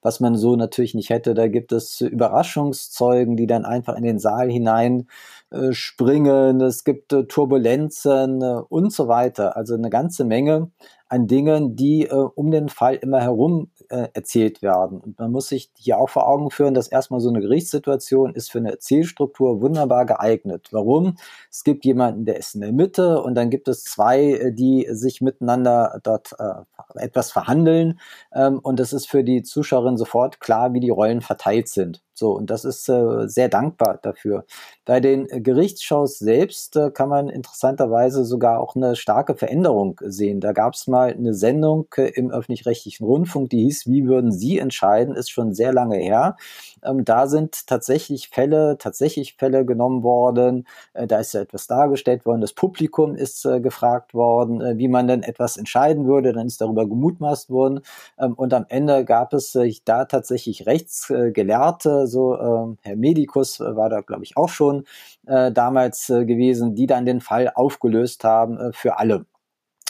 was 0.01 0.19
man 0.19 0.35
so 0.35 0.57
natürlich 0.57 0.93
nicht 0.93 1.09
hätte. 1.09 1.35
Da 1.35 1.47
gibt 1.47 1.71
es 1.71 2.01
Überraschungszeugen, 2.01 3.37
die 3.37 3.47
dann 3.47 3.63
einfach 3.63 3.95
in 3.95 4.03
den 4.03 4.19
Saal 4.19 4.51
hinein 4.51 5.07
äh, 5.51 5.71
springen. 5.71 6.59
Es 6.59 6.83
gibt 6.83 7.13
äh, 7.13 7.27
Turbulenzen 7.27 8.41
äh, 8.41 8.61
und 8.67 8.91
so 8.91 9.07
weiter. 9.07 9.55
Also 9.55 9.75
eine 9.75 9.89
ganze 9.89 10.25
Menge 10.25 10.69
an 11.15 11.27
Dingen, 11.27 11.75
die 11.77 12.07
äh, 12.07 12.13
um 12.13 12.51
den 12.51 12.67
Fall 12.67 12.95
immer 12.95 13.21
herum 13.21 13.71
äh, 13.89 14.09
erzählt 14.13 14.61
werden. 14.61 14.99
Und 14.99 15.17
man 15.17 15.31
muss 15.31 15.47
sich 15.47 15.71
hier 15.75 15.97
auch 15.97 16.09
vor 16.09 16.27
Augen 16.27 16.51
führen, 16.51 16.73
dass 16.73 16.89
erstmal 16.89 17.21
so 17.21 17.29
eine 17.29 17.39
Gerichtssituation 17.39 18.33
ist 18.33 18.51
für 18.51 18.57
eine 18.57 18.71
Erzählstruktur 18.71 19.61
wunderbar 19.61 20.05
geeignet. 20.05 20.67
Warum? 20.71 21.17
Es 21.49 21.63
gibt 21.63 21.85
jemanden, 21.85 22.25
der 22.25 22.37
ist 22.37 22.55
in 22.55 22.61
der 22.61 22.73
Mitte 22.73 23.21
und 23.21 23.35
dann 23.35 23.49
gibt 23.49 23.69
es 23.69 23.85
zwei, 23.85 24.33
äh, 24.33 24.53
die 24.53 24.87
sich 24.91 25.21
miteinander 25.21 25.99
dort 26.03 26.35
äh, 26.37 26.99
etwas 26.99 27.31
verhandeln. 27.31 27.99
Ähm, 28.33 28.59
und 28.59 28.79
es 28.81 28.91
ist 28.91 29.07
für 29.07 29.23
die 29.23 29.41
Zuschauerin 29.43 29.97
sofort 29.97 30.41
klar, 30.41 30.73
wie 30.73 30.81
die 30.81 30.89
Rollen 30.89 31.21
verteilt 31.21 31.69
sind. 31.69 32.04
So, 32.15 32.31
und 32.31 32.49
das 32.49 32.63
ist 32.65 32.87
äh, 32.89 33.27
sehr 33.27 33.49
dankbar 33.49 33.99
dafür. 34.01 34.45
Bei 34.85 35.01
den 35.01 35.27
Gerichtsshows 35.27 36.17
selbst 36.17 36.77
äh, 36.77 36.89
kann 36.91 37.09
man 37.09 37.27
interessanterweise 37.27 38.23
sogar 38.23 38.59
auch 38.61 38.75
eine 38.75 38.95
starke 38.95 39.35
Veränderung 39.35 39.99
sehen. 40.01 40.39
Da 40.39 40.53
gab 40.53 40.75
es 40.75 40.87
mal 40.87 41.11
eine 41.11 41.33
Sendung 41.33 41.87
äh, 41.97 42.03
im 42.15 42.31
öffentlich-rechtlichen 42.31 43.05
Rundfunk, 43.05 43.49
die 43.49 43.63
hieß 43.63 43.87
Wie 43.87 44.05
würden 44.05 44.31
Sie 44.31 44.59
entscheiden? 44.59 45.15
Ist 45.15 45.29
schon 45.29 45.53
sehr 45.53 45.73
lange 45.73 45.97
her. 45.97 46.37
Ähm, 46.83 47.03
da 47.03 47.27
sind 47.27 47.67
tatsächlich 47.67 48.29
Fälle, 48.29 48.77
tatsächlich 48.77 49.35
Fälle 49.35 49.65
genommen 49.65 50.03
worden. 50.03 50.67
Äh, 50.93 51.07
da 51.07 51.19
ist 51.19 51.33
ja 51.33 51.41
etwas 51.41 51.67
dargestellt 51.67 52.25
worden. 52.25 52.41
Das 52.41 52.53
Publikum 52.53 53.15
ist 53.15 53.45
äh, 53.45 53.59
gefragt 53.59 54.13
worden, 54.13 54.61
äh, 54.61 54.77
wie 54.77 54.87
man 54.87 55.07
denn 55.07 55.23
etwas 55.23 55.57
entscheiden 55.57 56.05
würde. 56.07 56.33
Dann 56.33 56.47
ist 56.47 56.61
darüber 56.61 56.87
gemutmaßt 56.87 57.49
worden. 57.49 57.81
Ähm, 58.19 58.33
und 58.33 58.53
am 58.53 58.65
Ende 58.69 59.03
gab 59.05 59.33
es 59.33 59.57
da 59.85 60.05
tatsächlich 60.05 60.65
Rechtsgelehrte, 60.65 62.04
so 62.07 62.37
ähm, 62.37 62.77
Herr 62.81 62.95
Medikus 62.95 63.59
war 63.59 63.89
da, 63.89 64.01
glaube 64.01 64.23
ich, 64.23 64.37
auch 64.37 64.49
schon 64.49 64.85
damals 65.25 66.07
gewesen, 66.07 66.75
die 66.75 66.85
dann 66.85 67.05
den 67.05 67.19
Fall 67.19 67.51
aufgelöst 67.53 68.23
haben 68.23 68.73
für 68.73 68.99
alle. 68.99 69.25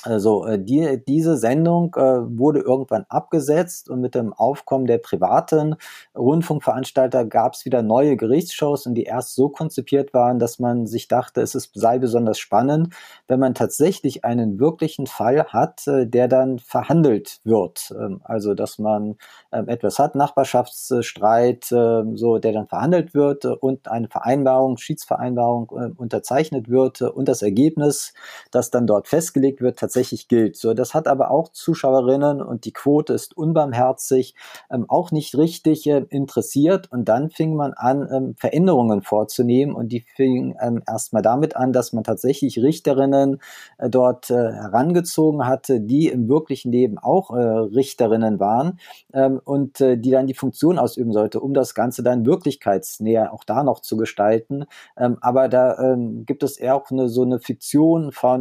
Also 0.05 0.45
äh, 0.45 0.59
die, 0.59 1.03
diese 1.07 1.35
Sendung 1.35 1.95
äh, 1.95 1.99
wurde 2.37 2.59
irgendwann 2.59 3.05
abgesetzt 3.09 3.89
und 3.89 4.01
mit 4.01 4.13
dem 4.13 4.33
Aufkommen 4.33 4.85
der 4.85 4.99
privaten 4.99 5.75
Rundfunkveranstalter 6.15 7.25
gab 7.25 7.55
es 7.55 7.65
wieder 7.65 7.81
neue 7.81 8.15
Gerichtsshows 8.15 8.85
und 8.85 8.93
die 8.93 9.03
erst 9.03 9.33
so 9.35 9.49
konzipiert 9.49 10.13
waren, 10.13 10.37
dass 10.37 10.59
man 10.59 10.85
sich 10.85 11.07
dachte, 11.07 11.41
es 11.41 11.55
ist, 11.55 11.71
sei 11.73 11.97
besonders 11.97 12.37
spannend, 12.37 12.93
wenn 13.27 13.39
man 13.39 13.55
tatsächlich 13.55 14.23
einen 14.23 14.59
wirklichen 14.59 15.07
Fall 15.07 15.45
hat, 15.45 15.87
äh, 15.87 16.05
der 16.05 16.27
dann 16.27 16.59
verhandelt 16.59 17.39
wird. 17.43 17.91
Ähm, 17.99 18.21
also 18.23 18.53
dass 18.53 18.77
man 18.77 19.17
ähm, 19.51 19.67
etwas 19.67 19.97
hat, 19.97 20.13
Nachbarschaftsstreit, 20.13 21.71
äh, 21.71 22.03
so 22.13 22.37
der 22.37 22.53
dann 22.53 22.67
verhandelt 22.67 23.15
wird 23.15 23.45
und 23.45 23.87
eine 23.87 24.07
Vereinbarung, 24.07 24.77
Schiedsvereinbarung 24.77 25.71
äh, 25.71 25.89
unterzeichnet 25.97 26.69
wird 26.69 27.01
und 27.01 27.27
das 27.27 27.41
Ergebnis, 27.41 28.13
das 28.51 28.69
dann 28.69 28.85
dort 28.85 29.07
festgelegt 29.07 29.61
wird, 29.61 29.79
tatsächlich 29.79 29.94
tatsächlich 29.95 30.27
gilt. 30.27 30.57
So, 30.57 30.73
das 30.73 30.93
hat 30.93 31.07
aber 31.07 31.31
auch 31.31 31.49
Zuschauerinnen 31.49 32.41
und 32.41 32.65
die 32.65 32.73
Quote 32.73 33.13
ist 33.13 33.37
unbarmherzig, 33.37 34.35
ähm, 34.69 34.85
auch 34.89 35.11
nicht 35.11 35.37
richtig 35.37 35.87
äh, 35.87 36.05
interessiert. 36.09 36.91
Und 36.91 37.05
dann 37.07 37.29
fing 37.29 37.55
man 37.55 37.71
an, 37.73 38.07
ähm, 38.11 38.35
Veränderungen 38.37 39.01
vorzunehmen 39.01 39.73
und 39.73 39.89
die 39.89 40.01
fing 40.01 40.55
ähm, 40.61 40.81
erstmal 40.85 41.21
damit 41.21 41.55
an, 41.55 41.71
dass 41.71 41.93
man 41.93 42.03
tatsächlich 42.03 42.61
Richterinnen 42.61 43.39
äh, 43.77 43.89
dort 43.89 44.29
äh, 44.29 44.33
herangezogen 44.33 45.47
hatte, 45.47 45.79
die 45.79 46.07
im 46.07 46.27
wirklichen 46.27 46.73
Leben 46.73 46.97
auch 46.97 47.31
äh, 47.31 47.39
Richterinnen 47.39 48.39
waren 48.39 48.79
ähm, 49.13 49.39
und 49.45 49.79
äh, 49.79 49.97
die 49.97 50.11
dann 50.11 50.27
die 50.27 50.33
Funktion 50.33 50.77
ausüben 50.77 51.13
sollte, 51.13 51.39
um 51.39 51.53
das 51.53 51.73
Ganze 51.73 52.03
dann 52.03 52.25
wirklichkeitsnäher 52.25 53.33
auch 53.33 53.45
da 53.45 53.63
noch 53.63 53.79
zu 53.79 53.95
gestalten. 53.95 54.65
Ähm, 54.97 55.17
aber 55.21 55.47
da 55.47 55.77
ähm, 55.79 56.25
gibt 56.25 56.43
es 56.43 56.57
eher 56.57 56.75
auch 56.75 56.91
eine, 56.91 57.07
so 57.07 57.21
eine 57.21 57.39
Fiktion 57.39 58.11
von 58.11 58.35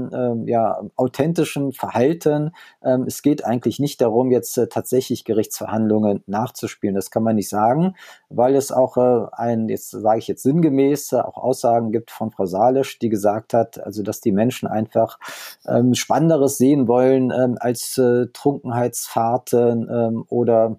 ja, 0.47 0.81
authentisch 0.97 1.44
juristischem 1.45 1.73
Verhalten. 1.73 2.53
Ähm, 2.83 3.05
es 3.07 3.23
geht 3.23 3.45
eigentlich 3.45 3.79
nicht 3.79 4.01
darum, 4.01 4.31
jetzt 4.31 4.57
äh, 4.59 4.69
tatsächlich 4.69 5.25
Gerichtsverhandlungen 5.25 6.23
nachzuspielen. 6.27 6.95
Das 6.95 7.11
kann 7.11 7.23
man 7.23 7.37
nicht 7.37 7.49
sagen, 7.49 7.95
weil 8.29 8.57
es 8.57 8.73
auch 8.73 8.97
äh, 8.97 9.27
ein, 9.33 9.69
jetzt 9.69 9.91
sage 9.91 10.19
ich 10.19 10.29
jetzt 10.29 10.43
sinngemäß, 10.43 11.13
äh, 11.13 11.17
auch 11.17 11.37
Aussagen 11.37 11.93
gibt 11.93 12.11
von 12.11 12.31
Frau 12.31 12.47
Salisch, 12.47 12.99
die 12.99 13.09
gesagt 13.09 13.55
hat, 13.55 13.79
also 13.85 14.03
dass 14.03 14.21
die 14.21 14.33
Menschen 14.33 14.69
einfach 14.69 15.19
ähm, 15.67 15.95
Spannenderes 15.95 16.59
sehen 16.59 16.89
wollen 16.89 17.31
ähm, 17.31 17.57
als 17.61 17.99
äh, 17.99 18.27
Trunkenheitsfahrten 18.33 19.89
ähm, 19.91 20.25
oder 20.29 20.77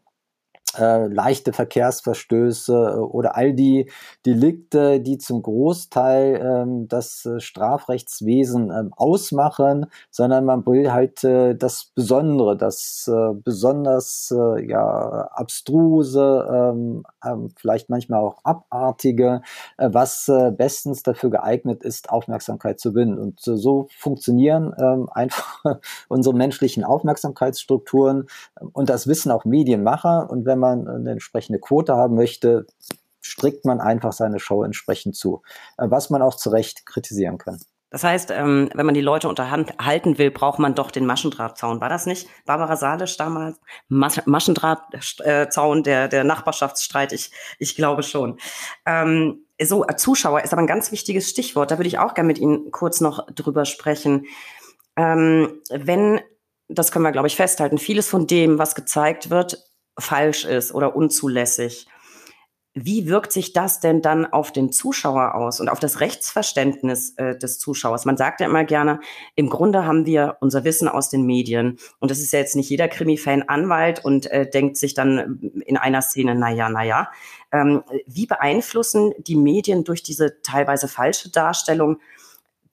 äh, 0.78 1.08
leichte 1.08 1.54
Verkehrsverstöße 1.54 2.74
äh, 2.74 3.00
oder 3.00 3.36
all 3.36 3.54
die 3.54 3.90
Delikte, 4.26 5.00
die 5.00 5.18
zum 5.18 5.42
Großteil 5.42 6.42
ähm, 6.42 6.88
das 6.88 7.26
äh, 7.26 7.40
Strafrechtswesen 7.40 8.72
ähm, 8.72 8.92
ausmachen, 8.96 9.86
sondern 10.10 10.46
man 10.46 10.66
will 10.66 10.92
halt 10.92 11.24
äh, 11.24 11.56
das 11.56 11.92
Besondere, 11.94 12.58
das 12.58 13.10
äh, 13.12 13.34
besonders 13.36 14.34
äh, 14.36 14.68
ja 14.68 15.30
abstruse, 15.34 16.48
ähm, 16.52 17.04
ähm, 17.24 17.50
vielleicht 17.56 17.90
manchmal 17.90 18.22
auch 18.22 18.40
abartige, 18.44 19.42
äh, 19.78 19.90
was 19.92 20.28
äh, 20.28 20.52
bestens 20.52 21.04
dafür 21.04 21.30
geeignet 21.30 21.84
ist, 21.84 22.10
Aufmerksamkeit 22.10 22.80
zu 22.80 22.96
gewinnen. 22.96 23.20
Und 23.20 23.48
äh, 23.48 23.58
so 23.58 23.88
funktionieren 23.98 24.74
äh, 24.78 25.12
einfach 25.12 25.64
unsere 26.08 26.36
menschlichen 26.36 26.84
Aufmerksamkeitsstrukturen 26.84 28.28
und 28.74 28.90
das 28.90 29.08
wissen 29.08 29.32
auch 29.32 29.46
Medienmacher. 29.46 30.30
Und 30.30 30.46
wenn 30.46 30.60
man 30.60 30.65
man 30.66 30.88
eine 30.88 31.12
entsprechende 31.12 31.60
Quote 31.60 31.96
haben 31.96 32.16
möchte, 32.16 32.66
strickt 33.22 33.66
man 33.66 33.82
einfach 33.82 34.14
seine 34.14 34.40
Show 34.40 34.64
entsprechend 34.64 35.16
zu, 35.16 35.42
äh, 35.78 35.88
was 35.90 36.10
man 36.10 36.22
auch 36.22 36.36
zu 36.36 36.50
Recht 36.50 36.86
kritisieren 36.86 37.38
kann. 37.38 37.60
Das 37.92 38.04
heißt, 38.04 38.32
ähm, 38.32 38.70
wenn 38.74 38.86
man 38.86 38.96
die 38.96 39.02
Leute 39.02 39.30
unterhalten 39.30 40.18
will, 40.18 40.30
braucht 40.30 40.60
man 40.60 40.76
doch 40.76 40.92
den 40.92 41.06
Maschendrahtzaun. 41.06 41.80
War 41.80 41.88
das 41.88 42.06
nicht 42.06 42.28
Barbara 42.46 42.76
Salisch 42.76 43.16
damals? 43.16 43.58
Maschendrahtzaun, 43.88 45.84
der, 45.84 46.10
der 46.10 46.26
Nachbarschaftsstreit? 46.26 47.14
Ich, 47.14 47.32
ich 47.58 47.76
glaube 47.78 48.04
schon. 48.04 48.38
Ähm, 48.86 49.46
so, 49.62 49.86
Zuschauer 49.96 50.42
ist 50.42 50.52
aber 50.52 50.62
ein 50.62 50.68
ganz 50.68 50.92
wichtiges 50.92 51.30
Stichwort. 51.30 51.72
Da 51.72 51.78
würde 51.78 51.88
ich 51.88 51.98
auch 51.98 52.16
gerne 52.16 52.28
mit 52.28 52.38
Ihnen 52.38 52.70
kurz 52.72 53.00
noch 53.00 53.28
drüber 53.28 53.64
sprechen. 53.64 54.26
Ähm, 54.98 55.62
wenn, 55.70 56.20
das 56.68 56.92
können 56.92 57.06
wir, 57.06 57.14
glaube 57.14 57.28
ich, 57.28 57.38
festhalten, 57.38 57.78
vieles 57.78 58.10
von 58.10 58.28
dem, 58.28 58.60
was 58.60 58.76
gezeigt 58.76 59.30
wird, 59.30 59.64
falsch 59.98 60.46
ist 60.46 60.74
oder 60.74 60.96
unzulässig. 60.96 61.88
Wie 62.78 63.08
wirkt 63.08 63.32
sich 63.32 63.54
das 63.54 63.80
denn 63.80 64.02
dann 64.02 64.26
auf 64.26 64.52
den 64.52 64.70
Zuschauer 64.70 65.36
aus 65.36 65.62
und 65.62 65.70
auf 65.70 65.80
das 65.80 66.02
Rechtsverständnis 66.02 67.14
äh, 67.16 67.38
des 67.38 67.58
Zuschauers? 67.58 68.04
Man 68.04 68.18
sagt 68.18 68.42
ja 68.42 68.48
immer 68.48 68.66
gerne, 68.66 69.00
im 69.36 69.50
Grunde 69.50 69.86
haben 69.86 70.06
wir 70.06 70.36
unser 70.42 70.66
Wissen 70.66 70.90
aus 70.90 71.10
den 71.10 71.26
Medien. 71.26 71.78
Und 72.00 72.12
das 72.12 72.20
ist 72.20 72.34
ja 72.34 72.40
jetzt 72.40 72.58
nicht 72.58 72.70
jeder 72.70 72.90
Krimi-Fan 72.90 73.44
Anwalt 73.44 74.04
und 74.04 74.30
äh, 74.30 74.50
denkt 74.50 74.76
sich 74.76 74.94
dann 74.94 75.54
in 75.66 75.78
einer 75.78 76.02
Szene, 76.02 76.36
naja, 76.36 76.68
naja. 76.68 77.10
Ähm, 77.54 77.82
wie 78.08 78.26
beeinflussen 78.26 79.14
die 79.20 79.38
Medien 79.38 79.86
durch 79.86 80.04
diese 80.04 80.42
teilweise 80.42 80.90
falsche 80.90 81.32
Darstellung 81.32 82.02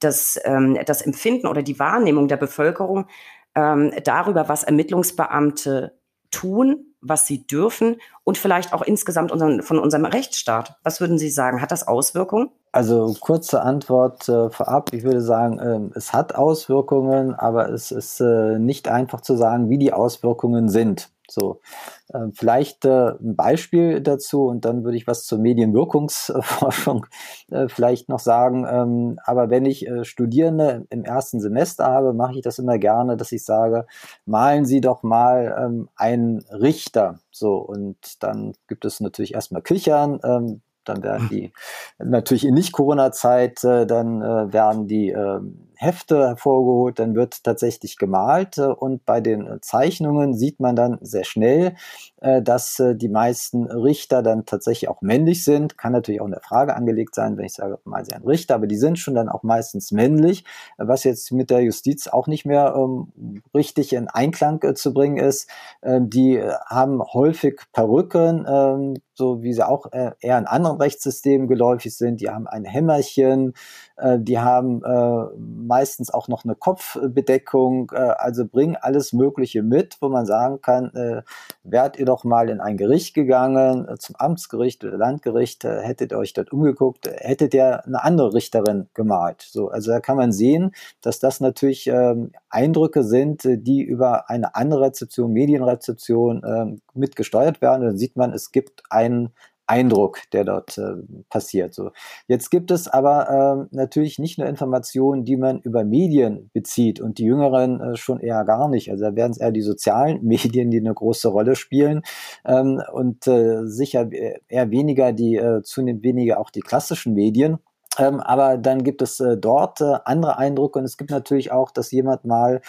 das, 0.01 0.37
ähm, 0.43 0.77
das 0.85 1.03
Empfinden 1.03 1.47
oder 1.47 1.63
die 1.63 1.79
Wahrnehmung 1.79 2.27
der 2.27 2.39
Bevölkerung 2.39 3.07
ähm, 3.55 3.93
darüber, 4.03 4.49
was 4.49 4.65
Ermittlungsbeamte 4.65 5.97
tun, 6.33 6.92
was 7.03 7.27
sie 7.27 7.47
dürfen 7.47 7.97
und 8.25 8.39
vielleicht 8.39 8.73
auch 8.73 8.83
insgesamt 8.83 9.33
unseren, 9.33 9.63
von 9.63 9.79
unserem 9.79 10.05
Rechtsstaat. 10.05 10.77
Was 10.85 11.01
würden 11.01 11.19
Sie 11.19 11.29
sagen? 11.29 11.61
Hat 11.61 11.73
das 11.73 11.87
Auswirkungen? 11.87 12.49
Also 12.71 13.15
kurze 13.21 13.61
Antwort 13.61 14.29
äh, 14.29 14.49
vorab. 14.49 14.93
Ich 14.95 15.03
würde 15.03 15.21
sagen, 15.21 15.59
äh, 15.59 15.99
es 15.99 16.15
hat 16.15 16.35
Auswirkungen, 16.35 17.35
aber 17.35 17.69
es 17.69 17.91
ist 17.91 18.21
äh, 18.21 18.59
nicht 18.59 18.89
einfach 18.89 19.21
zu 19.21 19.37
sagen, 19.37 19.69
wie 19.69 19.79
die 19.79 19.93
Auswirkungen 19.93 20.71
sind. 20.71 21.11
So, 21.33 21.61
äh, 22.09 22.27
vielleicht 22.35 22.85
äh, 22.85 23.13
ein 23.13 23.37
Beispiel 23.37 24.01
dazu 24.03 24.47
und 24.47 24.65
dann 24.65 24.85
würde 24.85 24.97
ich 24.99 25.07
was 25.07 25.25
zur 25.25 25.39
Medienwirkungsforschung 25.39 27.07
äh, 27.51 27.69
vielleicht 27.69 28.11
noch 28.11 28.19
sagen. 28.19 28.67
Ähm, 28.69 29.19
aber 29.25 29.49
wenn 29.49 29.65
ich 29.65 29.87
äh, 29.87 30.05
Studierende 30.05 30.87
im 30.91 31.05
ersten 31.05 31.41
Semester 31.41 31.87
habe, 31.87 32.13
mache 32.13 32.35
ich 32.35 32.43
das 32.43 32.59
immer 32.59 32.77
gerne, 32.79 33.17
dass 33.17 33.33
ich 33.33 33.45
sage, 33.45 33.87
malen 34.27 34.67
Sie 34.67 34.83
doch 34.83 35.03
mal 35.03 35.57
ähm, 35.59 35.89
einen 35.97 36.45
Richter. 36.51 37.21
So, 37.31 37.57
und 37.57 38.23
dann 38.23 38.53
gibt 38.69 38.85
es 38.85 39.01
natürlich 39.01 39.35
erstmal 39.35 39.63
Kichern. 39.63 40.21
Ähm, 40.23 40.61
dann 40.85 41.03
werden 41.03 41.29
die 41.31 41.53
natürlich 41.99 42.45
in 42.45 42.55
Nicht-Corona-Zeit, 42.55 43.65
äh, 43.65 43.87
dann 43.87 44.21
äh, 44.21 44.53
werden 44.53 44.87
die 44.87 45.11
äh, 45.11 45.41
Hefte 45.83 46.29
hervorgeholt, 46.29 46.99
dann 46.99 47.15
wird 47.15 47.43
tatsächlich 47.43 47.99
gemalt 47.99 48.59
äh, 48.59 48.67
und 48.67 49.05
bei 49.05 49.21
den 49.21 49.59
Zeichnungen 49.61 50.35
sieht 50.35 50.61
man 50.61 50.77
dann 50.77 50.99
sehr 51.01 51.25
schnell, 51.25 51.75
äh, 52.21 52.41
dass 52.41 52.79
äh, 52.79 52.95
die 52.95 53.09
meisten 53.09 53.65
Richter 53.65 54.23
dann 54.23 54.47
tatsächlich 54.47 54.89
auch 54.89 55.03
männlich 55.03 55.45
sind. 55.45 55.77
Kann 55.77 55.93
natürlich 55.93 56.21
auch 56.21 56.27
in 56.27 56.33
der 56.33 56.41
Frage 56.41 56.77
angelegt 56.77 57.15
sein, 57.15 57.37
wenn 57.37 57.47
ich 57.47 57.55
sage, 57.55 57.79
mal 57.85 58.05
sie 58.05 58.13
ein 58.13 58.23
Richter, 58.23 58.55
aber 58.55 58.67
die 58.67 58.77
sind 58.77 58.99
schon 58.99 59.15
dann 59.15 59.29
auch 59.29 59.43
meistens 59.43 59.91
männlich, 59.91 60.45
was 60.79 61.05
jetzt 61.05 61.33
mit 61.33 61.51
der 61.51 61.61
Justiz 61.61 62.07
auch 62.07 62.29
nicht 62.29 62.47
mehr 62.47 62.75
ähm, 62.77 63.43
richtig 63.55 63.93
in 63.93 64.09
Einklang 64.09 64.61
zu 64.77 64.95
bringen 64.95 65.17
ist. 65.17 65.51
Ähm, 65.83 66.09
die 66.09 66.41
haben 66.67 67.03
häufig 67.03 67.61
Perücken, 67.73 68.47
ähm, 68.49 68.95
so 69.15 69.43
wie 69.43 69.53
sie 69.53 69.67
auch 69.67 69.93
äh, 69.93 70.13
eher 70.21 70.39
in 70.39 70.47
anderen 70.47 70.79
Rechtssystemen 70.79 71.49
geläufig 71.49 71.97
sind. 71.97 72.21
Die 72.21 72.31
haben 72.31 72.47
ein 72.47 72.65
Hämmerchen, 72.65 73.55
äh, 73.97 74.19
die 74.19 74.39
haben 74.39 74.83
äh, 74.85 75.25
meistens 75.39 76.13
auch 76.13 76.29
noch 76.29 76.45
eine 76.45 76.55
Kopfbedeckung, 76.55 77.93
äh, 77.95 77.99
also 77.99 78.47
bringen 78.47 78.77
alles 78.81 79.13
Mögliche 79.13 79.63
mit, 79.63 79.97
wo 80.01 80.09
man 80.09 80.27
sagen 80.27 80.61
kann, 80.61 80.95
äh, 80.95 81.23
wärt 81.63 81.99
ihr 81.99 82.07
doch 82.07 82.25
mal 82.25 82.49
in 82.49 82.61
ein 82.61 82.77
Gericht 82.77 83.15
gegangen, 83.15 83.89
äh, 83.89 83.97
zum 83.99 84.17
Amtsgericht 84.17 84.85
oder 84.85 84.97
Landgericht, 84.97 85.65
äh, 85.65 85.81
hättet 85.81 86.13
ihr 86.13 86.19
euch 86.19 86.33
dort 86.33 86.53
umgeguckt, 86.53 87.07
äh, 87.07 87.17
hättet 87.19 87.55
ihr 87.55 87.85
eine 87.85 88.03
andere 88.03 88.35
Richterin 88.35 88.89
gemalt. 88.95 89.43
So, 89.43 89.69
also 89.69 89.91
da 89.93 90.01
kann 90.01 90.17
man 90.17 90.33
sehen, 90.33 90.73
dass 91.01 91.19
das 91.19 91.41
natürlich 91.41 91.87
ähm, 91.87 92.33
Eindrücke 92.49 93.05
sind, 93.05 93.45
äh, 93.45 93.59
die 93.59 93.83
über 93.83 94.31
eine 94.31 94.55
andere 94.55 94.83
Rezeption, 94.83 95.33
Medienrezeption 95.33 96.43
äh, 96.43 96.77
mitgesteuert 96.95 97.61
werden. 97.61 97.83
dann 97.85 97.99
sieht 97.99 98.17
man, 98.17 98.33
es 98.33 98.53
gibt 98.53 98.83
einen 99.03 99.31
Eindruck, 99.67 100.19
der 100.33 100.45
dort 100.45 100.77
äh, 100.77 100.97
passiert. 101.31 101.73
So. 101.73 101.93
Jetzt 102.27 102.51
gibt 102.51 102.71
es 102.71 102.89
aber 102.89 103.69
äh, 103.71 103.75
natürlich 103.75 104.19
nicht 104.19 104.39
nur 104.39 104.47
Informationen, 104.47 105.25
die 105.25 105.37
man 105.37 105.61
über 105.61 105.85
Medien 105.85 106.51
bezieht 106.53 107.01
und 107.01 107.19
die 107.19 107.25
Jüngeren 107.25 107.81
äh, 107.81 107.97
schon 107.97 108.21
eher 108.21 108.45
gar 108.45 108.69
nicht. 108.69 108.91
Also 108.91 109.05
da 109.05 109.17
werden 109.17 109.33
es 109.33 109.39
eher 109.39 109.53
die 109.53 109.63
sozialen 109.63 110.23
Medien, 110.23 110.71
die 110.71 110.81
eine 110.81 110.93
große 110.93 111.29
Rolle 111.29 111.57
spielen 111.57 112.03
ähm, 112.45 112.83
und 112.93 113.27
äh, 113.27 113.67
sicher 113.67 114.11
eher 114.49 114.71
weniger 114.71 115.13
die, 115.13 115.37
äh, 115.37 115.63
zunehmend 115.63 116.03
weniger 116.03 116.39
auch 116.39 116.51
die 116.51 116.61
klassischen 116.61 117.15
Medien. 117.15 117.59
Ähm, 117.99 118.21
aber 118.21 118.57
dann 118.57 118.85
gibt 118.85 119.03
es 119.03 119.21
äh, 119.21 119.37
dort 119.37 119.81
äh, 119.83 119.99
andere 120.05 120.39
Eindrücke 120.39 120.79
und 120.79 120.85
es 120.87 120.97
gibt 120.97 121.11
natürlich 121.11 121.53
auch, 121.53 121.71
dass 121.71 121.91
jemand 121.91 122.25
mal 122.25 122.57
äh, 122.57 122.61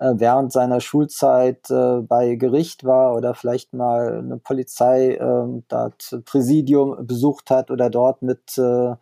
während 0.00 0.52
seiner 0.52 0.80
Schulzeit 0.80 1.70
äh, 1.70 2.00
bei 2.00 2.34
Gericht 2.36 2.84
war 2.84 3.14
oder 3.14 3.34
vielleicht 3.34 3.74
mal 3.74 4.18
eine 4.18 4.38
Polizei, 4.38 5.12
äh, 5.14 5.62
das 5.68 6.16
Präsidium 6.24 7.06
besucht 7.06 7.50
hat 7.50 7.70
oder 7.70 7.90
dort 7.90 8.22
mit 8.22 8.56
äh, 8.56 8.94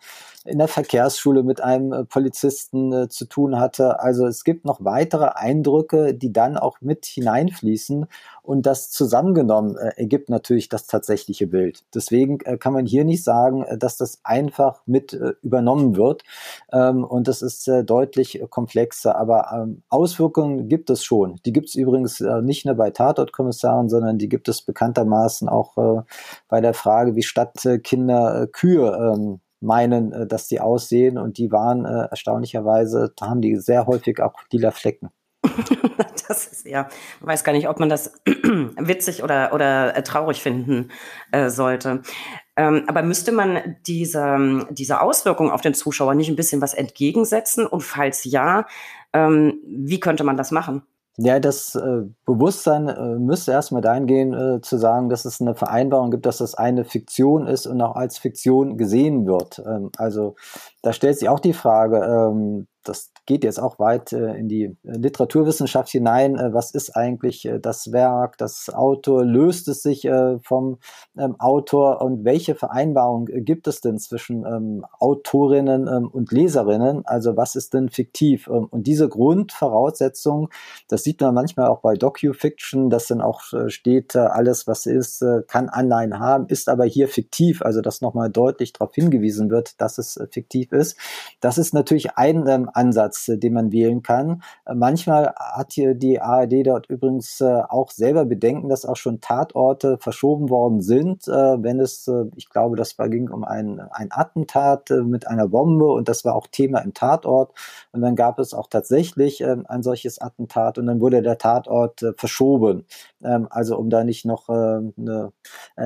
in 0.49 0.59
der 0.59 0.68
Verkehrsschule 0.68 1.42
mit 1.42 1.61
einem 1.61 1.92
äh, 1.92 2.05
Polizisten 2.05 2.92
äh, 2.92 3.09
zu 3.09 3.26
tun 3.26 3.61
hatte. 3.61 4.01
Also 4.01 4.26
es 4.26 4.44
gibt 4.44 4.64
noch 4.64 4.84
weitere 4.84 5.26
Eindrücke, 5.34 6.14
die 6.14 6.32
dann 6.32 6.57
auch 6.57 6.80
mit 6.80 7.05
hineinfließen 7.05 8.07
und 8.42 8.64
das 8.64 8.90
zusammengenommen 8.90 9.76
äh, 9.76 9.92
ergibt 9.96 10.30
natürlich 10.30 10.68
das 10.68 10.86
tatsächliche 10.86 11.46
Bild. 11.46 11.84
Deswegen 11.94 12.40
äh, 12.40 12.57
kann 12.57 12.72
man 12.72 12.86
hier 12.86 13.05
nicht 13.05 13.22
sagen, 13.22 13.62
äh, 13.64 13.76
dass 13.76 13.99
das 13.99 14.20
einfach 14.24 14.80
mit 14.86 15.12
äh, 15.12 15.34
übernommen 15.42 15.96
wird 15.96 16.24
ähm, 16.72 17.05
und 17.05 17.28
das 17.28 17.42
ist 17.42 17.68
deutlich 17.84 18.42
komplexer. 18.51 19.16
Aber 19.16 19.51
ähm, 19.53 19.82
Auswirkungen 19.90 20.68
gibt 20.68 20.88
es 20.91 21.05
schon. 21.05 21.41
Die 21.45 21.53
gibt 21.53 21.68
es 21.68 21.74
übrigens 21.74 22.20
nicht 22.43 22.66
nur 22.66 22.74
bei 22.74 22.91
Tatortkommissaren, 22.91 23.89
sondern 23.89 24.18
die 24.18 24.28
gibt 24.28 24.49
es 24.49 24.62
bekanntermaßen 24.62 25.49
auch 25.49 26.05
bei 26.49 26.61
der 26.61 26.74
Frage, 26.74 27.16
wie 27.16 27.22
Stadtkinder 27.22 28.47
Kühe 28.49 29.14
ähm, 29.14 29.41
meinen, 29.61 30.12
äh, 30.12 30.26
dass 30.26 30.49
die 30.49 30.61
aussehen 30.61 31.18
und 31.18 31.39
die 31.39 31.51
waren 31.51 31.84
äh, 31.84 32.09
erstaunlicherweise, 32.11 33.12
da 33.16 33.28
haben 33.28 33.41
die 33.41 33.57
sehr 33.57 33.86
häufig 33.86 34.20
auch 34.20 34.34
lila 34.53 34.70
Flecken. 34.70 35.11
das 36.28 36.47
ist 36.47 36.66
ja, 36.66 36.89
weiß 37.20 37.45
gar 37.45 37.53
nicht, 37.53 37.68
ob 37.68 37.78
man 37.78 37.89
das 37.89 38.12
witzig 38.24 39.22
oder, 39.22 39.53
oder 39.53 39.97
äh, 39.97 40.03
traurig 40.03 40.43
finden 40.43 40.91
äh, 41.32 41.49
sollte. 41.49 42.03
Ähm, 42.57 42.84
aber 42.89 43.03
müsste 43.03 43.30
man 43.30 43.76
diese, 43.86 44.66
diese 44.70 45.01
Auswirkung 45.01 45.51
auf 45.51 45.61
den 45.61 45.74
Zuschauer 45.74 46.14
nicht 46.14 46.28
ein 46.28 46.36
bisschen 46.36 46.61
was 46.61 46.74
entgegensetzen? 46.74 47.66
Und 47.66 47.82
falls 47.82 48.24
ja, 48.24 48.66
ähm, 49.12 49.61
wie 49.66 50.00
könnte 50.00 50.24
man 50.24 50.36
das 50.36 50.50
machen? 50.50 50.82
Ja, 51.20 51.40
das 51.40 51.74
äh, 51.74 52.02
Bewusstsein 52.26 52.86
äh, 52.88 53.18
müsste 53.18 53.50
erstmal 53.50 53.82
dahin 53.82 54.06
gehen, 54.06 54.32
äh, 54.34 54.61
zu 54.61 54.78
sagen, 54.78 55.09
dass 55.09 55.24
es 55.24 55.40
eine 55.40 55.56
Vereinbarung 55.56 56.12
gibt, 56.12 56.26
dass 56.26 56.38
das 56.38 56.54
eine 56.54 56.84
Fiktion 56.84 57.48
ist 57.48 57.66
und 57.66 57.82
auch 57.82 57.96
als 57.96 58.18
Fiktion 58.18 58.78
gesehen 58.78 59.26
wird. 59.26 59.61
Ähm, 59.66 59.90
also 59.98 60.36
da 60.80 60.92
stellt 60.92 61.18
sich 61.18 61.28
auch 61.28 61.40
die 61.40 61.54
Frage, 61.54 61.98
ähm, 62.04 62.68
das 62.89 63.12
geht 63.26 63.45
jetzt 63.45 63.61
auch 63.61 63.78
weit 63.78 64.12
äh, 64.12 64.34
in 64.34 64.49
die 64.49 64.76
Literaturwissenschaft 64.82 65.91
hinein. 65.91 66.36
Äh, 66.36 66.55
was 66.55 66.70
ist 66.70 66.97
eigentlich 66.97 67.45
äh, 67.45 67.59
das 67.61 67.93
Werk, 67.93 68.39
das 68.39 68.70
Autor? 68.70 69.24
Löst 69.24 69.68
es 69.68 69.82
sich 69.82 70.05
äh, 70.05 70.39
vom 70.41 70.78
ähm, 71.16 71.36
Autor? 71.39 72.01
Und 72.01 72.24
welche 72.24 72.55
Vereinbarung 72.55 73.28
äh, 73.28 73.43
gibt 73.43 73.68
es 73.68 73.80
denn 73.80 73.99
zwischen 73.99 74.47
ähm, 74.47 74.86
Autorinnen 74.99 75.86
ähm, 75.86 76.09
und 76.09 76.32
Leserinnen? 76.32 77.05
Also 77.05 77.36
was 77.36 77.55
ist 77.55 77.74
denn 77.74 77.91
fiktiv? 77.91 78.49
Und 78.49 78.86
diese 78.86 79.09
Grundvoraussetzung, 79.09 80.49
das 80.89 81.05
sieht 81.05 81.20
man 81.20 81.34
manchmal 81.34 81.68
auch 81.68 81.80
bei 81.80 81.95
Docu-Fiction, 81.95 82.91
dass 82.91 83.09
dann 83.09 83.20
auch 83.20 83.53
äh, 83.53 83.68
steht, 83.68 84.16
alles 84.16 84.66
was 84.66 84.86
ist, 84.86 85.24
kann 85.49 85.68
Anleihen 85.68 86.18
haben, 86.18 86.47
ist 86.47 86.68
aber 86.68 86.84
hier 86.84 87.09
fiktiv. 87.09 87.62
Also 87.62 87.80
dass 87.80 88.01
nochmal 88.01 88.30
deutlich 88.30 88.72
darauf 88.72 88.95
hingewiesen 88.95 89.51
wird, 89.51 89.80
dass 89.80 89.99
es 89.99 90.18
fiktiv 90.30 90.72
ist. 90.72 90.97
Das 91.41 91.59
ist 91.59 91.74
natürlich 91.74 92.16
ein 92.16 92.47
Ansatz, 92.79 93.29
äh, 93.29 93.39
den 93.39 93.53
man 93.53 93.72
wählen 93.72 94.03
kann. 94.03 94.43
Äh, 94.64 94.74
manchmal 94.74 95.35
hat 95.37 95.72
hier 95.72 95.95
die 95.95 96.20
ARD 96.20 96.66
dort 96.66 96.87
übrigens 96.89 97.41
äh, 97.41 97.62
auch 97.68 97.91
selber 97.91 98.24
Bedenken, 98.24 98.68
dass 98.68 98.87
auch 98.87 98.97
schon 98.97 99.20
Tatorte 99.20 99.99
verschoben 99.99 100.49
worden 100.49 100.81
sind, 100.81 101.26
wenn 101.26 101.81
es, 101.81 102.11
ich 102.37 102.49
glaube, 102.49 102.76
das 102.76 102.99
war, 102.99 103.09
ging 103.09 103.29
um 103.29 103.45
ein, 103.45 103.81
ein 103.91 104.09
Attentat 104.11 104.91
mit 104.91 105.26
einer 105.26 105.49
Bombe 105.49 105.87
und 105.87 106.09
das 106.09 106.24
war 106.24 106.35
auch 106.35 106.47
Thema 106.47 106.79
im 106.81 106.95
Tatort. 106.95 107.53
Und 107.93 108.03
dann 108.03 108.16
gab 108.16 108.39
es 108.39 108.55
auch 108.55 108.68
tatsächlich 108.68 109.41
ähm, 109.41 109.64
ein 109.68 109.83
solches 109.83 110.20
Attentat 110.20 110.79
und 110.79 110.87
dann 110.87 111.01
wurde 111.01 111.22
der 111.22 111.39
Tatort 111.39 112.05
verschoben. 112.16 112.87
Ähm, 113.22 113.49
also 113.51 113.76
um 113.76 113.91
da 113.91 114.05
nicht 114.05 114.24
noch 114.24 114.49
eine, 114.49 115.33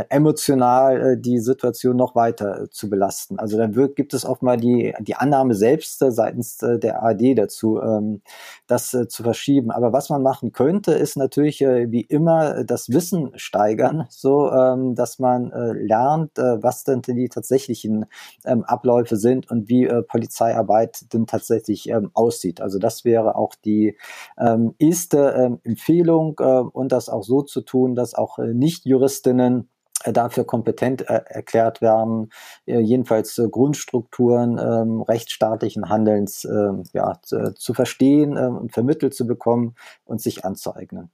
emotional 0.09 1.17
die 1.17 1.39
Situation 1.39 1.97
noch 1.97 2.15
weiter 2.15 2.69
zu 2.71 2.91
belasten. 2.91 3.39
Also 3.39 3.57
dann 3.57 3.75
wird, 3.75 3.97
gibt 3.97 4.15
es 4.15 4.25
oft 4.25 4.43
mal 4.43 4.57
die, 4.57 4.95
die 5.01 5.15
Annahme 5.15 5.55
selbst 5.55 5.99
seitens 5.99 6.59
der 6.83 7.03
ARD 7.03 7.39
dazu, 7.39 7.81
ähm, 7.81 8.23
das 8.67 8.95
äh, 8.95 9.09
zu 9.09 9.23
verschieben. 9.23 9.71
Aber 9.71 9.93
was 9.93 10.09
man 10.11 10.23
machen 10.23 10.53
könnte, 10.53 10.93
ist 10.93 11.17
natürlich 11.17 11.61
äh, 11.63 11.91
wie 11.91 12.03
immer 12.03 12.65
das 12.65 12.91
Wissen 12.91 13.33
steigern, 13.37 14.07
so 14.11 14.51
ähm, 14.51 14.95
dass 14.95 15.19
man 15.19 15.51
äh, 15.53 15.73
lernt, 15.73 16.39
äh, 16.39 16.63
was 16.63 16.85
denn 16.85 17.03
die 17.03 17.29
tatsächlichen 17.29 18.07
ähm, 18.45 18.65
Abläufe 18.65 19.17
sind 19.17 19.51
und 19.51 19.69
wie 19.69 19.87
äh, 19.87 20.03
Polizeiarbeit 20.03 21.13
denn 21.13 21.27
tatsächlich 21.27 21.89
ähm, 21.89 22.11
aussieht. 22.15 22.61
Also 22.61 22.79
das 22.79 23.05
wäre 23.05 23.37
auch 23.37 23.55
die 23.55 23.97
ähm, 24.39 24.75
erste 24.79 25.35
ähm, 25.37 25.61
Empfehlung 25.65 26.37
äh, 26.41 26.45
und 26.45 26.93
das 26.93 27.09
auch 27.09 27.23
so 27.23 27.43
zu 27.43 27.63
tun, 27.63 27.95
dass 27.95 28.15
auch 28.15 28.39
äh, 28.39 28.55
Nicht-Juristinnen 28.55 29.61
äh, 29.61 29.72
dafür 30.11 30.45
kompetent 30.45 31.09
äh, 31.09 31.23
erklärt 31.27 31.81
werden, 31.81 32.31
äh, 32.67 32.81
jedenfalls 32.81 33.39
äh, 33.39 33.49
Grundstrukturen 33.49 34.59
ähm, 34.59 35.03
rechtsstaatlichen 35.03 35.89
Handelns 35.89 36.45
ähm, 36.45 36.85
ja, 36.93 37.21
zu, 37.23 37.55
zu 37.55 37.75
verstehen 37.75 38.37
ähm, 38.37 38.57
und 38.57 38.73
vermittelt 38.73 39.15
zu 39.15 39.27
bekommen 39.27 39.75
und 40.05 40.21
sich 40.21 40.45
anzueignen. 40.45 41.11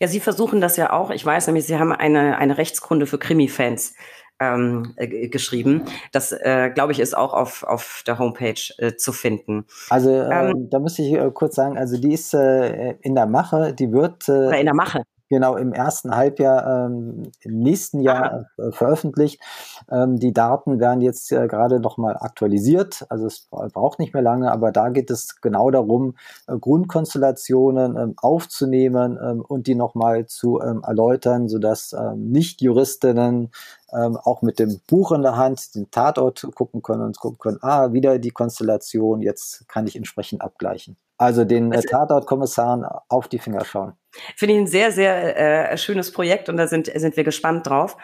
Ja, 0.00 0.08
Sie 0.08 0.20
versuchen 0.20 0.60
das 0.60 0.76
ja 0.76 0.92
auch. 0.92 1.10
Ich 1.10 1.24
weiß 1.24 1.46
nämlich, 1.46 1.66
Sie 1.66 1.78
haben 1.78 1.92
eine, 1.92 2.38
eine 2.38 2.58
Rechtskunde 2.58 3.06
für 3.06 3.18
Krimi-Fans 3.18 3.94
ähm, 4.38 4.94
äh, 4.96 5.28
geschrieben. 5.28 5.84
Das, 6.12 6.32
äh, 6.32 6.70
glaube 6.74 6.92
ich, 6.92 7.00
ist 7.00 7.16
auch 7.16 7.34
auf, 7.34 7.62
auf 7.62 8.02
der 8.06 8.18
Homepage 8.18 8.60
äh, 8.78 8.96
zu 8.96 9.12
finden. 9.12 9.66
Also 9.90 10.10
äh, 10.10 10.50
ähm, 10.50 10.68
da 10.70 10.78
muss 10.78 10.98
ich 10.98 11.12
äh, 11.12 11.30
kurz 11.32 11.56
sagen, 11.56 11.78
also 11.78 11.98
die 11.98 12.12
ist 12.12 12.34
äh, 12.34 12.92
in 13.00 13.14
der 13.14 13.26
Mache, 13.26 13.72
die 13.72 13.92
wird... 13.92 14.28
In 14.28 14.66
der 14.66 14.74
Mache. 14.74 15.02
Genau 15.28 15.56
im 15.56 15.72
ersten 15.72 16.14
Halbjahr 16.14 16.86
ähm, 16.86 17.30
im 17.40 17.58
nächsten 17.58 18.00
Jahr 18.00 18.46
äh, 18.58 18.70
veröffentlicht. 18.72 19.40
Ähm, 19.90 20.18
die 20.18 20.32
Daten 20.32 20.80
werden 20.80 21.00
jetzt 21.00 21.32
äh, 21.32 21.46
gerade 21.48 21.80
nochmal 21.80 22.16
aktualisiert, 22.18 23.04
also 23.08 23.26
es 23.26 23.48
braucht 23.50 23.98
nicht 23.98 24.14
mehr 24.14 24.22
lange, 24.22 24.50
aber 24.52 24.72
da 24.72 24.88
geht 24.88 25.10
es 25.10 25.40
genau 25.40 25.70
darum, 25.70 26.16
äh, 26.46 26.56
Grundkonstellationen 26.56 27.96
ähm, 27.96 28.14
aufzunehmen 28.16 29.18
ähm, 29.22 29.40
und 29.40 29.66
die 29.66 29.74
nochmal 29.74 30.26
zu 30.26 30.60
ähm, 30.60 30.82
erläutern, 30.86 31.48
sodass 31.48 31.92
ähm, 31.92 32.30
Nicht-Juristinnen 32.30 33.50
ähm, 33.92 34.16
auch 34.16 34.42
mit 34.42 34.58
dem 34.58 34.80
Buch 34.86 35.12
in 35.12 35.22
der 35.22 35.36
Hand 35.36 35.74
den 35.74 35.90
Tatort 35.90 36.46
gucken 36.54 36.82
können 36.82 37.02
und 37.02 37.18
gucken 37.18 37.38
können, 37.38 37.58
ah, 37.62 37.92
wieder 37.92 38.18
die 38.18 38.30
Konstellation, 38.30 39.22
jetzt 39.22 39.68
kann 39.68 39.86
ich 39.86 39.96
entsprechend 39.96 40.42
abgleichen. 40.42 40.96
Also 41.18 41.44
den 41.44 41.72
äh, 41.72 41.80
Tatortkommissaren 41.82 42.84
auf 43.08 43.28
die 43.28 43.38
Finger 43.38 43.64
schauen. 43.64 43.94
Finde 44.36 44.54
ich 44.54 44.60
ein 44.60 44.66
sehr, 44.66 44.92
sehr 44.92 45.72
äh, 45.72 45.78
schönes 45.78 46.12
Projekt 46.12 46.48
und 46.48 46.56
da 46.56 46.66
sind, 46.66 46.90
sind 46.94 47.16
wir 47.16 47.24
gespannt 47.24 47.66
drauf. 47.66 47.96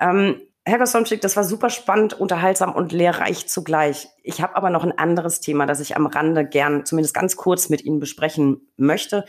Ähm, 0.00 0.40
Herr 0.68 0.78
Gostomczyk, 0.78 1.20
das 1.20 1.36
war 1.36 1.44
super 1.44 1.70
spannend, 1.70 2.14
unterhaltsam 2.14 2.74
und 2.74 2.90
lehrreich 2.90 3.46
zugleich. 3.46 4.08
Ich 4.24 4.42
habe 4.42 4.56
aber 4.56 4.68
noch 4.68 4.82
ein 4.82 4.98
anderes 4.98 5.40
Thema, 5.40 5.64
das 5.64 5.78
ich 5.78 5.94
am 5.94 6.06
Rande 6.06 6.44
gern, 6.44 6.84
zumindest 6.84 7.14
ganz 7.14 7.36
kurz 7.36 7.68
mit 7.68 7.84
Ihnen 7.84 8.00
besprechen 8.00 8.68
möchte. 8.76 9.24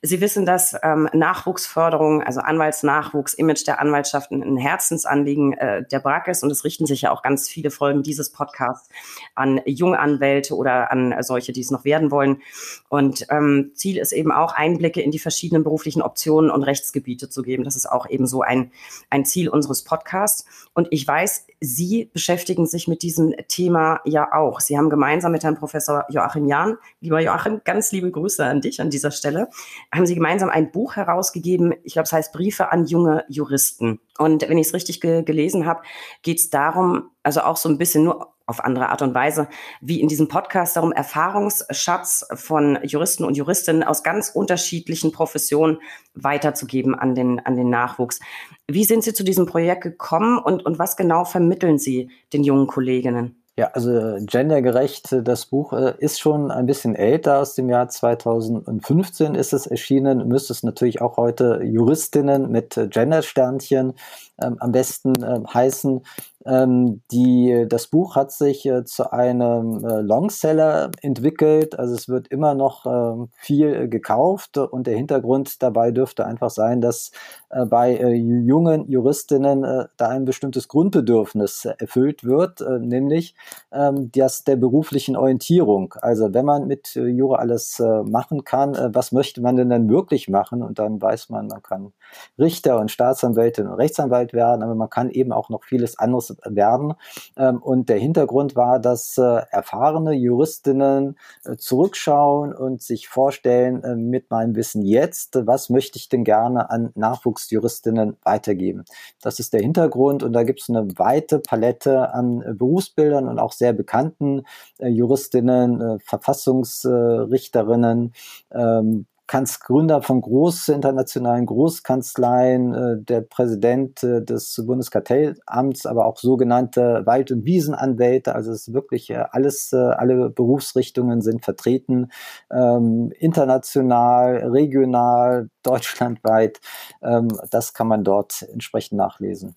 Sie 0.00 0.20
wissen, 0.20 0.46
dass 0.46 0.76
ähm, 0.82 1.08
Nachwuchsförderung, 1.12 2.22
also 2.22 2.40
Anwaltsnachwuchs, 2.40 3.34
Image 3.34 3.66
der 3.66 3.80
Anwaltschaften 3.80 4.42
ein 4.42 4.56
Herzensanliegen 4.56 5.54
äh, 5.54 5.84
der 5.90 5.98
BRAG 5.98 6.28
ist. 6.28 6.44
Und 6.44 6.50
es 6.50 6.64
richten 6.64 6.86
sich 6.86 7.02
ja 7.02 7.10
auch 7.10 7.22
ganz 7.22 7.48
viele 7.48 7.70
Folgen 7.70 8.02
dieses 8.02 8.30
Podcasts 8.30 8.88
an 9.34 9.60
Junganwälte 9.66 10.54
oder 10.54 10.92
an 10.92 11.14
solche, 11.22 11.52
die 11.52 11.62
es 11.62 11.72
noch 11.72 11.84
werden 11.84 12.12
wollen. 12.12 12.42
Und 12.88 13.26
ähm, 13.30 13.72
Ziel 13.74 13.98
ist 13.98 14.12
eben 14.12 14.30
auch, 14.30 14.52
Einblicke 14.52 15.00
in 15.00 15.10
die 15.10 15.18
verschiedenen 15.18 15.64
beruflichen 15.64 16.02
Optionen 16.02 16.50
und 16.50 16.62
Rechtsgebiete 16.62 17.28
zu 17.28 17.42
geben. 17.42 17.64
Das 17.64 17.74
ist 17.74 17.86
auch 17.86 18.08
eben 18.08 18.26
so 18.26 18.42
ein, 18.42 18.70
ein 19.10 19.24
Ziel 19.24 19.48
unseres 19.48 19.82
Podcasts. 19.82 20.46
Und 20.74 20.88
ich 20.90 21.06
weiß, 21.06 21.46
Sie 21.60 22.10
beschäftigen 22.12 22.66
sich 22.66 22.88
mit 22.88 23.02
diesem 23.02 23.34
Thema 23.48 24.00
ja 24.04 24.32
auch. 24.32 24.60
Sie 24.60 24.78
haben 24.78 24.90
gemeinsam 24.90 25.32
mit 25.32 25.44
Herrn 25.44 25.56
Professor 25.56 26.04
Joachim 26.08 26.46
Jahn, 26.46 26.76
lieber 27.00 27.20
Joachim, 27.20 27.60
ganz 27.64 27.90
liebe 27.92 28.10
Grüße 28.10 28.44
an 28.44 28.60
dich 28.60 28.80
an 28.80 28.90
dieser 28.90 29.10
Stelle, 29.10 29.48
haben 29.92 30.06
Sie 30.06 30.14
gemeinsam 30.14 30.50
ein 30.50 30.70
Buch 30.70 30.96
herausgegeben. 30.96 31.74
Ich 31.82 31.94
glaube, 31.94 32.06
es 32.06 32.12
heißt 32.12 32.32
Briefe 32.32 32.70
an 32.70 32.86
junge 32.86 33.24
Juristen. 33.28 34.00
Und 34.18 34.48
wenn 34.48 34.58
ich 34.58 34.68
es 34.68 34.74
richtig 34.74 35.00
ge 35.00 35.22
gelesen 35.22 35.66
habe, 35.66 35.82
geht 36.22 36.38
es 36.38 36.50
darum, 36.50 37.10
also 37.22 37.40
auch 37.40 37.56
so 37.56 37.68
ein 37.68 37.78
bisschen 37.78 38.04
nur 38.04 38.34
auf 38.48 38.64
andere 38.64 38.88
Art 38.88 39.02
und 39.02 39.14
Weise, 39.14 39.46
wie 39.80 40.00
in 40.00 40.08
diesem 40.08 40.28
Podcast 40.28 40.76
darum, 40.76 40.92
Erfahrungsschatz 40.92 42.26
von 42.34 42.78
Juristen 42.82 43.24
und 43.24 43.36
Juristinnen 43.36 43.84
aus 43.84 44.02
ganz 44.02 44.30
unterschiedlichen 44.30 45.12
Professionen 45.12 45.78
weiterzugeben 46.14 46.94
an 46.94 47.14
den, 47.14 47.38
an 47.40 47.56
den 47.56 47.70
Nachwuchs. 47.70 48.20
Wie 48.66 48.84
sind 48.84 49.04
Sie 49.04 49.12
zu 49.12 49.22
diesem 49.22 49.46
Projekt 49.46 49.82
gekommen 49.82 50.38
und, 50.38 50.64
und 50.64 50.78
was 50.78 50.96
genau 50.96 51.24
vermitteln 51.24 51.78
Sie 51.78 52.10
den 52.32 52.42
jungen 52.42 52.66
Kolleginnen? 52.66 53.38
Ja, 53.58 53.72
also 53.72 54.18
gendergerecht, 54.20 55.08
das 55.24 55.46
Buch 55.46 55.72
äh, 55.72 55.94
ist 55.98 56.20
schon 56.20 56.52
ein 56.52 56.66
bisschen 56.66 56.94
älter, 56.94 57.40
aus 57.40 57.56
dem 57.56 57.68
Jahr 57.68 57.88
2015 57.88 59.34
ist 59.34 59.52
es 59.52 59.66
erschienen, 59.66 60.28
müsste 60.28 60.52
es 60.52 60.62
natürlich 60.62 61.00
auch 61.00 61.16
heute 61.16 61.60
Juristinnen 61.64 62.52
mit 62.52 62.78
Gendersternchen 62.90 63.94
ähm, 64.40 64.56
am 64.60 64.70
besten 64.70 65.20
äh, 65.24 65.40
heißen. 65.52 66.02
Ähm, 66.48 67.02
die, 67.12 67.66
das 67.68 67.88
Buch 67.88 68.16
hat 68.16 68.32
sich 68.32 68.64
äh, 68.64 68.84
zu 68.84 69.12
einem 69.12 69.84
äh, 69.84 70.00
Longseller 70.00 70.90
entwickelt. 71.02 71.78
Also 71.78 71.94
es 71.94 72.08
wird 72.08 72.28
immer 72.28 72.54
noch 72.54 72.86
äh, 72.86 73.26
viel 73.36 73.88
gekauft 73.88 74.56
und 74.56 74.86
der 74.86 74.96
Hintergrund 74.96 75.62
dabei 75.62 75.90
dürfte 75.90 76.24
einfach 76.24 76.50
sein, 76.50 76.80
dass 76.80 77.12
äh, 77.50 77.66
bei 77.66 77.96
äh, 77.96 78.14
jungen 78.14 78.88
Juristinnen 78.88 79.64
äh, 79.64 79.86
da 79.98 80.08
ein 80.08 80.24
bestimmtes 80.24 80.68
Grundbedürfnis 80.68 81.66
erfüllt 81.66 82.24
wird, 82.24 82.60
nämlich 82.80 83.34
ähm, 83.72 84.10
das 84.12 84.44
der 84.44 84.56
beruflichen 84.56 85.16
Orientierung. 85.16 85.94
Also 86.00 86.32
wenn 86.32 86.44
man 86.44 86.66
mit 86.66 86.94
Jura 86.94 87.38
alles 87.38 87.78
machen 88.04 88.44
kann, 88.44 88.76
was 88.94 89.12
möchte 89.12 89.40
man 89.40 89.56
denn 89.56 89.68
dann 89.70 89.88
wirklich 89.88 90.28
machen? 90.28 90.62
Und 90.62 90.78
dann 90.78 91.00
weiß 91.00 91.28
man, 91.30 91.48
man 91.48 91.62
kann 91.62 91.92
Richter 92.38 92.78
und 92.78 92.90
Staatsanwältin 92.90 93.66
und 93.66 93.74
Rechtsanwalt 93.74 94.32
werden, 94.32 94.62
aber 94.62 94.74
man 94.74 94.90
kann 94.90 95.10
eben 95.10 95.32
auch 95.32 95.48
noch 95.48 95.64
vieles 95.64 95.98
anderes 95.98 96.30
werden. 96.44 96.94
Ähm, 97.36 97.62
und 97.62 97.88
der 97.88 97.98
Hintergrund 97.98 98.56
war, 98.56 98.78
dass 98.78 99.16
äh, 99.18 99.42
erfahrene 99.50 100.12
Juristinnen 100.12 101.16
äh, 101.44 101.56
zurückschauen 101.56 102.54
und 102.54 102.82
sich 102.82 103.08
vorstellen, 103.08 103.82
äh, 103.84 103.96
mit 103.96 104.30
meinem 104.30 104.54
Wissen 104.56 104.82
jetzt, 104.82 105.38
was 105.46 105.70
möchte 105.70 105.98
ich 105.98 106.08
denn 106.08 106.24
gerne 106.24 106.70
an 106.70 106.90
Nachwuchsjuristinnen 106.94 108.16
weitergeben. 108.22 108.84
Das 109.22 109.40
ist 109.40 109.52
der 109.52 109.60
Hintergrund 109.60 110.22
und 110.22 110.32
da 110.32 110.42
gibt 110.42 110.62
es 110.62 110.68
eine 110.68 110.86
weite 110.98 111.38
Palette 111.40 112.12
an 112.12 112.44
Berufsbildern 112.56 113.28
und 113.28 113.38
auch 113.38 113.52
sehr 113.52 113.72
bekannten 113.72 114.42
Juristinnen, 114.80 116.00
Verfassungsrichterinnen, 116.00 118.12
ähm, 118.52 119.06
Kanz 119.28 119.60
Gründer 119.60 120.02
von 120.02 120.22
groß 120.22 120.68
internationalen 120.68 121.46
Großkanzleien, 121.46 122.74
äh, 122.74 122.96
der 123.02 123.20
Präsident 123.20 124.02
äh, 124.02 124.24
des 124.24 124.60
Bundeskartellamts, 124.66 125.86
aber 125.86 126.06
auch 126.06 126.16
sogenannte 126.18 127.02
Wald- 127.04 127.30
und 127.30 127.44
Wiesenanwälte. 127.44 128.34
Also 128.34 128.50
es 128.52 128.68
ist 128.68 128.74
wirklich 128.74 129.10
äh, 129.10 129.24
alles, 129.30 129.72
äh, 129.72 129.76
alle 129.76 130.30
Berufsrichtungen 130.30 131.20
sind 131.20 131.44
vertreten, 131.44 132.10
ähm, 132.50 133.12
international, 133.18 134.48
regional, 134.50 135.50
deutschlandweit. 135.62 136.60
Ähm, 137.02 137.28
das 137.50 137.74
kann 137.74 137.86
man 137.86 138.04
dort 138.04 138.42
entsprechend 138.52 138.98
nachlesen. 138.98 139.54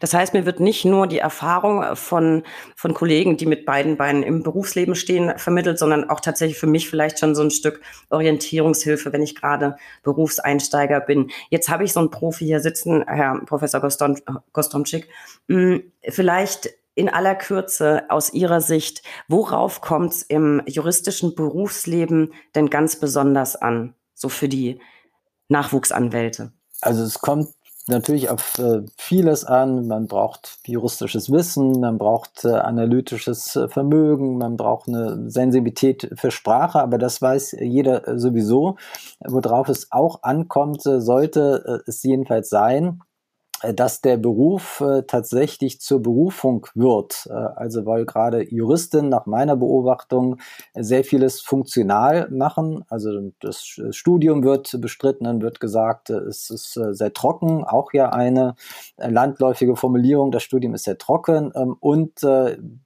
Das 0.00 0.14
heißt, 0.14 0.34
mir 0.34 0.46
wird 0.46 0.60
nicht 0.60 0.84
nur 0.84 1.06
die 1.06 1.18
Erfahrung 1.18 1.96
von, 1.96 2.44
von 2.76 2.94
Kollegen, 2.94 3.36
die 3.36 3.46
mit 3.46 3.64
beiden 3.64 3.96
Beinen 3.96 4.22
im 4.22 4.42
Berufsleben 4.42 4.94
stehen, 4.94 5.36
vermittelt, 5.38 5.78
sondern 5.78 6.08
auch 6.08 6.20
tatsächlich 6.20 6.58
für 6.58 6.66
mich 6.66 6.88
vielleicht 6.88 7.18
schon 7.18 7.34
so 7.34 7.42
ein 7.42 7.50
Stück 7.50 7.80
Orientierungshilfe, 8.10 9.12
wenn 9.12 9.22
ich 9.22 9.34
gerade 9.34 9.76
Berufseinsteiger 10.02 11.00
bin. 11.00 11.30
Jetzt 11.50 11.68
habe 11.68 11.84
ich 11.84 11.92
so 11.92 12.00
einen 12.00 12.10
Profi 12.10 12.44
hier 12.44 12.60
sitzen, 12.60 13.04
Herr 13.06 13.40
Professor 13.46 13.80
Gostom, 13.80 14.16
Gostomczyk. 14.52 15.08
Hm, 15.48 15.92
vielleicht 16.08 16.70
in 16.94 17.08
aller 17.08 17.34
Kürze 17.34 18.04
aus 18.10 18.32
Ihrer 18.32 18.60
Sicht, 18.60 19.02
worauf 19.28 19.80
kommt 19.80 20.12
es 20.12 20.22
im 20.22 20.62
juristischen 20.66 21.34
Berufsleben 21.34 22.34
denn 22.54 22.68
ganz 22.68 22.96
besonders 22.96 23.56
an, 23.56 23.94
so 24.14 24.28
für 24.28 24.48
die 24.48 24.78
Nachwuchsanwälte? 25.48 26.52
Also 26.82 27.04
es 27.04 27.18
kommt 27.20 27.48
natürlich 27.86 28.30
auf 28.30 28.58
äh, 28.58 28.82
vieles 28.96 29.44
an. 29.44 29.86
Man 29.86 30.06
braucht 30.06 30.58
juristisches 30.66 31.30
Wissen, 31.30 31.80
man 31.80 31.98
braucht 31.98 32.44
äh, 32.44 32.48
analytisches 32.48 33.56
äh, 33.56 33.68
Vermögen, 33.68 34.38
man 34.38 34.56
braucht 34.56 34.88
eine 34.88 35.30
Sensibilität 35.30 36.10
für 36.16 36.30
Sprache, 36.30 36.80
aber 36.80 36.98
das 36.98 37.20
weiß 37.20 37.56
jeder 37.60 38.06
äh, 38.06 38.18
sowieso. 38.18 38.76
Worauf 39.20 39.68
es 39.68 39.90
auch 39.90 40.22
ankommt, 40.22 40.84
äh, 40.86 41.00
sollte 41.00 41.82
es 41.86 42.02
jedenfalls 42.02 42.48
sein, 42.48 43.00
äh, 43.00 43.11
dass 43.74 44.00
der 44.00 44.16
Beruf 44.16 44.80
äh, 44.80 45.02
tatsächlich 45.02 45.80
zur 45.80 46.02
Berufung 46.02 46.66
wird. 46.74 47.28
Äh, 47.30 47.32
also 47.32 47.86
weil 47.86 48.04
gerade 48.04 48.42
Juristen 48.42 49.08
nach 49.08 49.26
meiner 49.26 49.56
Beobachtung 49.56 50.38
sehr 50.74 51.04
vieles 51.04 51.40
funktional 51.40 52.28
machen. 52.30 52.84
Also 52.88 53.32
das 53.40 53.62
Studium 53.90 54.42
wird 54.42 54.80
bestritten, 54.80 55.24
dann 55.24 55.42
wird 55.42 55.60
gesagt, 55.60 56.10
es 56.10 56.50
ist 56.50 56.72
sehr 56.72 57.12
trocken, 57.12 57.64
auch 57.64 57.92
ja 57.92 58.10
eine 58.10 58.54
landläufige 58.96 59.76
Formulierung, 59.76 60.32
das 60.32 60.42
Studium 60.42 60.74
ist 60.74 60.84
sehr 60.84 60.98
trocken 60.98 61.52
ähm, 61.54 61.76
und 61.80 62.22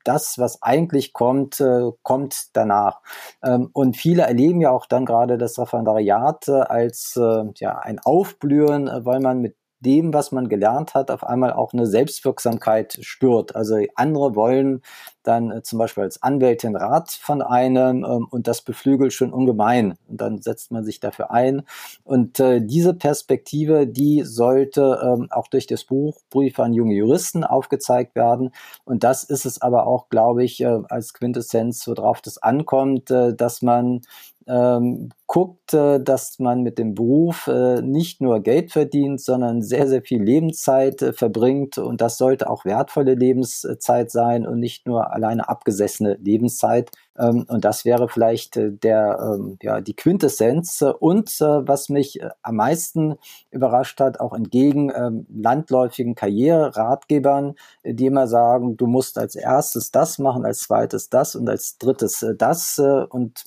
das, 0.04 0.38
was 0.38 0.62
eigentlich 0.62 1.12
kommt, 1.12 1.62
kommt 2.02 2.56
danach. 2.56 3.00
Ähm, 3.42 3.70
und 3.72 3.96
viele 3.96 4.22
erleben 4.22 4.60
ja 4.60 4.70
auch 4.70 4.86
dann 4.86 5.04
gerade 5.04 5.38
das 5.38 5.58
Referendariat 5.58 6.48
als 6.48 7.18
ja, 7.58 7.78
ein 7.78 7.98
Aufblühen, 7.98 8.90
weil 9.04 9.20
man 9.20 9.40
mit 9.40 9.56
dem, 9.86 10.12
was 10.12 10.32
man 10.32 10.48
gelernt 10.48 10.94
hat, 10.94 11.10
auf 11.10 11.24
einmal 11.24 11.52
auch 11.52 11.72
eine 11.72 11.86
Selbstwirksamkeit 11.86 12.98
spürt. 13.02 13.54
Also 13.54 13.78
andere 13.94 14.34
wollen 14.34 14.82
dann 15.22 15.50
äh, 15.50 15.62
zum 15.62 15.78
Beispiel 15.78 16.02
als 16.02 16.22
Anwältin 16.22 16.76
Rat 16.76 17.10
von 17.10 17.42
einem 17.42 18.04
ähm, 18.04 18.26
und 18.30 18.48
das 18.48 18.62
beflügelt 18.62 19.12
schon 19.12 19.32
ungemein. 19.32 19.96
Und 20.08 20.20
dann 20.20 20.42
setzt 20.42 20.72
man 20.72 20.84
sich 20.84 21.00
dafür 21.00 21.30
ein. 21.30 21.62
Und 22.04 22.40
äh, 22.40 22.60
diese 22.60 22.94
Perspektive, 22.94 23.86
die 23.86 24.22
sollte 24.24 25.00
ähm, 25.02 25.28
auch 25.30 25.48
durch 25.48 25.66
das 25.66 25.84
Buch 25.84 26.18
Briefe 26.30 26.62
an 26.62 26.72
junge 26.72 26.94
Juristen 26.94 27.44
aufgezeigt 27.44 28.14
werden. 28.14 28.50
Und 28.84 29.04
das 29.04 29.24
ist 29.24 29.46
es 29.46 29.62
aber 29.62 29.86
auch, 29.86 30.08
glaube 30.08 30.44
ich, 30.44 30.60
äh, 30.60 30.80
als 30.88 31.12
Quintessenz, 31.12 31.86
worauf 31.86 32.20
das 32.20 32.38
ankommt, 32.38 33.10
äh, 33.10 33.34
dass 33.34 33.62
man 33.62 34.00
ähm, 34.48 35.10
guckt, 35.26 35.74
äh, 35.74 36.00
dass 36.00 36.38
man 36.38 36.62
mit 36.62 36.78
dem 36.78 36.94
Beruf 36.94 37.48
äh, 37.48 37.82
nicht 37.82 38.20
nur 38.20 38.40
Geld 38.40 38.70
verdient, 38.70 39.20
sondern 39.20 39.60
sehr, 39.60 39.88
sehr 39.88 40.02
viel 40.02 40.22
Lebenszeit 40.22 41.02
äh, 41.02 41.12
verbringt. 41.12 41.78
Und 41.78 42.00
das 42.00 42.16
sollte 42.16 42.48
auch 42.48 42.64
wertvolle 42.64 43.14
Lebenszeit 43.14 44.10
sein 44.10 44.46
und 44.46 44.60
nicht 44.60 44.86
nur 44.86 45.12
alleine 45.12 45.48
abgesessene 45.48 46.14
Lebenszeit. 46.22 46.90
Ähm, 47.18 47.44
und 47.48 47.64
das 47.64 47.84
wäre 47.84 48.08
vielleicht 48.08 48.56
äh, 48.56 48.70
der, 48.70 49.18
ähm, 49.20 49.58
ja, 49.62 49.80
die 49.80 49.94
Quintessenz. 49.94 50.82
Und 51.00 51.30
äh, 51.40 51.66
was 51.66 51.88
mich 51.88 52.20
äh, 52.20 52.30
am 52.42 52.56
meisten 52.56 53.16
überrascht 53.50 53.98
hat, 54.00 54.20
auch 54.20 54.32
entgegen 54.32 54.92
ähm, 54.94 55.26
landläufigen 55.28 56.14
Karriereratgebern, 56.14 57.56
die 57.84 58.06
immer 58.06 58.28
sagen, 58.28 58.76
du 58.76 58.86
musst 58.86 59.18
als 59.18 59.34
erstes 59.34 59.90
das 59.90 60.18
machen, 60.18 60.44
als 60.44 60.60
zweites 60.60 61.08
das 61.10 61.34
und 61.34 61.48
als 61.48 61.78
drittes 61.78 62.24
das. 62.38 62.78
Und 62.78 63.44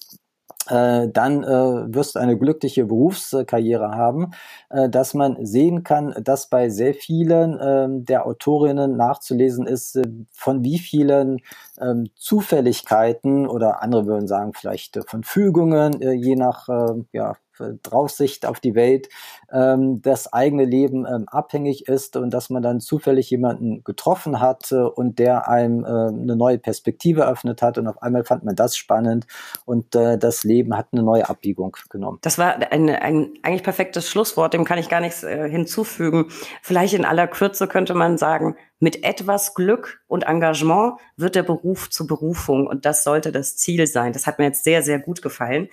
dann 0.69 1.43
äh, 1.43 1.93
wirst 1.93 2.15
du 2.15 2.19
eine 2.19 2.37
glückliche 2.37 2.85
Berufskarriere 2.85 3.91
haben, 3.91 4.31
äh, 4.69 4.89
dass 4.89 5.13
man 5.13 5.43
sehen 5.45 5.83
kann, 5.83 6.13
dass 6.23 6.47
bei 6.49 6.69
sehr 6.69 6.93
vielen 6.93 7.59
äh, 7.59 7.87
der 8.03 8.25
Autorinnen 8.25 8.95
nachzulesen 8.95 9.65
ist, 9.65 9.95
äh, 9.95 10.03
von 10.31 10.63
wie 10.63 10.79
vielen 10.79 11.39
äh, 11.77 11.95
Zufälligkeiten 12.15 13.47
oder 13.47 13.81
andere 13.81 14.05
würden 14.05 14.27
sagen 14.27 14.53
vielleicht 14.53 14.97
äh, 14.97 15.01
von 15.07 15.23
Fügungen, 15.23 16.01
äh, 16.01 16.13
je 16.13 16.35
nach 16.35 16.69
äh, 16.69 17.03
ja, 17.13 17.35
Draufsicht 17.83 18.45
auf 18.45 18.59
die 18.59 18.75
Welt, 18.75 19.09
ähm, 19.51 20.01
das 20.01 20.31
eigene 20.33 20.65
Leben 20.65 21.05
ähm, 21.05 21.27
abhängig 21.27 21.87
ist 21.87 22.15
und 22.15 22.33
dass 22.33 22.49
man 22.49 22.61
dann 22.61 22.79
zufällig 22.79 23.29
jemanden 23.29 23.83
getroffen 23.83 24.39
hat 24.39 24.71
äh, 24.71 24.75
und 24.75 25.19
der 25.19 25.47
einem 25.47 25.83
äh, 25.83 25.87
eine 25.87 26.35
neue 26.35 26.59
Perspektive 26.59 27.21
eröffnet 27.21 27.61
hat 27.61 27.77
und 27.77 27.87
auf 27.87 28.01
einmal 28.01 28.23
fand 28.23 28.43
man 28.43 28.55
das 28.55 28.75
spannend 28.77 29.27
und 29.65 29.95
äh, 29.95 30.17
das 30.17 30.43
Leben 30.43 30.77
hat 30.77 30.87
eine 30.91 31.03
neue 31.03 31.29
Abbiegung 31.29 31.75
genommen. 31.89 32.19
Das 32.21 32.37
war 32.37 32.55
ein, 32.71 32.89
ein 32.89 33.31
eigentlich 33.43 33.63
perfektes 33.63 34.09
Schlusswort, 34.09 34.53
dem 34.53 34.65
kann 34.65 34.79
ich 34.79 34.89
gar 34.89 35.01
nichts 35.01 35.23
äh, 35.23 35.49
hinzufügen. 35.49 36.25
Vielleicht 36.61 36.93
in 36.93 37.05
aller 37.05 37.27
Kürze 37.27 37.67
könnte 37.67 37.93
man 37.93 38.17
sagen, 38.17 38.55
mit 38.79 39.03
etwas 39.03 39.53
Glück 39.53 40.01
und 40.07 40.23
Engagement 40.23 40.93
wird 41.17 41.35
der 41.35 41.43
Beruf 41.43 41.89
zur 41.89 42.07
Berufung 42.07 42.65
und 42.65 42.85
das 42.85 43.03
sollte 43.03 43.31
das 43.31 43.57
Ziel 43.57 43.87
sein. 43.87 44.13
Das 44.13 44.25
hat 44.25 44.39
mir 44.39 44.45
jetzt 44.45 44.63
sehr, 44.63 44.81
sehr 44.81 44.99
gut 44.99 45.21
gefallen. 45.21 45.67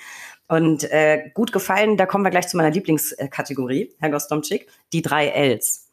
Und 0.49 0.85
äh, 0.91 1.31
gut 1.35 1.53
gefallen, 1.53 1.97
da 1.97 2.07
kommen 2.07 2.25
wir 2.25 2.31
gleich 2.31 2.49
zu 2.49 2.57
meiner 2.57 2.71
Lieblingskategorie, 2.71 3.95
Herr 3.99 4.11
Gostomczyk, 4.11 4.69
die 4.93 5.03
drei 5.03 5.29
Ls. 5.29 5.87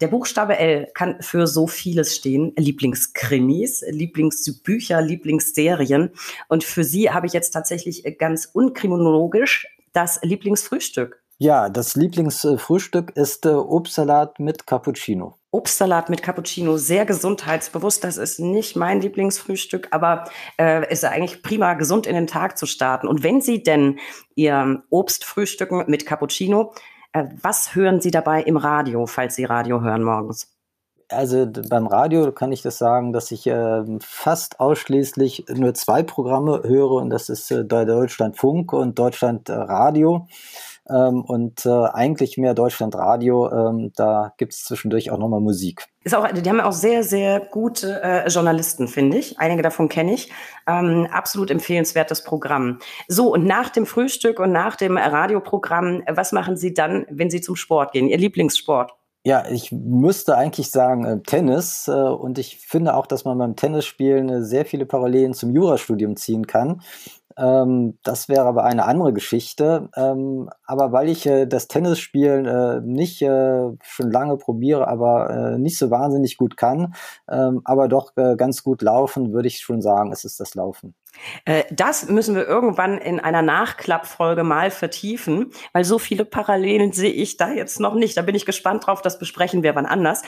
Der 0.00 0.08
Buchstabe 0.08 0.56
L 0.56 0.88
kann 0.94 1.20
für 1.20 1.46
so 1.48 1.66
vieles 1.66 2.14
stehen. 2.14 2.52
Lieblingskrimis, 2.56 3.84
Lieblingsbücher, 3.88 5.02
Lieblingsserien. 5.02 6.10
Und 6.48 6.62
für 6.62 6.84
Sie 6.84 7.10
habe 7.10 7.26
ich 7.26 7.32
jetzt 7.32 7.50
tatsächlich 7.50 8.04
ganz 8.18 8.48
unkriminologisch 8.52 9.66
das 9.92 10.20
Lieblingsfrühstück. 10.22 11.20
Ja, 11.38 11.68
das 11.68 11.96
Lieblingsfrühstück 11.96 13.16
ist 13.16 13.46
äh, 13.46 13.50
Obstsalat 13.50 14.38
mit 14.38 14.66
Cappuccino. 14.66 15.37
Obstsalat 15.50 16.10
mit 16.10 16.22
Cappuccino, 16.22 16.76
sehr 16.76 17.06
gesundheitsbewusst. 17.06 18.04
Das 18.04 18.18
ist 18.18 18.38
nicht 18.38 18.76
mein 18.76 19.00
Lieblingsfrühstück, 19.00 19.88
aber 19.92 20.24
äh, 20.58 20.90
ist 20.92 21.04
eigentlich 21.04 21.42
prima, 21.42 21.72
gesund 21.74 22.06
in 22.06 22.14
den 22.14 22.26
Tag 22.26 22.58
zu 22.58 22.66
starten. 22.66 23.08
Und 23.08 23.22
wenn 23.22 23.40
Sie 23.40 23.62
denn 23.62 23.98
Ihr 24.34 24.82
Obst 24.90 25.24
frühstücken 25.24 25.84
mit 25.86 26.04
Cappuccino, 26.04 26.74
äh, 27.14 27.24
was 27.40 27.74
hören 27.74 28.00
Sie 28.00 28.10
dabei 28.10 28.42
im 28.42 28.58
Radio, 28.58 29.06
falls 29.06 29.36
Sie 29.36 29.44
Radio 29.44 29.80
hören 29.80 30.02
morgens? 30.02 30.48
Also 31.10 31.46
beim 31.70 31.86
Radio 31.86 32.30
kann 32.32 32.52
ich 32.52 32.60
das 32.60 32.76
sagen, 32.76 33.14
dass 33.14 33.30
ich 33.30 33.46
äh, 33.46 33.82
fast 34.00 34.60
ausschließlich 34.60 35.46
nur 35.54 35.72
zwei 35.72 36.02
Programme 36.02 36.62
höre 36.62 36.92
und 36.92 37.08
das 37.08 37.30
ist 37.30 37.50
äh, 37.50 37.64
Deutschlandfunk 37.64 38.74
und 38.74 38.98
Deutschland 38.98 39.48
Radio 39.48 40.26
ähm, 40.90 41.22
und 41.22 41.66
äh, 41.66 41.70
eigentlich 41.92 42.38
mehr 42.38 42.54
Deutschlandradio. 42.54 43.50
Ähm, 43.50 43.92
da 43.96 44.32
gibt 44.36 44.52
es 44.52 44.64
zwischendurch 44.64 45.10
auch 45.10 45.18
nochmal 45.18 45.40
Musik. 45.40 45.86
Ist 46.04 46.14
auch, 46.14 46.26
die 46.30 46.48
haben 46.48 46.60
auch 46.60 46.72
sehr, 46.72 47.02
sehr 47.02 47.40
gute 47.40 48.02
äh, 48.02 48.28
Journalisten, 48.28 48.88
finde 48.88 49.18
ich. 49.18 49.38
Einige 49.38 49.62
davon 49.62 49.88
kenne 49.88 50.14
ich. 50.14 50.30
Ähm, 50.66 51.06
absolut 51.10 51.50
empfehlenswertes 51.50 52.24
Programm. 52.24 52.78
So, 53.08 53.32
und 53.32 53.44
nach 53.44 53.70
dem 53.70 53.86
Frühstück 53.86 54.40
und 54.40 54.52
nach 54.52 54.76
dem 54.76 54.96
Radioprogramm, 54.96 56.02
was 56.08 56.32
machen 56.32 56.56
Sie 56.56 56.74
dann, 56.74 57.06
wenn 57.10 57.30
Sie 57.30 57.40
zum 57.40 57.56
Sport 57.56 57.92
gehen? 57.92 58.08
Ihr 58.08 58.18
Lieblingssport? 58.18 58.92
Ja, 59.24 59.44
ich 59.50 59.72
müsste 59.72 60.38
eigentlich 60.38 60.70
sagen 60.70 61.04
äh, 61.04 61.20
Tennis. 61.20 61.88
Äh, 61.88 61.92
und 61.92 62.38
ich 62.38 62.58
finde 62.58 62.94
auch, 62.94 63.06
dass 63.06 63.24
man 63.26 63.36
beim 63.36 63.56
Tennisspielen 63.56 64.28
äh, 64.30 64.42
sehr 64.42 64.64
viele 64.64 64.86
Parallelen 64.86 65.34
zum 65.34 65.52
Jurastudium 65.52 66.16
ziehen 66.16 66.46
kann. 66.46 66.80
Ähm, 67.38 67.98
das 68.02 68.28
wäre 68.28 68.44
aber 68.44 68.64
eine 68.64 68.84
andere 68.84 69.12
Geschichte. 69.12 69.88
Ähm, 69.96 70.50
aber 70.66 70.92
weil 70.92 71.08
ich 71.08 71.24
äh, 71.26 71.46
das 71.46 71.68
Tennisspielen 71.68 72.46
äh, 72.46 72.80
nicht 72.82 73.22
äh, 73.22 73.70
schon 73.82 74.10
lange 74.10 74.36
probiere, 74.36 74.88
aber 74.88 75.30
äh, 75.30 75.58
nicht 75.58 75.78
so 75.78 75.90
wahnsinnig 75.90 76.36
gut 76.36 76.56
kann, 76.56 76.94
ähm, 77.30 77.62
aber 77.64 77.88
doch 77.88 78.16
äh, 78.16 78.36
ganz 78.36 78.62
gut 78.62 78.82
laufen, 78.82 79.32
würde 79.32 79.48
ich 79.48 79.60
schon 79.60 79.80
sagen, 79.80 80.12
es 80.12 80.24
ist 80.24 80.40
das 80.40 80.54
Laufen. 80.54 80.94
Äh, 81.44 81.64
das 81.70 82.08
müssen 82.08 82.34
wir 82.34 82.46
irgendwann 82.46 82.98
in 82.98 83.20
einer 83.20 83.42
Nachklappfolge 83.42 84.44
mal 84.44 84.70
vertiefen, 84.70 85.52
weil 85.72 85.84
so 85.84 85.98
viele 85.98 86.24
Parallelen 86.24 86.92
sehe 86.92 87.12
ich 87.12 87.36
da 87.36 87.50
jetzt 87.50 87.80
noch 87.80 87.94
nicht. 87.94 88.16
Da 88.16 88.22
bin 88.22 88.34
ich 88.34 88.46
gespannt 88.46 88.86
drauf, 88.86 89.02
das 89.02 89.18
besprechen 89.18 89.62
wir 89.62 89.74
wann 89.74 89.86
anders. 89.86 90.22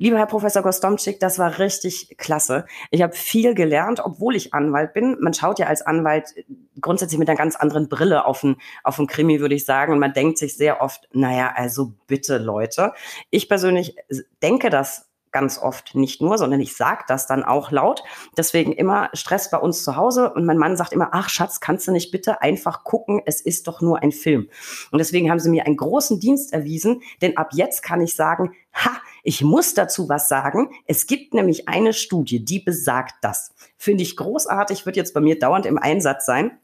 Lieber 0.00 0.18
Herr 0.18 0.26
Professor 0.26 0.62
Gostomczyk, 0.62 1.18
das 1.18 1.40
war 1.40 1.58
richtig 1.58 2.14
klasse. 2.18 2.66
Ich 2.92 3.02
habe 3.02 3.14
viel 3.14 3.54
gelernt, 3.54 3.98
obwohl 3.98 4.36
ich 4.36 4.54
Anwalt 4.54 4.92
bin. 4.92 5.16
Man 5.20 5.34
schaut 5.34 5.58
ja 5.58 5.66
als 5.66 5.82
Anwalt 5.82 6.34
grundsätzlich 6.80 7.18
mit 7.18 7.28
einer 7.28 7.36
ganz 7.36 7.56
anderen 7.56 7.88
Brille 7.88 8.24
auf 8.24 8.44
ein, 8.44 8.58
auf 8.84 9.00
ein 9.00 9.08
Krimi, 9.08 9.40
würde 9.40 9.56
ich 9.56 9.64
sagen. 9.64 9.92
Und 9.92 9.98
man 9.98 10.12
denkt 10.12 10.38
sich 10.38 10.56
sehr 10.56 10.80
oft, 10.80 11.08
naja, 11.12 11.52
also 11.52 11.94
bitte 12.06 12.38
Leute. 12.38 12.92
Ich 13.30 13.48
persönlich 13.48 13.96
denke 14.40 14.70
das 14.70 15.07
ganz 15.32 15.58
oft 15.58 15.94
nicht 15.94 16.20
nur, 16.20 16.38
sondern 16.38 16.60
ich 16.60 16.76
sage 16.76 17.04
das 17.08 17.26
dann 17.26 17.44
auch 17.44 17.70
laut. 17.70 18.02
Deswegen 18.36 18.72
immer 18.72 19.10
Stress 19.12 19.50
bei 19.50 19.58
uns 19.58 19.84
zu 19.84 19.96
Hause 19.96 20.32
und 20.32 20.44
mein 20.44 20.58
Mann 20.58 20.76
sagt 20.76 20.92
immer, 20.92 21.10
ach 21.12 21.28
Schatz, 21.28 21.60
kannst 21.60 21.88
du 21.88 21.92
nicht 21.92 22.10
bitte 22.10 22.42
einfach 22.42 22.84
gucken, 22.84 23.20
es 23.26 23.40
ist 23.40 23.66
doch 23.68 23.80
nur 23.80 24.02
ein 24.02 24.12
Film. 24.12 24.48
Und 24.90 24.98
deswegen 24.98 25.30
haben 25.30 25.40
sie 25.40 25.50
mir 25.50 25.66
einen 25.66 25.76
großen 25.76 26.20
Dienst 26.20 26.52
erwiesen, 26.52 27.02
denn 27.22 27.36
ab 27.36 27.50
jetzt 27.52 27.82
kann 27.82 28.00
ich 28.00 28.14
sagen, 28.14 28.54
ha, 28.72 28.92
ich 29.22 29.42
muss 29.42 29.74
dazu 29.74 30.08
was 30.08 30.28
sagen. 30.28 30.70
Es 30.86 31.06
gibt 31.06 31.34
nämlich 31.34 31.68
eine 31.68 31.92
Studie, 31.92 32.44
die 32.44 32.60
besagt 32.60 33.16
das. 33.22 33.52
Finde 33.76 34.02
ich 34.02 34.16
großartig, 34.16 34.86
wird 34.86 34.96
jetzt 34.96 35.14
bei 35.14 35.20
mir 35.20 35.38
dauernd 35.38 35.66
im 35.66 35.78
Einsatz 35.78 36.26
sein. 36.26 36.58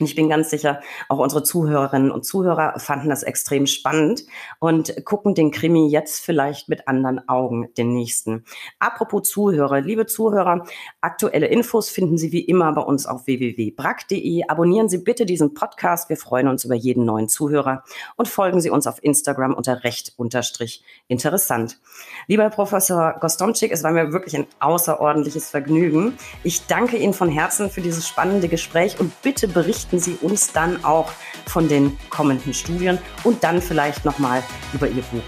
Und 0.00 0.06
ich 0.06 0.14
bin 0.14 0.30
ganz 0.30 0.48
sicher, 0.48 0.80
auch 1.08 1.18
unsere 1.18 1.42
Zuhörerinnen 1.42 2.10
und 2.10 2.24
Zuhörer 2.24 2.78
fanden 2.78 3.10
das 3.10 3.22
extrem 3.22 3.66
spannend 3.66 4.24
und 4.58 5.04
gucken 5.04 5.34
den 5.34 5.50
Krimi 5.50 5.88
jetzt 5.88 6.24
vielleicht 6.24 6.70
mit 6.70 6.88
anderen 6.88 7.28
Augen, 7.28 7.68
den 7.76 7.92
nächsten. 7.92 8.44
Apropos 8.78 9.28
Zuhörer, 9.28 9.82
liebe 9.82 10.06
Zuhörer, 10.06 10.64
aktuelle 11.02 11.46
Infos 11.46 11.90
finden 11.90 12.16
Sie 12.16 12.32
wie 12.32 12.40
immer 12.40 12.72
bei 12.72 12.80
uns 12.80 13.04
auf 13.04 13.26
www.brack.de. 13.26 14.44
Abonnieren 14.48 14.88
Sie 14.88 14.98
bitte 14.98 15.26
diesen 15.26 15.52
Podcast. 15.52 16.08
Wir 16.08 16.16
freuen 16.16 16.48
uns 16.48 16.64
über 16.64 16.74
jeden 16.74 17.04
neuen 17.04 17.28
Zuhörer 17.28 17.84
und 18.16 18.26
folgen 18.26 18.62
Sie 18.62 18.70
uns 18.70 18.86
auf 18.86 19.04
Instagram 19.04 19.52
unter 19.52 19.84
recht 19.84 20.14
unterstrich 20.16 20.82
interessant. 21.08 21.78
Lieber 22.26 22.48
Professor 22.48 23.16
Gostomczyk, 23.20 23.70
es 23.70 23.82
war 23.82 23.92
mir 23.92 24.12
wirklich 24.12 24.34
ein 24.34 24.46
außerordentliches 24.60 25.50
Vergnügen. 25.50 26.16
Ich 26.42 26.66
danke 26.66 26.96
Ihnen 26.96 27.12
von 27.12 27.28
Herzen 27.28 27.70
für 27.70 27.82
dieses 27.82 28.08
spannende 28.08 28.48
Gespräch 28.48 28.98
und 28.98 29.20
bitte 29.20 29.46
berichten 29.46 29.89
berichten 29.90 29.98
Sie 29.98 30.18
uns 30.24 30.52
dann 30.52 30.84
auch 30.84 31.12
von 31.46 31.68
den 31.68 31.98
kommenden 32.10 32.54
Studien 32.54 32.98
und 33.24 33.42
dann 33.42 33.60
vielleicht 33.60 34.04
nochmal 34.04 34.42
über 34.72 34.88
Ihr 34.88 35.02
Buch. 35.02 35.22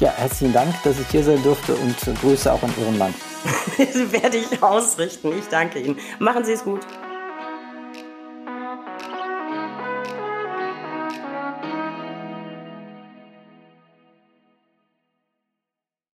Ja, 0.00 0.10
herzlichen 0.10 0.52
Dank, 0.52 0.74
dass 0.82 0.98
ich 0.98 1.06
hier 1.08 1.22
sein 1.22 1.42
durfte 1.42 1.74
und 1.74 1.96
Grüße 2.20 2.52
auch 2.52 2.62
an 2.62 2.72
Ihren 2.80 2.98
Mann. 2.98 3.14
Werde 3.76 4.38
ich 4.38 4.62
ausrichten. 4.62 5.32
Ich 5.38 5.46
danke 5.48 5.78
Ihnen. 5.78 5.98
Machen 6.18 6.44
Sie 6.44 6.52
es 6.52 6.64
gut. 6.64 6.80